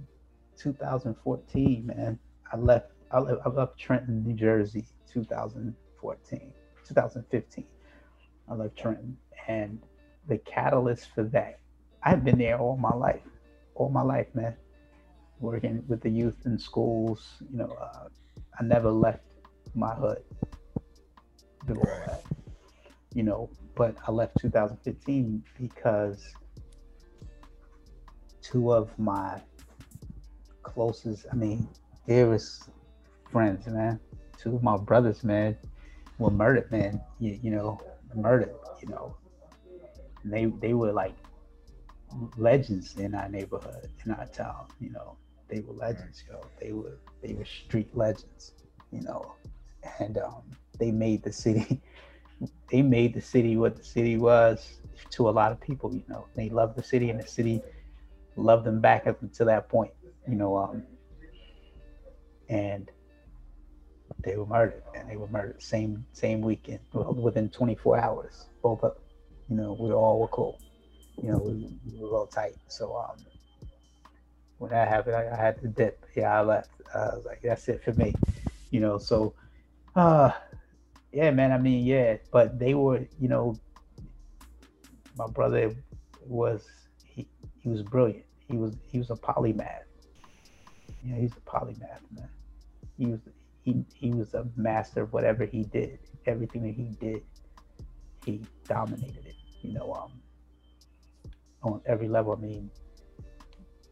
2014, 0.58 1.86
man. 1.86 2.18
I 2.51 2.58
left. 2.58 2.93
I 3.12 3.20
left, 3.20 3.41
I 3.45 3.49
left 3.49 3.78
Trenton, 3.78 4.24
New 4.24 4.34
Jersey, 4.34 4.86
2014, 5.14 6.53
2015. 6.84 7.66
I 8.49 8.53
left 8.53 8.76
Trenton, 8.76 9.18
and 9.47 9.80
the 10.28 10.38
catalyst 10.39 11.13
for 11.13 11.23
that, 11.23 11.59
I've 12.03 12.23
been 12.23 12.38
there 12.38 12.59
all 12.59 12.78
my 12.78 12.93
life, 12.93 13.21
all 13.75 13.89
my 13.89 14.01
life, 14.01 14.28
man. 14.34 14.55
Working 15.39 15.84
with 15.88 16.01
the 16.01 16.09
youth 16.09 16.38
in 16.45 16.57
schools, 16.57 17.43
you 17.51 17.57
know, 17.59 17.78
uh, 17.80 18.07
I 18.59 18.63
never 18.63 18.89
left 18.91 19.23
my 19.75 19.93
hood. 19.93 20.23
Right. 21.67 22.21
You 23.13 23.23
know, 23.23 23.49
but 23.75 23.95
I 24.07 24.11
left 24.11 24.39
2015 24.39 25.43
because 25.59 26.34
two 28.41 28.73
of 28.73 28.97
my 28.97 29.41
closest, 30.63 31.25
I 31.32 31.36
mean, 31.36 31.67
dearest 32.07 32.69
friends, 33.32 33.67
man. 33.67 33.99
Two 34.38 34.55
of 34.55 34.63
my 34.63 34.78
brothers, 34.78 35.23
man, 35.23 35.57
were 36.17 36.32
murdered, 36.32 36.71
man. 36.71 37.01
You, 37.19 37.39
you 37.41 37.51
know, 37.51 37.80
murdered, 38.15 38.53
you 38.82 38.88
know. 38.88 39.15
And 40.28 40.34
they 40.34 40.67
they 40.67 40.73
were 40.73 40.91
like 40.91 41.15
legends 42.36 42.97
in 42.97 43.15
our 43.15 43.30
neighborhood, 43.30 43.89
in 44.05 44.11
our 44.11 44.25
town, 44.25 44.67
you 44.82 44.89
know. 44.89 45.15
They 45.47 45.61
were 45.61 45.73
legends, 45.73 46.25
yo. 46.30 46.45
They 46.59 46.73
were 46.73 46.97
they 47.21 47.34
were 47.34 47.45
street 47.45 47.95
legends, 47.95 48.51
you 48.91 49.01
know. 49.01 49.36
And 49.99 50.17
um, 50.17 50.43
they 50.78 50.91
made 50.91 51.23
the 51.23 51.32
city 51.32 51.82
they 52.69 52.82
made 52.82 53.13
the 53.13 53.21
city 53.21 53.55
what 53.55 53.78
the 53.78 53.84
city 53.84 54.17
was 54.17 54.82
to 55.11 55.30
a 55.30 55.32
lot 55.32 55.53
of 55.53 55.61
people, 55.61 55.93
you 55.93 56.03
know. 56.09 56.28
They 56.36 56.49
loved 56.49 56.75
the 56.75 56.84
city 56.84 57.09
and 57.09 57.21
the 57.21 57.28
city 57.28 57.61
loved 58.36 58.65
them 58.65 58.82
back 58.82 59.07
up 59.07 59.21
until 59.21 59.45
that 59.45 59.69
point, 59.69 59.93
you 60.28 60.36
know. 60.36 60.57
Um, 60.57 60.84
and 62.49 62.91
they 64.23 64.36
were 64.36 64.45
murdered, 64.45 64.84
and 64.93 65.09
they 65.09 65.15
were 65.15 65.28
murdered 65.28 65.63
same 65.63 66.05
same 66.11 66.41
weekend, 66.41 66.82
within 66.93 67.47
24 67.47 67.97
hours. 67.97 68.47
Both 68.61 68.84
of, 68.84 68.97
you 69.50 69.56
know, 69.56 69.78
we 69.80 69.91
all 69.91 70.20
were 70.20 70.28
cool. 70.28 70.60
You 71.22 71.32
know, 71.32 71.38
we, 71.38 71.70
we 71.91 72.00
were 72.00 72.18
all 72.18 72.28
tight. 72.28 72.56
So 72.68 72.95
um, 72.95 73.18
when 74.58 74.72
that 74.72 74.88
happened, 74.88 75.16
I, 75.16 75.30
I, 75.32 75.36
had 75.36 75.60
to 75.62 75.68
dip. 75.68 76.06
Yeah, 76.16 76.39
I 76.39 76.41
left. 76.41 76.70
Uh, 76.93 77.10
I 77.12 77.16
was 77.16 77.26
like, 77.26 77.41
that's 77.41 77.68
it 77.68 77.84
for 77.84 77.93
me. 77.93 78.14
You 78.72 78.82
know, 78.82 78.98
so 78.98 79.34
uh, 79.95 80.32
yeah, 81.12 81.32
man. 81.32 81.52
I 81.52 81.58
mean, 81.58 81.86
yeah, 81.86 82.18
but 82.32 82.60
they 82.60 82.74
were, 82.74 83.08
you 83.20 83.28
know, 83.28 83.58
my 85.18 85.28
brother 85.28 85.74
was 86.26 86.66
he 87.04 87.28
he 87.62 87.70
was 87.70 87.82
brilliant. 87.82 88.26
He 88.48 88.58
was 88.58 88.76
he 88.91 88.98
was 88.98 89.10
a 89.10 89.16
polymath. 89.16 89.84
Yeah, 91.04 91.16
he's 91.16 91.32
a 91.32 91.50
polymath, 91.50 92.02
man 92.12 92.30
he 92.98 93.06
was 93.06 93.20
he 93.64 93.86
he 93.93 94.12
was 94.12 94.34
a 94.34 94.45
master 94.56 95.04
of 95.04 95.14
whatever 95.14 95.45
he 95.45 95.64
did. 95.64 96.00
Everything 96.26 96.64
that 96.64 96.74
he 96.74 96.89
did, 97.00 97.24
he 98.26 98.41
dominated 98.68 99.26
it. 99.26 99.36
You 99.68 99.74
know, 99.74 99.93
um, 99.93 100.11
on 101.63 101.82
every 101.86 102.07
level. 102.07 102.34
I 102.34 102.39
mean, 102.39 102.72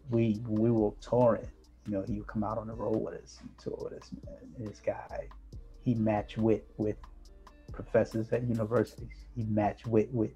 we 0.09 0.41
we 0.47 0.71
were 0.71 0.91
touring. 1.01 1.47
You 1.85 1.93
know, 1.93 2.03
he 2.07 2.13
would 2.17 2.27
come 2.27 2.43
out 2.43 2.57
on 2.57 2.67
the 2.67 2.73
road 2.73 2.97
with 2.97 3.15
us 3.15 3.37
and 3.41 3.49
tour 3.57 3.77
with 3.83 4.01
us. 4.01 4.09
Man. 4.25 4.37
This 4.57 4.79
guy, 4.79 5.27
he 5.83 5.93
matched 5.93 6.37
wit 6.37 6.65
with 6.77 6.95
professors 7.71 8.31
at 8.31 8.43
universities. 8.47 9.25
He 9.35 9.43
matched 9.43 9.85
wit 9.85 10.09
with 10.13 10.31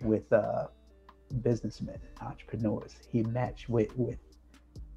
with 0.00 0.32
uh, 0.32 0.68
businessmen, 1.42 1.98
entrepreneurs. 2.20 2.94
He 3.10 3.22
matched 3.24 3.68
wit 3.68 3.90
with 3.96 4.18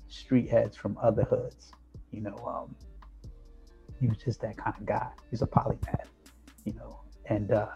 street 0.08 0.50
heads 0.50 0.78
from 0.78 0.98
other 1.02 1.24
hoods. 1.24 1.72
You 2.12 2.22
know, 2.22 2.38
um, 2.48 2.76
he 4.00 4.08
was 4.08 4.18
just 4.18 4.42
that 4.42 4.58
kind 4.58 4.76
of 4.80 4.86
guy. 4.86 5.10
He's 5.32 5.42
a 5.42 5.48
polymath, 5.48 6.08
you 6.66 6.74
know, 6.74 7.00
and 7.26 7.52
uh, 7.52 7.68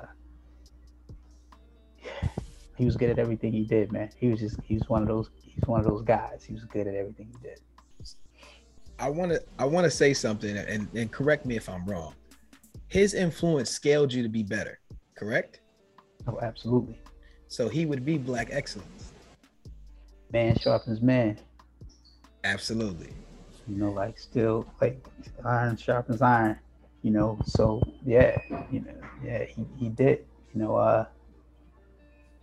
he 2.80 2.86
was 2.86 2.95
good 2.95 3.09
at 3.09 3.19
everything 3.19 3.51
he 3.51 3.63
did, 3.63 3.91
man. 3.91 4.09
He 4.17 4.30
was 4.30 4.39
just 4.39 4.57
he 4.63 4.75
was 4.75 4.89
one 4.89 5.01
of 5.01 5.07
those 5.07 5.30
he's 5.43 5.67
one 5.67 5.80
of 5.80 5.86
those 5.86 6.01
guys. 6.01 6.43
He 6.43 6.53
was 6.53 6.63
good 6.63 6.88
at 6.88 6.95
everything 6.95 7.27
he 7.32 7.47
did. 7.47 7.59
I 8.97 9.09
want 9.09 9.32
to 9.32 9.41
I 9.59 9.65
want 9.65 9.86
to 9.86 9.91
say 9.91 10.13
something 10.13 10.57
and, 10.57 10.88
and 10.95 11.11
correct 11.11 11.45
me 11.45 11.55
if 11.55 11.69
I'm 11.69 11.86
wrong. 11.86 12.15
His 12.88 13.13
influence 13.13 13.69
scaled 13.69 14.11
you 14.11 14.23
to 14.23 14.30
be 14.30 14.41
better, 14.41 14.80
correct? 15.15 15.61
Oh, 16.27 16.39
absolutely. 16.41 16.99
So 17.49 17.69
he 17.69 17.86
would 17.86 18.03
be 18.03 18.17
black 18.17 18.49
excellence. 18.51 19.11
Man 20.32 20.57
sharpens 20.57 21.01
man. 21.01 21.38
Absolutely 22.43 23.13
you 23.69 23.75
know, 23.77 23.91
like 23.91 24.17
still 24.17 24.65
like 24.82 25.05
iron 25.45 25.77
sharpens 25.77 26.21
iron, 26.21 26.57
you 27.03 27.11
know. 27.11 27.38
So 27.45 27.82
yeah, 28.03 28.38
you 28.71 28.82
know, 28.82 28.93
yeah, 29.23 29.45
he, 29.45 29.65
he 29.77 29.89
did, 29.89 30.25
you 30.53 30.61
know, 30.61 30.75
uh 30.75 31.05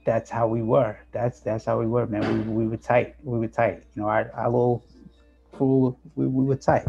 that's 0.07 0.31
how 0.31 0.47
we 0.47 0.63
were. 0.63 0.97
That's 1.13 1.41
that's 1.41 1.65
how 1.65 1.79
we 1.81 1.87
were, 1.87 2.07
man. 2.07 2.47
We, 2.47 2.65
we 2.65 2.69
were 2.69 2.77
tight. 2.79 3.17
We 3.23 3.39
were 3.39 3.49
tight. 3.49 3.83
You 3.95 4.03
know, 4.03 4.09
our, 4.09 4.31
our 4.35 4.49
little 4.49 4.85
crew, 5.53 5.97
we, 6.15 6.27
we 6.27 6.45
were 6.45 6.57
tight. 6.57 6.87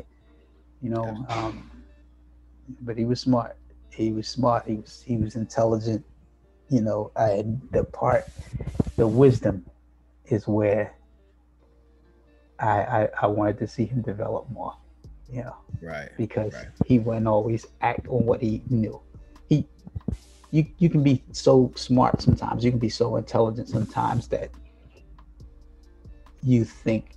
You 0.82 0.92
know, 0.92 1.26
um, 1.30 1.70
but 2.82 2.96
he 2.96 3.06
was 3.06 3.20
smart. 3.20 3.58
He 3.90 4.12
was 4.12 4.28
smart. 4.28 4.68
He 4.68 4.76
was 4.76 5.02
he 5.02 5.18
was 5.18 5.36
intelligent. 5.36 6.06
You 6.70 6.82
know, 6.82 7.12
I 7.16 7.44
the 7.72 7.84
part, 7.84 8.26
the 8.96 9.08
wisdom, 9.08 9.66
is 10.26 10.48
where 10.48 10.94
I, 12.60 12.68
I, 12.68 13.10
I 13.24 13.28
wanted 13.28 13.58
to 13.60 13.68
see 13.68 13.86
him 13.86 14.02
develop 14.04 14.50
more. 14.52 14.76
You 15.32 15.44
know, 15.44 15.56
right? 15.82 16.10
Because 16.18 16.54
right. 16.54 16.68
he 16.86 17.00
wouldn't 17.00 17.28
always 17.28 17.66
act 17.82 18.08
on 18.08 18.26
what 18.26 18.42
he 18.42 18.62
knew. 18.70 19.02
You 20.58 20.66
you 20.80 20.90
can 20.90 21.04
be 21.04 21.24
so 21.34 21.72
smart 21.76 22.20
sometimes. 22.20 22.66
You 22.66 22.72
can 22.72 22.80
be 22.80 22.90
so 22.90 23.18
intelligent 23.18 23.70
sometimes 23.70 24.28
that 24.30 24.50
you 26.42 26.66
think 26.66 27.12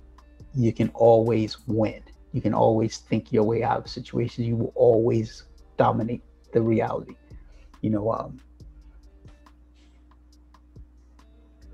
you 0.53 0.71
can 0.71 0.89
always 0.89 1.57
win. 1.65 2.03
You 2.33 2.41
can 2.41 2.53
always 2.53 2.99
think 2.99 3.33
your 3.33 3.43
way 3.43 3.63
out 3.63 3.79
of 3.79 3.89
situations. 3.89 4.45
You 4.45 4.57
will 4.57 4.73
always 4.75 5.45
dominate 5.75 6.21
the 6.53 6.61
reality. 6.61 7.15
You 7.81 7.89
know, 7.89 8.11
um, 8.11 8.39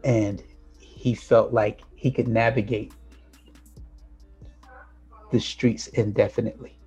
and 0.06 0.42
he 0.80 1.14
felt 1.14 1.52
like 1.52 1.82
he 1.98 2.12
could 2.12 2.30
navigate 2.30 2.94
the 5.34 5.40
streets 5.42 5.88
indefinitely. 5.88 6.80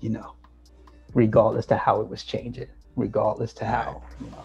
You 0.00 0.10
know, 0.10 0.34
regardless 1.14 1.66
to 1.66 1.76
how 1.76 2.00
it 2.00 2.08
was 2.08 2.24
changing, 2.24 2.66
regardless 2.98 3.52
to 3.54 3.64
how, 3.64 4.02
you 4.20 4.30
know, 4.30 4.44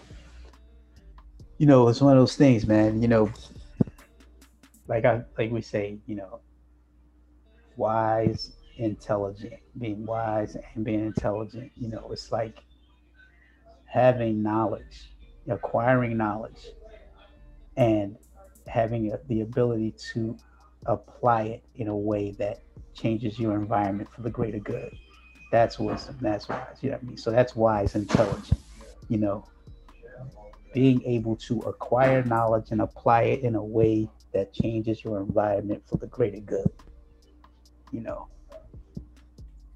you 1.58 1.66
know, 1.66 1.88
it's 1.88 2.00
one 2.00 2.16
of 2.16 2.20
those 2.20 2.36
things, 2.36 2.66
man. 2.66 3.00
You 3.00 3.08
know, 3.08 3.30
like 4.88 5.04
I 5.04 5.22
like 5.38 5.50
we 5.50 5.60
say, 5.60 5.98
you 6.06 6.16
know, 6.16 6.40
wise, 7.76 8.52
intelligent, 8.76 9.54
being 9.78 10.04
wise 10.04 10.56
and 10.74 10.84
being 10.84 11.04
intelligent. 11.04 11.70
You 11.76 11.88
know, 11.88 12.08
it's 12.10 12.32
like 12.32 12.58
having 13.86 14.42
knowledge, 14.42 15.14
acquiring 15.48 16.16
knowledge, 16.16 16.68
and 17.76 18.16
having 18.66 19.12
a, 19.12 19.18
the 19.28 19.42
ability 19.42 19.94
to 20.12 20.36
apply 20.86 21.42
it 21.42 21.64
in 21.76 21.88
a 21.88 21.96
way 21.96 22.32
that 22.32 22.62
changes 22.94 23.38
your 23.38 23.54
environment 23.54 24.08
for 24.12 24.22
the 24.22 24.30
greater 24.30 24.58
good. 24.58 24.96
That's 25.54 25.78
wisdom. 25.78 26.18
That's 26.20 26.48
wise. 26.48 26.78
You 26.80 26.90
know 26.90 26.96
what 26.96 27.04
I 27.04 27.06
mean? 27.06 27.16
So 27.16 27.30
that's 27.30 27.54
wise, 27.54 27.94
intelligent. 27.94 28.58
You 29.08 29.18
know, 29.18 29.46
being 30.72 31.00
able 31.04 31.36
to 31.36 31.60
acquire 31.60 32.24
knowledge 32.24 32.72
and 32.72 32.80
apply 32.80 33.22
it 33.22 33.42
in 33.42 33.54
a 33.54 33.62
way 33.62 34.08
that 34.32 34.52
changes 34.52 35.04
your 35.04 35.20
environment 35.20 35.84
for 35.86 35.96
the 35.96 36.08
greater 36.08 36.40
good. 36.40 36.68
You 37.92 38.00
know. 38.00 38.26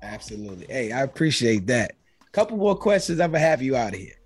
Absolutely. 0.03 0.67
Hey, 0.69 0.91
I 0.91 1.03
appreciate 1.03 1.69
that. 1.69 1.93
Couple 2.33 2.57
more 2.57 2.75
questions. 2.75 3.21
I'm 3.21 3.31
gonna 3.31 3.39
have 3.39 3.63
you 3.63 3.77
out 3.77 3.93
of 3.93 4.01
here. 4.01 4.19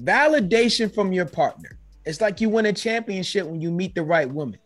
Validation 0.00 0.94
from 0.94 1.12
your 1.12 1.26
partner. 1.26 1.78
It's 2.06 2.22
like 2.22 2.40
you 2.40 2.48
win 2.48 2.64
a 2.64 2.72
championship 2.72 3.46
when 3.46 3.60
you 3.60 3.70
meet 3.70 3.94
the 3.94 4.02
right 4.02 4.30
woman. 4.30 4.60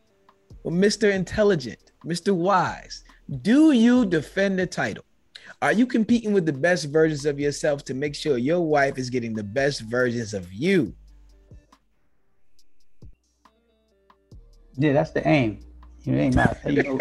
Well, 0.63 0.73
Mr. 0.73 1.13
Intelligent, 1.13 1.91
Mr. 2.07 2.33
Wise, 2.33 3.03
do 3.43 3.73
you 3.73 4.07
defend 4.07 4.61
the 4.61 4.67
title? 4.69 5.05
Are 5.63 5.73
you 5.73 5.87
competing 5.87 6.33
with 6.33 6.47
the 6.47 6.55
best 6.55 6.87
versions 6.87 7.27
of 7.27 7.39
yourself 7.39 7.85
to 7.85 7.95
make 7.95 8.15
sure 8.15 8.39
your 8.39 8.61
wife 8.61 8.97
is 8.97 9.11
getting 9.11 9.35
the 9.35 9.45
best 9.45 9.83
versions 9.83 10.33
of 10.33 10.51
you? 10.51 10.95
Yeah, 14.79 14.95
that's 14.95 15.11
the 15.11 15.27
aim. 15.29 15.61
You 16.05 16.15
ain't 16.15 16.35
not. 16.35 16.57
You 16.65 16.83
know, 16.83 16.99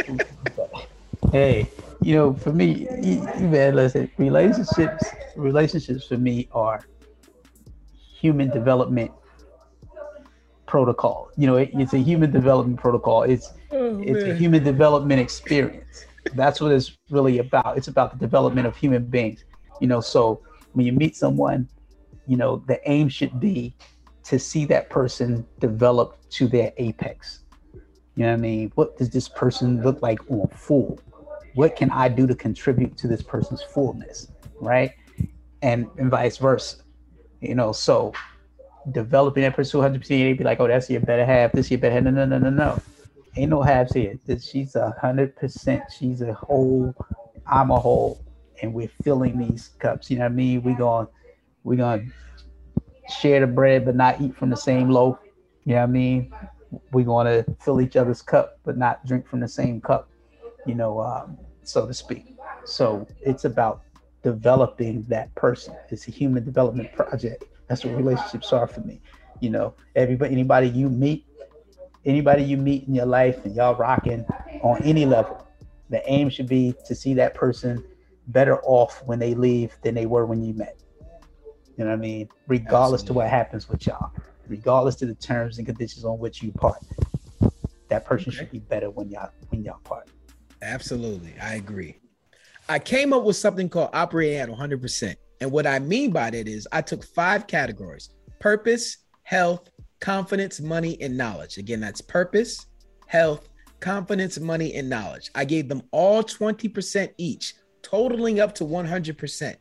hey, 1.32 1.70
you 2.02 2.16
know, 2.16 2.34
for 2.34 2.52
me, 2.52 2.86
you 3.02 3.22
man, 3.40 3.76
listen, 3.76 4.12
relationships, 4.18 5.06
relationships 5.38 6.08
for 6.08 6.18
me 6.18 6.50
are 6.52 6.82
human 8.20 8.50
development 8.50 9.12
protocol. 10.66 11.30
You 11.38 11.48
know, 11.48 11.56
it, 11.56 11.70
it's 11.74 11.94
a 11.94 11.98
human 11.98 12.32
development 12.32 12.78
protocol. 12.82 13.24
It's 13.24 13.54
oh, 13.72 14.02
it's 14.02 14.24
a 14.24 14.36
human 14.36 14.66
development 14.66 15.22
experience. 15.22 16.06
That's 16.36 16.62
what 16.62 16.72
it's 16.72 16.98
really 17.10 17.40
about. 17.40 17.78
It's 17.78 17.88
about 17.88 18.12
the 18.12 18.18
development 18.18 18.68
of 18.68 18.76
human 18.76 19.06
beings. 19.06 19.44
You 19.82 19.88
know, 19.88 20.02
so 20.02 20.42
when 20.74 20.86
you 20.86 20.94
meet 20.94 21.16
someone, 21.16 21.68
you 22.28 22.38
know, 22.38 22.64
the 22.68 22.80
aim 22.90 23.10
should 23.10 23.40
be 23.40 23.76
to 24.24 24.38
see 24.38 24.66
that 24.66 24.90
person 24.90 25.46
develop 25.60 26.18
to 26.32 26.48
their 26.48 26.72
apex. 26.78 27.44
You 28.16 28.26
know 28.26 28.28
what 28.28 28.34
I 28.34 28.38
mean? 28.38 28.72
What 28.76 28.98
does 28.98 29.10
this 29.10 29.28
person 29.28 29.82
look 29.82 30.02
like 30.02 30.20
on 30.30 30.48
full? 30.50 31.00
What 31.56 31.76
can 31.76 31.90
I 31.90 32.10
do 32.10 32.28
to 32.28 32.36
contribute 32.36 32.98
to 32.98 33.08
this 33.08 33.24
person's 33.24 33.64
fullness? 33.64 34.32
Right. 34.60 34.92
And, 35.62 35.88
and 35.98 36.12
vice 36.12 36.38
versa. 36.38 36.78
You 37.42 37.56
know, 37.56 37.72
so 37.72 38.14
developing 38.92 39.44
that 39.44 39.56
person 39.56 39.80
100%, 39.80 40.06
they'd 40.08 40.38
be 40.38 40.44
like, 40.44 40.60
oh, 40.60 40.68
that's 40.68 40.90
your 40.90 41.02
better 41.02 41.26
half. 41.26 41.54
This 41.54 41.72
your 41.72 41.80
better 41.80 41.96
half. 41.96 42.04
No, 42.04 42.12
no, 42.12 42.26
no, 42.26 42.38
no, 42.38 42.50
no 42.50 42.82
ain't 43.40 43.50
no 43.50 43.62
halves 43.62 43.94
here. 43.94 44.18
She's 44.40 44.76
a 44.76 44.96
hundred 45.02 45.36
percent. 45.36 45.84
She's 45.98 46.22
a 46.22 46.34
whole. 46.34 46.94
I'm 47.48 47.72
a 47.72 47.80
whole, 47.80 48.24
and 48.62 48.74
we're 48.74 48.92
filling 49.04 49.38
these 49.38 49.70
cups. 49.80 50.12
You 50.12 50.18
know 50.18 50.26
what 50.26 50.32
I 50.32 50.36
mean? 50.36 50.64
We 50.64 50.74
going 50.74 51.08
we 51.64 51.78
gonna 51.78 52.04
share 53.20 53.40
the 53.40 53.48
bread, 53.48 53.86
but 53.86 53.96
not 53.96 54.22
eat 54.22 54.36
from 54.36 54.50
the 54.50 54.58
same 54.58 54.90
loaf. 54.90 55.18
You 55.66 55.76
know 55.76 55.82
what 55.82 55.84
I 55.84 55.92
mean? 55.92 56.34
We're 56.92 57.06
gonna 57.06 57.46
fill 57.60 57.82
each 57.82 57.96
other's 57.96 58.22
cup, 58.22 58.60
but 58.64 58.78
not 58.78 59.06
drink 59.06 59.28
from 59.28 59.40
the 59.40 59.48
same 59.48 59.82
cup. 59.82 60.10
You 60.66 60.76
know, 60.76 61.00
um, 61.00 61.38
so 61.64 61.88
to 61.88 61.94
speak. 61.94 62.36
So 62.66 63.08
it's 63.22 63.46
about 63.46 63.84
developing 64.24 65.06
that 65.10 65.34
person. 65.36 65.76
It's 65.90 66.08
a 66.08 66.12
human 66.12 66.44
development 66.44 66.94
project. 66.94 67.46
That's 67.68 67.86
what 67.86 67.96
relationships 67.96 68.52
are 68.54 68.68
for 68.68 68.82
me. 68.82 69.02
You 69.40 69.50
know, 69.52 69.74
everybody, 69.96 70.34
anybody 70.34 70.68
you 70.70 70.90
meet, 70.90 71.26
anybody 72.06 72.44
you 72.44 72.58
meet 72.58 72.88
in 72.88 72.96
your 72.96 73.06
life 73.06 73.46
and 73.46 73.56
y'all 73.56 73.76
rocking 73.76 74.26
on 74.62 74.82
any 74.84 75.06
level, 75.06 75.46
the 75.90 76.02
aim 76.10 76.30
should 76.30 76.48
be 76.48 76.74
to 76.86 76.96
see 76.96 77.14
that 77.16 77.34
person 77.34 77.84
better 78.28 78.62
off 78.64 79.02
when 79.06 79.20
they 79.20 79.34
leave 79.34 79.76
than 79.84 79.96
they 79.96 80.06
were 80.06 80.26
when 80.26 80.44
you 80.44 80.54
met. 80.54 80.78
You 81.78 81.86
know 81.86 81.92
what 81.92 81.98
I 81.98 82.02
mean? 82.02 82.30
Regardless 82.48 83.02
Absolutely. 83.02 83.08
to 83.08 83.14
what 83.14 83.30
happens 83.30 83.70
with 83.70 83.88
y'all, 83.88 84.12
regardless 84.48 84.96
to 84.98 85.06
the 85.06 85.16
terms 85.16 85.58
and 85.58 85.66
conditions 85.66 86.06
on 86.06 86.20
which 86.20 86.44
you 86.44 86.52
part, 86.52 86.80
that 87.88 88.06
person 88.06 88.30
okay. 88.30 88.40
should 88.40 88.52
be 88.52 88.60
better 88.60 88.90
when 88.90 89.10
y'all 89.10 89.32
when 89.50 89.64
y'all 89.64 89.80
part. 89.84 90.10
Absolutely, 90.62 91.34
I 91.42 91.56
agree. 91.56 92.00
I 92.68 92.78
came 92.78 93.14
up 93.14 93.24
with 93.24 93.36
something 93.36 93.68
called 93.68 93.90
operating 93.94 94.38
at 94.38 94.50
100%. 94.50 95.16
And 95.42 95.52
what 95.52 95.66
I 95.66 95.80
mean 95.80 96.12
by 96.12 96.30
that 96.30 96.48
is 96.48 96.68
I 96.72 96.82
took 96.82 97.04
five 97.04 97.48
categories 97.48 98.10
purpose, 98.40 98.98
health, 99.24 99.70
confidence, 100.00 100.60
money, 100.60 100.98
and 101.02 101.18
knowledge. 101.18 101.58
Again, 101.58 101.80
that's 101.80 102.02
purpose, 102.02 102.68
health, 103.08 103.50
confidence, 103.80 104.40
money, 104.40 104.76
and 104.76 104.90
knowledge. 104.90 105.32
I 105.36 105.46
gave 105.46 105.68
them 105.68 105.84
all 105.92 106.24
20% 106.24 107.14
each, 107.18 107.56
totaling 107.82 108.40
up 108.40 108.54
to 108.56 108.64
100%. 108.66 109.56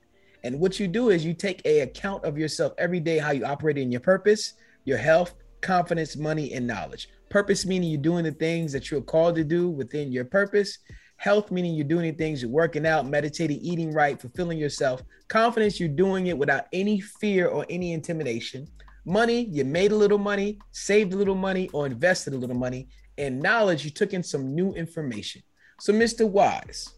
And 0.45 0.61
what 0.61 0.79
you 0.79 0.87
do 0.87 1.11
is 1.11 1.25
you 1.25 1.35
take 1.35 1.63
a 1.65 1.81
account 1.81 2.25
of 2.25 2.39
yourself 2.39 2.73
every 2.79 3.01
day, 3.01 3.19
how 3.19 3.33
you 3.33 3.45
operate 3.45 3.79
in 3.79 3.91
your 3.91 4.01
purpose, 4.01 4.55
your 4.85 4.99
health, 4.99 5.35
confidence, 5.61 6.17
money, 6.17 6.53
and 6.53 6.67
knowledge. 6.67 7.09
Purpose 7.29 7.67
meaning 7.67 7.91
you're 7.91 8.01
doing 8.01 8.25
the 8.25 8.33
things 8.33 8.73
that 8.73 8.91
you're 8.91 9.03
called 9.03 9.35
to 9.35 9.45
do 9.45 9.69
within 9.69 10.13
your 10.13 10.25
purpose. 10.25 10.79
Health 11.17 11.51
meaning 11.51 11.75
you're 11.75 11.85
doing 11.85 12.15
things, 12.15 12.41
you're 12.41 12.51
working 12.51 12.87
out, 12.87 13.07
meditating, 13.07 13.59
eating 13.61 13.93
right, 13.93 14.21
fulfilling 14.21 14.57
yourself. 14.57 15.03
Confidence, 15.27 15.81
you're 15.81 15.89
doing 15.89 16.29
it 16.29 16.39
without 16.39 16.67
any 16.73 17.01
fear 17.01 17.49
or 17.49 17.67
any 17.69 17.93
intimidation 17.93 18.69
money, 19.09 19.47
you 19.47 19.65
made 19.65 19.93
a 19.93 19.97
little 19.97 20.19
money, 20.19 20.59
saved 20.73 21.13
a 21.13 21.17
little 21.17 21.35
money, 21.35 21.69
or 21.73 21.87
invested 21.87 22.35
a 22.35 22.37
little 22.37 22.57
money. 22.57 22.89
And 23.17 23.41
knowledge, 23.41 23.85
you 23.85 23.91
took 23.91 24.13
in 24.13 24.23
some 24.23 24.55
new 24.55 24.73
information. 24.75 25.43
So, 25.81 25.93
Mr. 25.93 26.29
Wise, 26.29 26.95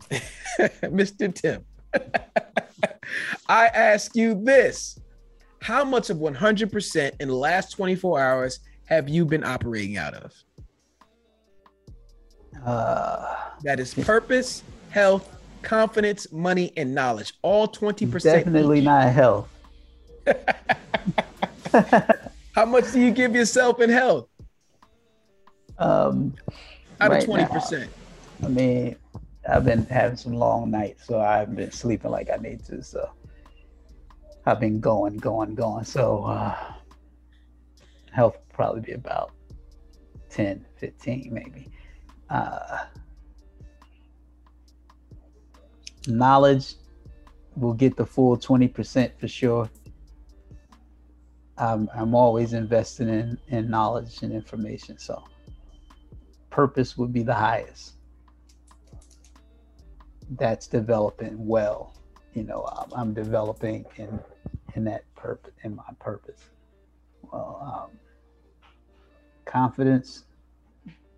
Mr. 0.10 1.34
Tim, 1.34 1.64
I 3.48 3.66
ask 3.68 4.14
you 4.16 4.34
this 4.42 4.98
How 5.60 5.84
much 5.84 6.10
of 6.10 6.18
100% 6.18 7.12
in 7.20 7.28
the 7.28 7.34
last 7.34 7.72
24 7.72 8.20
hours 8.20 8.60
have 8.86 9.08
you 9.08 9.24
been 9.24 9.44
operating 9.44 9.96
out 9.96 10.14
of? 10.14 10.32
Uh, 12.64 13.34
that 13.62 13.80
is 13.80 13.94
purpose, 13.94 14.62
health, 14.90 15.28
confidence, 15.62 16.30
money, 16.32 16.72
and 16.76 16.94
knowledge. 16.94 17.34
All 17.42 17.68
20%. 17.68 18.22
Definitely 18.22 18.78
each. 18.78 18.84
not 18.84 19.12
health. 19.12 19.48
How 22.54 22.64
much 22.64 22.92
do 22.92 23.00
you 23.00 23.10
give 23.10 23.34
yourself 23.34 23.80
in 23.80 23.90
health? 23.90 24.28
Um, 25.78 26.34
out 27.00 27.10
right 27.10 27.20
of 27.20 27.26
twenty 27.26 27.46
percent. 27.46 27.90
I 28.42 28.48
mean, 28.48 28.96
I've 29.48 29.64
been 29.64 29.84
having 29.86 30.16
some 30.16 30.34
long 30.34 30.70
nights, 30.70 31.06
so 31.06 31.20
I've 31.20 31.54
been 31.54 31.72
sleeping 31.72 32.10
like 32.10 32.30
I 32.30 32.36
need 32.36 32.64
to. 32.66 32.82
So 32.82 33.10
I've 34.46 34.60
been 34.60 34.80
going, 34.80 35.16
going, 35.16 35.54
going. 35.54 35.84
So 35.84 36.24
uh, 36.24 36.56
health 38.12 38.38
probably 38.52 38.80
be 38.80 38.92
about 38.92 39.32
10, 40.30 40.64
15 40.76 41.28
maybe. 41.32 41.68
Uh, 42.30 42.84
knowledge 46.06 46.74
will 47.56 47.74
get 47.74 47.96
the 47.96 48.06
full 48.06 48.36
20% 48.36 49.18
for 49.18 49.28
sure. 49.28 49.70
I'm, 51.56 51.88
I'm 51.94 52.14
always 52.14 52.52
invested 52.52 53.08
in, 53.08 53.38
in 53.48 53.70
knowledge 53.70 54.22
and 54.22 54.32
information. 54.32 54.98
So 54.98 55.22
purpose 56.50 56.96
would 56.96 57.12
be 57.12 57.22
the 57.22 57.34
highest. 57.34 57.94
That's 60.38 60.66
developing 60.66 61.46
well. 61.46 61.94
You 62.32 62.44
know, 62.44 62.68
I'm, 62.94 63.14
developing 63.14 63.84
in 63.96 64.18
in 64.74 64.84
that 64.84 65.04
purpose 65.14 65.52
in 65.62 65.76
my 65.76 65.84
purpose. 66.00 66.40
Well, 67.22 67.88
um, 67.90 67.98
confidence, 69.44 70.24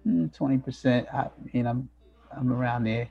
hmm, 0.02 0.26
twenty 0.28 0.58
percent. 0.58 1.08
I 1.14 1.28
mean, 1.52 1.66
I'm 1.66 1.88
I'm 2.36 2.52
around 2.52 2.84
there. 2.84 3.08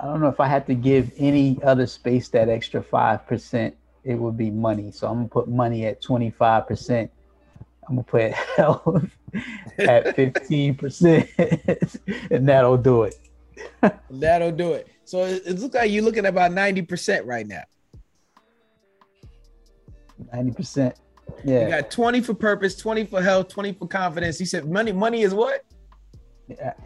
I 0.00 0.06
don't 0.06 0.20
know 0.20 0.28
if 0.28 0.40
I 0.40 0.46
had 0.46 0.66
to 0.68 0.74
give 0.74 1.12
any 1.18 1.58
other 1.62 1.86
space 1.86 2.28
that 2.30 2.48
extra 2.48 2.82
five 2.82 3.26
percent 3.26 3.76
it 4.04 4.14
would 4.14 4.36
be 4.36 4.50
money. 4.50 4.90
So 4.90 5.08
I'm 5.08 5.16
gonna 5.16 5.28
put 5.28 5.48
money 5.48 5.86
at 5.86 6.02
25%. 6.02 7.08
I'm 7.88 7.96
gonna 7.96 8.02
put 8.02 8.32
health 8.32 8.86
at 9.78 10.06
15%, 10.16 11.98
and 12.30 12.48
that'll 12.48 12.76
do 12.76 13.04
it. 13.04 13.18
that'll 14.10 14.52
do 14.52 14.72
it. 14.72 14.88
So 15.04 15.24
it, 15.24 15.42
it 15.46 15.58
looks 15.58 15.74
like 15.74 15.90
you're 15.90 16.04
looking 16.04 16.24
at 16.24 16.30
about 16.30 16.50
90% 16.50 17.26
right 17.26 17.46
now. 17.46 17.62
90%. 20.34 20.94
Yeah. 21.44 21.64
You 21.64 21.68
got 21.68 21.90
20 21.90 22.20
for 22.20 22.34
purpose, 22.34 22.76
20 22.76 23.06
for 23.06 23.22
health, 23.22 23.48
20 23.48 23.72
for 23.74 23.88
confidence. 23.88 24.38
He 24.38 24.44
said 24.44 24.70
money, 24.70 24.92
money 24.92 25.22
is 25.22 25.34
what? 25.34 25.64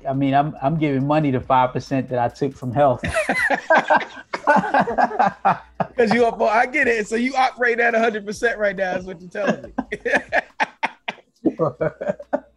I 0.09 0.12
mean, 0.12 0.35
I'm 0.35 0.55
I'm 0.62 0.78
giving 0.78 1.05
money 1.05 1.32
to 1.32 1.40
five 1.40 1.73
percent 1.73 2.09
that 2.11 2.20
I 2.20 2.28
took 2.28 2.55
from 2.55 2.73
health. 2.73 3.03
Because 5.99 6.15
you 6.15 6.25
up, 6.25 6.41
on, 6.41 6.49
I 6.49 6.65
get 6.66 6.87
it. 6.87 7.09
So 7.09 7.16
you 7.16 7.35
operate 7.35 7.81
at 7.81 7.93
100 7.93 8.25
percent 8.25 8.57
right 8.57 8.77
now. 8.77 8.95
Is 8.95 9.05
what 9.05 9.20
you're 9.20 9.29
telling 9.29 9.62
me. 9.62 9.73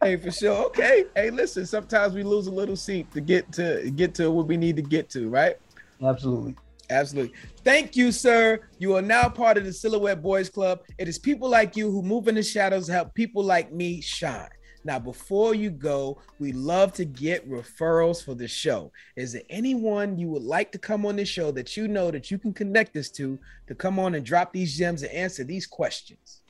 hey, 0.00 0.16
for 0.16 0.30
sure. 0.30 0.64
Okay. 0.66 1.06
Hey, 1.16 1.30
listen. 1.30 1.66
Sometimes 1.66 2.14
we 2.14 2.22
lose 2.22 2.46
a 2.46 2.52
little 2.52 2.76
seat 2.76 3.10
to 3.10 3.20
get 3.20 3.50
to 3.54 3.90
get 3.96 4.14
to 4.14 4.30
what 4.30 4.46
we 4.46 4.56
need 4.56 4.76
to 4.76 4.82
get 4.82 5.10
to. 5.10 5.28
Right. 5.28 5.56
Absolutely. 6.00 6.54
Absolutely. 6.88 7.34
Thank 7.64 7.96
you, 7.96 8.12
sir. 8.12 8.60
You 8.78 8.94
are 8.94 9.02
now 9.02 9.28
part 9.28 9.58
of 9.58 9.64
the 9.64 9.72
Silhouette 9.72 10.22
Boys 10.22 10.48
Club. 10.48 10.82
It 10.98 11.08
is 11.08 11.18
people 11.18 11.48
like 11.48 11.76
you 11.76 11.90
who 11.90 12.02
move 12.02 12.28
in 12.28 12.36
the 12.36 12.44
shadows 12.44 12.86
to 12.86 12.92
help 12.92 13.12
people 13.12 13.42
like 13.42 13.72
me 13.72 14.00
shine. 14.00 14.50
Now, 14.84 14.98
before 14.98 15.54
you 15.54 15.70
go, 15.70 16.18
we 16.38 16.52
love 16.52 16.92
to 16.94 17.04
get 17.04 17.48
referrals 17.48 18.24
for 18.24 18.34
the 18.34 18.48
show. 18.48 18.90
Is 19.16 19.32
there 19.32 19.42
anyone 19.48 20.18
you 20.18 20.28
would 20.28 20.42
like 20.42 20.72
to 20.72 20.78
come 20.78 21.06
on 21.06 21.16
the 21.16 21.24
show 21.24 21.52
that 21.52 21.76
you 21.76 21.86
know 21.86 22.10
that 22.10 22.30
you 22.30 22.38
can 22.38 22.52
connect 22.52 22.96
us 22.96 23.08
to 23.10 23.38
to 23.68 23.74
come 23.74 23.98
on 23.98 24.14
and 24.14 24.24
drop 24.24 24.52
these 24.52 24.76
gems 24.76 25.02
and 25.02 25.12
answer 25.12 25.44
these 25.44 25.66
questions? 25.66 26.42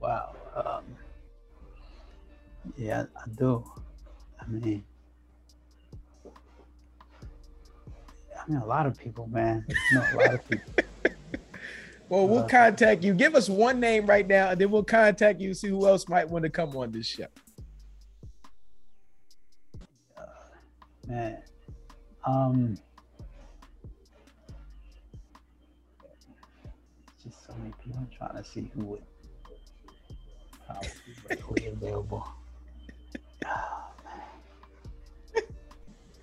Wow. 0.00 0.34
Um, 0.56 0.84
yeah, 2.76 3.04
I 3.16 3.28
do. 3.36 3.64
I 4.40 4.46
mean, 4.46 4.84
I 8.36 8.50
mean, 8.50 8.58
a 8.60 8.66
lot 8.66 8.86
of 8.86 8.98
people, 8.98 9.28
man. 9.28 9.64
You 9.68 9.98
know, 9.98 10.04
a 10.12 10.16
lot 10.16 10.34
of 10.34 10.48
people. 10.48 10.84
Well, 12.08 12.26
we'll 12.26 12.38
uh, 12.40 12.46
contact 12.46 13.04
you. 13.04 13.12
Give 13.14 13.34
us 13.34 13.48
one 13.48 13.80
name 13.80 14.06
right 14.06 14.26
now, 14.26 14.50
and 14.50 14.60
then 14.60 14.70
we'll 14.70 14.82
contact 14.82 15.40
you. 15.40 15.52
See 15.54 15.68
who 15.68 15.86
else 15.86 16.08
might 16.08 16.28
want 16.28 16.44
to 16.44 16.50
come 16.50 16.76
on 16.76 16.90
this 16.90 17.06
show. 17.06 17.26
Uh, 20.16 20.22
man, 21.06 21.38
um, 22.24 22.78
just 27.22 27.46
so 27.46 27.54
many 27.58 27.72
people. 27.82 27.98
I'm 27.98 28.08
trying 28.16 28.42
to 28.42 28.48
see 28.48 28.70
who 28.74 28.84
would 28.86 29.02
probably 30.66 31.54
be 31.54 31.66
available. 31.66 32.26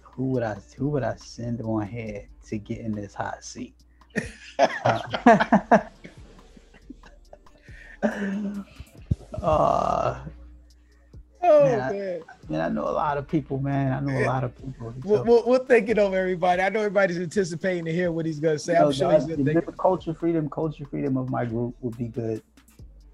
who 0.02 0.32
would 0.32 0.44
I 0.44 0.56
who 0.78 0.90
would 0.90 1.03
I 1.03 1.16
send 1.16 1.62
on 1.62 1.86
here 1.88 2.28
to 2.48 2.57
get 2.57 2.80
in 2.80 2.94
this 2.94 3.14
hot 3.14 3.44
seat? 3.44 3.76
Uh, 9.42 10.20
oh 11.44 11.64
man, 11.64 11.92
man. 11.92 12.22
I, 12.28 12.52
man, 12.52 12.62
I 12.62 12.70
know 12.70 12.84
a 12.84 12.92
lot 12.92 13.18
of 13.18 13.28
people, 13.28 13.60
man. 13.60 13.92
I 13.94 14.00
know 14.00 14.18
a 14.18 14.26
lot 14.26 14.44
of 14.44 14.56
people. 14.56 14.94
We'll, 15.04 15.24
we'll, 15.24 15.44
we'll 15.46 15.66
think 15.66 15.90
it 15.90 15.98
over, 15.98 16.16
everybody. 16.16 16.62
I 16.62 16.70
know 16.70 16.80
everybody's 16.80 17.18
anticipating 17.18 17.86
to 17.86 17.94
hear 17.94 18.12
what 18.12 18.26
he's 18.26 18.40
going 18.40 18.56
to 18.56 18.60
say. 18.60 18.76
I'm 18.76 18.92
sure 18.92 19.12
he's 19.14 19.26
going 19.26 19.44
to 19.44 19.54
think. 19.54 19.66
The 19.66 19.72
culture 19.74 20.14
freedom, 20.14 20.50
culture 20.50 20.86
freedom 20.86 21.18
of 21.18 21.30
my 21.30 21.46
group 21.46 21.76
would 21.82 21.98
be 21.98 22.08
good 22.08 22.42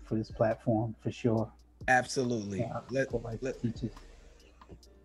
for 0.03 0.15
this 0.15 0.29
platform 0.29 0.95
for 1.01 1.11
sure. 1.11 1.51
Absolutely. 1.87 2.59
Yeah, 2.59 2.79
let, 2.89 3.11
let, 3.41 3.61
teachers. 3.61 3.91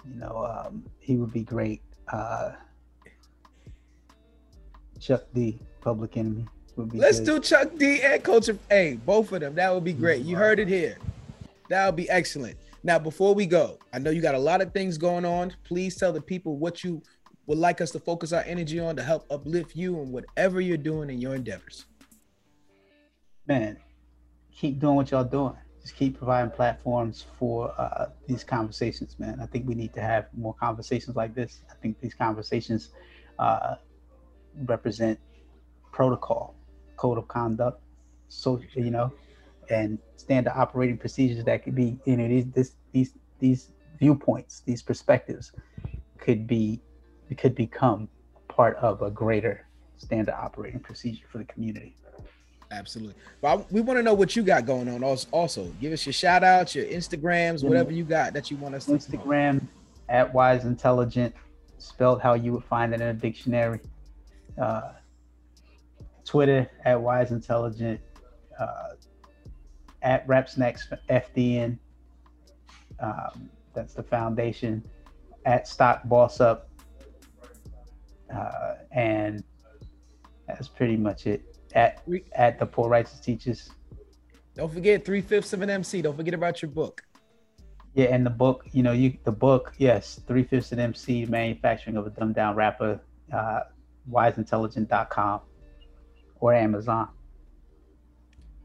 You 0.05 0.17
know, 0.17 0.65
um, 0.67 0.85
he 1.01 1.17
would 1.17 1.33
be 1.33 1.43
great. 1.43 1.81
Uh, 2.13 2.53
Chuck 5.01 5.25
D, 5.35 5.59
Public 5.81 6.17
Enemy 6.17 6.47
would 6.77 6.93
be. 6.93 6.99
Let's 6.99 7.21
good. 7.21 7.27
do 7.27 7.41
Chuck 7.41 7.77
D 7.77 8.03
and 8.03 8.23
Culture. 8.23 8.59
A, 8.71 8.99
both 9.05 9.33
of 9.33 9.41
them. 9.41 9.55
That 9.55 9.73
would 9.75 9.85
be 9.85 9.93
great. 9.93 10.23
You 10.23 10.37
heard 10.37 10.59
it 10.59 10.69
here. 10.69 10.99
That 11.69 11.87
would 11.87 11.97
be 11.97 12.09
excellent. 12.11 12.57
Now, 12.83 12.99
before 12.99 13.35
we 13.35 13.47
go, 13.47 13.79
I 13.93 13.99
know 13.99 14.11
you 14.11 14.23
got 14.23 14.35
a 14.35 14.39
lot 14.39 14.61
of 14.61 14.73
things 14.73 14.97
going 14.97 15.25
on. 15.25 15.53
Please 15.65 15.97
tell 15.97 16.13
the 16.13 16.21
people 16.21 16.57
what 16.57 16.85
you 16.85 17.03
would 17.47 17.59
like 17.59 17.81
us 17.81 17.91
to 17.93 18.01
focus 18.01 18.33
our 18.33 18.43
energy 18.43 18.79
on 18.79 18.97
to 18.97 19.03
help 19.03 19.27
uplift 19.31 19.75
you 19.75 20.01
and 20.01 20.13
whatever 20.13 20.61
you're 20.61 20.77
doing 20.77 21.11
in 21.11 21.21
your 21.21 21.35
endeavors. 21.35 21.87
Man, 23.47 23.77
keep 24.53 24.79
doing 24.79 24.97
what 24.97 25.11
y'all 25.11 25.25
doing 25.25 25.57
just 25.87 25.97
keep 25.97 26.19
providing 26.19 26.51
platforms 26.51 27.27
for 27.39 27.73
uh, 27.79 28.07
these 28.27 28.43
conversations, 28.43 29.15
man. 29.21 29.39
I 29.41 29.47
think 29.47 29.69
we 29.69 29.77
need 29.77 29.95
to 29.95 30.01
have 30.01 30.27
more 30.37 30.53
conversations 30.53 31.15
like 31.15 31.33
this. 31.33 31.61
I 31.71 31.75
think 31.81 32.01
these 32.01 32.13
conversations 32.13 32.89
uh, 33.39 33.77
represent 34.65 35.19
protocol, 35.93 36.55
code 36.97 37.19
of 37.19 37.29
conduct, 37.29 37.81
so 38.29 38.61
you 38.75 38.91
know, 38.91 39.13
and 39.71 39.99
standard 40.17 40.53
operating 40.55 40.99
procedures 40.99 41.45
that 41.45 41.63
could 41.63 41.75
be, 41.75 41.99
you 42.05 42.17
know, 42.17 42.29
these 42.29 42.47
this, 42.53 42.73
these 42.93 43.13
these 43.39 43.71
viewpoints, 43.99 44.63
these 44.67 44.83
perspectives 44.83 45.53
could 46.19 46.47
be 46.47 46.81
could 47.37 47.55
become 47.55 48.09
part 48.49 48.77
of 48.77 49.03
a 49.03 49.11
greater 49.11 49.67
standard 49.99 50.35
operating 50.35 50.81
procedure 50.81 51.27
for 51.31 51.39
the 51.39 51.45
community. 51.45 51.97
Absolutely. 52.71 53.15
But 53.41 53.71
we 53.71 53.81
want 53.81 53.99
to 53.99 54.03
know 54.03 54.15
what 54.15 54.35
you 54.35 54.43
got 54.43 54.67
going 54.67 54.89
on. 54.89 55.05
Also, 55.05 55.29
also 55.31 55.65
give 55.81 55.93
us 55.93 56.05
your 56.05 56.13
shout 56.13 56.43
outs, 56.43 56.75
your 56.75 56.85
Instagrams, 56.87 57.63
whatever 57.63 57.93
you 57.93 58.05
got 58.05 58.33
that 58.33 58.51
you 58.51 58.57
want 58.57 58.75
us 58.75 58.87
to 58.87 58.93
Instagram 58.93 59.67
at 60.09 60.33
Wise 60.33 60.65
Intelligent, 60.65 61.35
spelled 61.79 62.21
how 62.21 62.35
you 62.35 62.53
would 62.53 62.65
find 62.65 62.93
it 62.93 63.01
in 63.01 63.07
a 63.09 63.15
dictionary. 63.15 63.81
Uh, 64.59 64.93
Twitter 66.25 66.69
at 66.85 67.01
Wise 67.01 67.31
Intelligent, 67.31 68.01
uh, 68.59 68.95
at 70.03 70.29
Next 70.29 70.93
FDN. 71.09 71.79
Um, 73.01 73.51
that's 73.75 73.95
the 73.95 74.03
foundation. 74.03 74.85
At 75.45 75.69
Stock 75.69 76.03
Boss 76.05 76.41
Up. 76.41 76.69
Uh, 78.35 78.75
and 78.91 79.45
that's 80.49 80.69
pretty 80.69 80.97
much 80.97 81.27
it 81.27 81.57
at 81.75 82.03
at 82.35 82.59
the 82.59 82.67
Poor 82.67 82.89
Righteous 82.89 83.21
Teachers. 83.21 83.71
Don't 84.57 84.73
forget 84.73 85.05
three 85.05 85.21
fifths 85.21 85.53
of 85.53 85.63
an 85.63 85.71
MC. 85.71 86.03
Don't 86.03 86.17
forget 86.17 86.35
about 86.35 86.63
your 86.63 86.71
book. 86.71 87.03
Yeah, 87.95 88.07
and 88.07 88.27
the 88.27 88.31
book, 88.31 88.67
you 88.73 88.83
know, 88.83 88.93
you 88.93 89.17
the 89.25 89.33
book, 89.33 89.75
yes, 89.79 90.21
three 90.27 90.43
fifths 90.43 90.73
of 90.73 90.79
an 90.79 90.85
MC, 90.85 91.27
manufacturing 91.27 91.97
of 91.97 92.07
a 92.07 92.11
dumbed 92.11 92.35
down 92.35 92.55
rapper, 92.55 93.01
uh, 93.33 93.61
wiseintelligent.com 94.11 95.41
or 96.41 96.55
Amazon. 96.55 97.09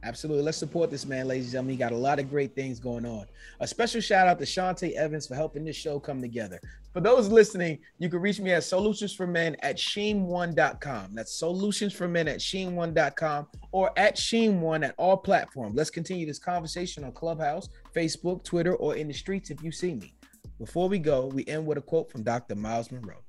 Absolutely. 0.04 0.44
Let's 0.44 0.58
support 0.58 0.90
this 0.90 1.06
man, 1.06 1.28
ladies 1.28 1.46
and 1.46 1.52
gentlemen. 1.52 1.74
He 1.74 1.78
got 1.78 1.92
a 1.92 1.98
lot 1.98 2.18
of 2.18 2.28
great 2.28 2.56
things 2.56 2.80
going 2.80 3.06
on. 3.06 3.28
A 3.60 3.68
special 3.68 4.02
shout 4.02 4.28
out 4.28 4.40
to 4.40 4.46
Shantae 4.46 4.94
Evans 4.94 5.28
for 5.28 5.36
helping 5.36 5.64
this 5.64 5.76
show 5.76 6.00
come 6.00 6.22
together. 6.22 6.60
For 6.92 7.02
those 7.02 7.28
listening, 7.28 7.78
you 8.00 8.10
can 8.10 8.20
reach 8.20 8.40
me 8.40 8.52
at 8.52 8.64
solutions 8.64 9.14
for 9.14 9.28
men 9.28 9.56
at 9.62 9.78
sheen1.com. 9.78 11.14
That's 11.14 11.38
solutions 11.38 11.94
for 11.94 12.08
men 12.08 12.28
at 12.28 12.40
sheen1.com 12.40 13.48
or 13.72 13.92
at 13.96 14.16
sheen1 14.16 14.86
at 14.86 14.96
all 14.98 15.18
platforms. 15.18 15.76
Let's 15.76 15.92
continue 15.92 16.26
this 16.26 16.40
conversation 16.40 17.04
on 17.04 17.12
Clubhouse, 17.12 17.70
Facebook, 17.96 18.44
Twitter, 18.44 18.76
or 18.76 18.96
in 18.96 19.08
the 19.08 19.14
streets 19.14 19.52
if 19.52 19.62
you 19.62 19.72
see 19.72 19.94
me. 19.94 20.16
Before 20.58 20.90
we 20.90 20.98
go, 20.98 21.28
we 21.28 21.46
end 21.48 21.66
with 21.66 21.78
a 21.78 21.82
quote 21.82 22.12
from 22.12 22.24
Dr. 22.24 22.56
Miles 22.56 22.92
Munroe. 22.92 23.24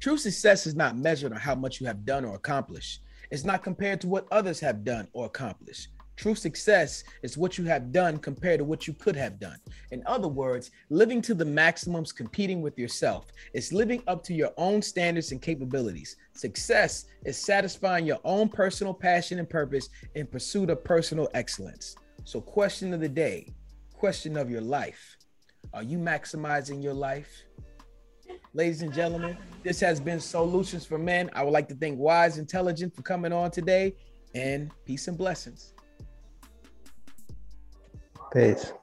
True 0.00 0.16
success 0.16 0.66
is 0.66 0.74
not 0.74 0.96
measured 0.96 1.32
on 1.32 1.38
how 1.38 1.54
much 1.54 1.80
you 1.80 1.86
have 1.86 2.04
done 2.04 2.24
or 2.24 2.34
accomplished 2.34 3.02
it's 3.32 3.44
not 3.44 3.62
compared 3.62 3.98
to 4.02 4.08
what 4.08 4.26
others 4.30 4.60
have 4.60 4.84
done 4.84 5.08
or 5.14 5.24
accomplished. 5.24 5.88
True 6.16 6.34
success 6.34 7.02
is 7.22 7.38
what 7.38 7.56
you 7.56 7.64
have 7.64 7.90
done 7.90 8.18
compared 8.18 8.58
to 8.58 8.64
what 8.64 8.86
you 8.86 8.92
could 8.92 9.16
have 9.16 9.40
done. 9.40 9.56
In 9.90 10.02
other 10.04 10.28
words, 10.28 10.70
living 10.90 11.22
to 11.22 11.32
the 11.32 11.44
maximums, 11.46 12.12
competing 12.12 12.60
with 12.60 12.78
yourself. 12.78 13.28
It's 13.54 13.72
living 13.72 14.02
up 14.06 14.22
to 14.24 14.34
your 14.34 14.52
own 14.58 14.82
standards 14.82 15.32
and 15.32 15.40
capabilities. 15.40 16.16
Success 16.34 17.06
is 17.24 17.38
satisfying 17.38 18.04
your 18.04 18.20
own 18.22 18.50
personal 18.50 18.92
passion 18.92 19.38
and 19.38 19.48
purpose 19.48 19.88
in 20.14 20.26
pursuit 20.26 20.68
of 20.68 20.84
personal 20.84 21.30
excellence. 21.32 21.96
So, 22.24 22.38
question 22.38 22.92
of 22.92 23.00
the 23.00 23.08
day, 23.08 23.48
question 23.94 24.36
of 24.36 24.50
your 24.50 24.60
life. 24.60 25.16
Are 25.72 25.82
you 25.82 25.96
maximizing 25.96 26.82
your 26.82 26.92
life? 26.92 27.44
Ladies 28.54 28.82
and 28.82 28.92
gentlemen, 28.92 29.38
this 29.62 29.80
has 29.80 29.98
been 29.98 30.20
Solutions 30.20 30.84
for 30.84 30.98
Men. 30.98 31.30
I 31.32 31.42
would 31.42 31.54
like 31.54 31.68
to 31.68 31.74
thank 31.74 31.98
Wise 31.98 32.36
Intelligent 32.36 32.94
for 32.94 33.00
coming 33.00 33.32
on 33.32 33.50
today 33.50 33.94
and 34.34 34.70
peace 34.84 35.08
and 35.08 35.16
blessings. 35.16 35.72
Peace. 38.30 38.74